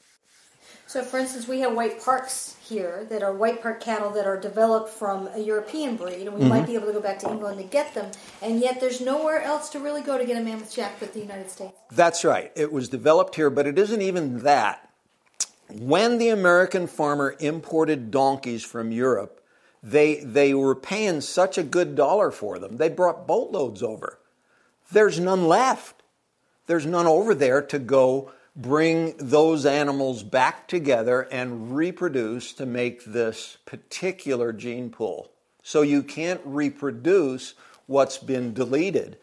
So, 0.90 1.04
for 1.04 1.20
instance, 1.20 1.48
we 1.48 1.60
have 1.60 1.76
white 1.76 2.04
parks 2.04 2.56
here 2.68 3.06
that 3.12 3.22
are 3.22 3.32
white 3.32 3.62
park 3.62 3.80
cattle 3.80 4.10
that 4.10 4.26
are 4.26 4.40
developed 4.40 4.90
from 4.90 5.30
a 5.36 5.40
European 5.40 5.96
breed, 5.96 6.26
and 6.26 6.34
we 6.36 6.44
might 6.44 6.64
mm-hmm. 6.64 6.66
be 6.66 6.74
able 6.74 6.88
to 6.88 6.94
go 6.94 7.00
back 7.00 7.20
to 7.20 7.30
England 7.30 7.60
to 7.60 7.64
get 7.64 7.94
them, 7.94 8.10
and 8.42 8.60
yet 8.60 8.80
there's 8.80 9.00
nowhere 9.00 9.40
else 9.44 9.70
to 9.70 9.80
really 9.80 10.02
go 10.02 10.18
to 10.18 10.26
get 10.26 10.36
a 10.36 10.44
mammoth 10.44 10.74
jack 10.74 10.96
but 11.00 11.14
the 11.14 11.20
United 11.20 11.52
States. 11.52 11.78
That's 11.92 12.26
right. 12.26 12.52
It 12.56 12.72
was 12.72 12.90
developed 12.90 13.36
here, 13.36 13.52
but 13.52 13.68
it 13.68 13.78
isn't 13.78 14.02
even 14.02 14.40
that. 14.40 14.90
When 15.72 16.18
the 16.18 16.30
American 16.30 16.88
farmer 16.88 17.36
imported 17.40 18.10
donkeys 18.10 18.64
from 18.64 18.92
Europe, 18.92 19.44
they, 19.84 20.24
they 20.24 20.56
were 20.56 20.74
paying 20.74 21.22
such 21.22 21.60
a 21.60 21.64
good 21.64 21.94
dollar 21.94 22.32
for 22.32 22.58
them. 22.58 22.78
They 22.78 22.90
brought 22.90 23.28
boatloads 23.28 23.84
over. 23.84 24.18
There's 24.92 25.20
none 25.20 25.48
left. 25.48 26.02
There's 26.66 26.88
none 26.88 27.06
over 27.06 27.36
there 27.36 27.62
to 27.62 27.78
go 27.78 28.32
bring 28.60 29.16
those 29.18 29.66
animals 29.66 30.22
back 30.22 30.68
together 30.68 31.22
and 31.32 31.76
reproduce 31.76 32.54
to 32.54 32.66
make 32.66 33.06
this 33.06 33.58
particular 33.66 34.52
gene 34.52 34.90
pool. 34.90 35.32
So 35.64 35.82
you 35.82 36.04
can't 36.04 36.42
reproduce 36.44 37.54
what's 37.88 38.18
been 38.18 38.54
deleted. 38.54 39.18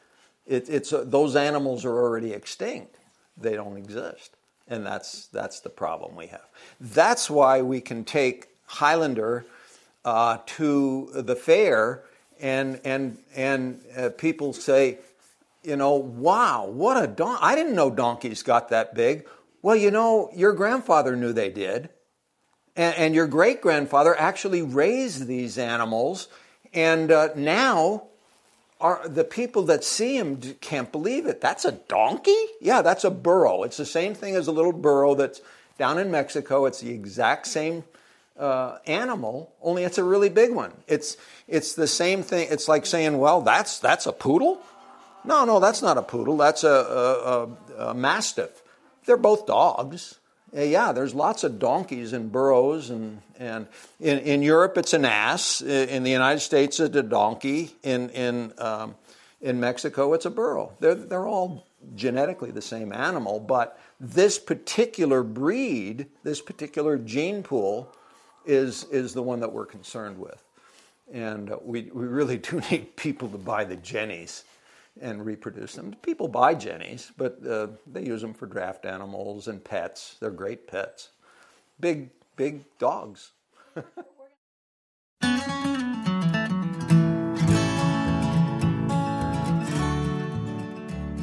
It, 0.46 0.68
it's 0.68 0.92
uh, 0.92 1.04
those 1.06 1.36
animals 1.36 1.84
are 1.84 1.92
already 1.92 2.32
extinct. 2.32 2.96
They 3.36 3.54
don't 3.54 3.76
exist, 3.76 4.36
and 4.68 4.86
that's 4.86 5.26
that's 5.26 5.60
the 5.60 5.70
problem 5.70 6.16
we 6.16 6.28
have. 6.28 6.46
That's 6.80 7.28
why 7.28 7.62
we 7.62 7.80
can 7.80 8.04
take 8.04 8.48
Highlander 8.66 9.44
uh, 10.04 10.38
to 10.46 11.10
the 11.12 11.36
fair, 11.36 12.04
and 12.40 12.80
and 12.84 13.18
and 13.34 13.80
uh, 13.96 14.10
people 14.10 14.52
say, 14.52 14.98
you 15.66 15.76
know, 15.76 15.96
wow, 15.96 16.66
what 16.66 17.02
a 17.02 17.06
don! 17.06 17.38
I 17.40 17.56
didn't 17.56 17.74
know 17.74 17.90
donkeys 17.90 18.42
got 18.42 18.68
that 18.68 18.94
big. 18.94 19.26
Well, 19.62 19.74
you 19.74 19.90
know, 19.90 20.30
your 20.34 20.52
grandfather 20.52 21.16
knew 21.16 21.32
they 21.32 21.50
did. 21.50 21.90
And, 22.76 22.94
and 22.96 23.14
your 23.14 23.26
great 23.26 23.60
grandfather 23.60 24.14
actually 24.18 24.62
raised 24.62 25.26
these 25.26 25.58
animals. 25.58 26.28
And 26.72 27.10
uh, 27.10 27.30
now 27.34 28.04
are 28.80 29.08
the 29.08 29.24
people 29.24 29.62
that 29.64 29.82
see 29.82 30.16
him 30.16 30.40
can't 30.60 30.92
believe 30.92 31.26
it. 31.26 31.40
That's 31.40 31.64
a 31.64 31.72
donkey? 31.72 32.44
Yeah, 32.60 32.82
that's 32.82 33.02
a 33.04 33.10
burro. 33.10 33.64
It's 33.64 33.78
the 33.78 33.86
same 33.86 34.14
thing 34.14 34.36
as 34.36 34.46
a 34.46 34.52
little 34.52 34.72
burro 34.72 35.14
that's 35.14 35.40
down 35.78 35.98
in 35.98 36.10
Mexico. 36.10 36.66
It's 36.66 36.80
the 36.80 36.90
exact 36.90 37.46
same 37.46 37.82
uh, 38.38 38.78
animal, 38.86 39.52
only 39.62 39.84
it's 39.84 39.98
a 39.98 40.04
really 40.04 40.28
big 40.28 40.52
one. 40.52 40.72
It's 40.86 41.16
it's 41.48 41.74
the 41.74 41.86
same 41.86 42.22
thing. 42.22 42.48
It's 42.50 42.68
like 42.68 42.84
saying, 42.86 43.18
well, 43.18 43.40
that's 43.40 43.78
that's 43.78 44.06
a 44.06 44.12
poodle. 44.12 44.60
No, 45.26 45.44
no, 45.44 45.58
that's 45.58 45.82
not 45.82 45.98
a 45.98 46.02
poodle. 46.02 46.36
That's 46.36 46.62
a, 46.64 46.68
a, 46.68 47.82
a, 47.82 47.88
a 47.90 47.94
mastiff. 47.94 48.62
They're 49.04 49.16
both 49.16 49.46
dogs. 49.46 50.18
Yeah, 50.52 50.92
there's 50.92 51.14
lots 51.14 51.44
of 51.44 51.58
donkeys 51.58 52.12
and 52.12 52.30
burros, 52.30 52.88
and, 52.88 53.20
and 53.38 53.66
in, 54.00 54.20
in 54.20 54.42
Europe 54.42 54.78
it's 54.78 54.94
an 54.94 55.04
ass. 55.04 55.60
In 55.60 56.02
the 56.04 56.10
United 56.10 56.40
States 56.40 56.80
it's 56.80 56.96
a 56.96 57.02
donkey. 57.02 57.72
In, 57.82 58.10
in, 58.10 58.52
um, 58.58 58.94
in 59.40 59.60
Mexico 59.60 60.12
it's 60.14 60.24
a 60.24 60.30
burro. 60.30 60.72
They're, 60.80 60.94
they're 60.94 61.26
all 61.26 61.66
genetically 61.94 62.52
the 62.52 62.62
same 62.62 62.92
animal, 62.92 63.40
but 63.40 63.78
this 64.00 64.38
particular 64.38 65.22
breed, 65.22 66.06
this 66.22 66.40
particular 66.40 66.96
gene 66.96 67.42
pool, 67.42 67.92
is, 68.44 68.84
is 68.84 69.12
the 69.12 69.22
one 69.22 69.40
that 69.40 69.52
we're 69.52 69.66
concerned 69.66 70.18
with. 70.18 70.42
And 71.12 71.52
we, 71.62 71.90
we 71.92 72.06
really 72.06 72.38
do 72.38 72.62
need 72.70 72.96
people 72.96 73.28
to 73.28 73.38
buy 73.38 73.64
the 73.64 73.76
Jennies 73.76 74.44
and 75.00 75.24
reproduce 75.24 75.74
them. 75.74 75.94
People 76.02 76.28
buy 76.28 76.54
jennies, 76.54 77.12
but 77.16 77.44
uh, 77.46 77.68
they 77.86 78.04
use 78.04 78.22
them 78.22 78.34
for 78.34 78.46
draft 78.46 78.84
animals 78.86 79.48
and 79.48 79.62
pets. 79.62 80.16
They're 80.20 80.30
great 80.30 80.66
pets. 80.66 81.10
Big, 81.78 82.10
big 82.36 82.64
dogs. 82.78 83.32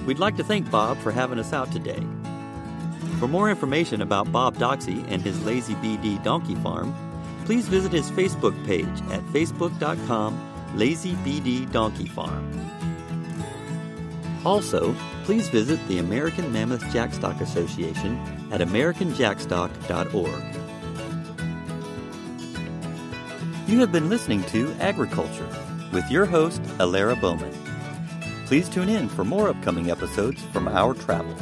We'd 0.05 0.19
like 0.19 0.35
to 0.35 0.43
thank 0.43 0.69
Bob 0.69 0.97
for 0.97 1.11
having 1.11 1.39
us 1.39 1.53
out 1.53 1.71
today. 1.71 2.03
For 3.19 3.27
more 3.27 3.49
information 3.49 4.01
about 4.01 4.31
Bob 4.33 4.57
Doxey 4.57 5.05
and 5.07 5.21
his 5.21 5.43
Lazy 5.45 5.75
BD 5.75 6.21
Donkey 6.23 6.55
Farm, 6.55 6.93
please 7.45 7.69
visit 7.69 7.93
his 7.93 8.11
Facebook 8.11 8.53
page 8.65 8.85
at 9.11 9.21
facebook.com 9.31 10.37
lazybddonkeyfarm. 10.75 11.71
Donkey 11.71 12.07
Farm. 12.07 12.82
Also, 14.45 14.93
please 15.23 15.47
visit 15.49 15.79
the 15.87 15.99
American 15.99 16.51
Mammoth 16.51 16.83
Jackstock 16.85 17.39
Association 17.41 18.17
at 18.51 18.61
americanjackstock.org. 18.61 20.43
You 23.67 23.79
have 23.79 23.91
been 23.91 24.09
listening 24.09 24.43
to 24.45 24.73
Agriculture 24.81 25.47
with 25.93 26.09
your 26.11 26.25
host, 26.25 26.61
Alara 26.79 27.19
Bowman. 27.19 27.53
Please 28.45 28.67
tune 28.67 28.89
in 28.89 29.07
for 29.07 29.23
more 29.23 29.47
upcoming 29.47 29.89
episodes 29.89 30.41
from 30.51 30.67
our 30.67 30.93
travels. 30.93 31.41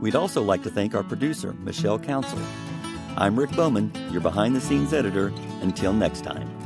We'd 0.00 0.16
also 0.16 0.42
like 0.42 0.62
to 0.62 0.70
thank 0.70 0.94
our 0.94 1.02
producer, 1.02 1.52
Michelle 1.54 1.98
Council. 1.98 2.38
I'm 3.16 3.38
Rick 3.38 3.50
Bowman, 3.50 3.92
your 4.10 4.20
behind 4.20 4.56
the 4.56 4.60
scenes 4.60 4.92
editor. 4.94 5.32
Until 5.60 5.92
next 5.92 6.22
time. 6.22 6.57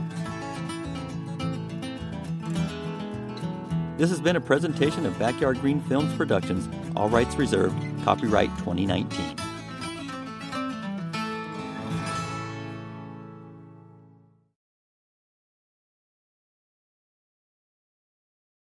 This 4.03 4.11
has 4.11 4.21
been 4.21 4.35
a 4.35 4.41
presentation 4.41 5.07
of 5.07 5.17
Backyard 5.17 5.61
Green 5.61 5.81
Films 5.83 6.13
Productions, 6.17 6.69
all 6.97 7.09
rights 7.09 7.37
reserved, 7.37 7.77
copyright 8.03 8.51
2019. 8.59 9.42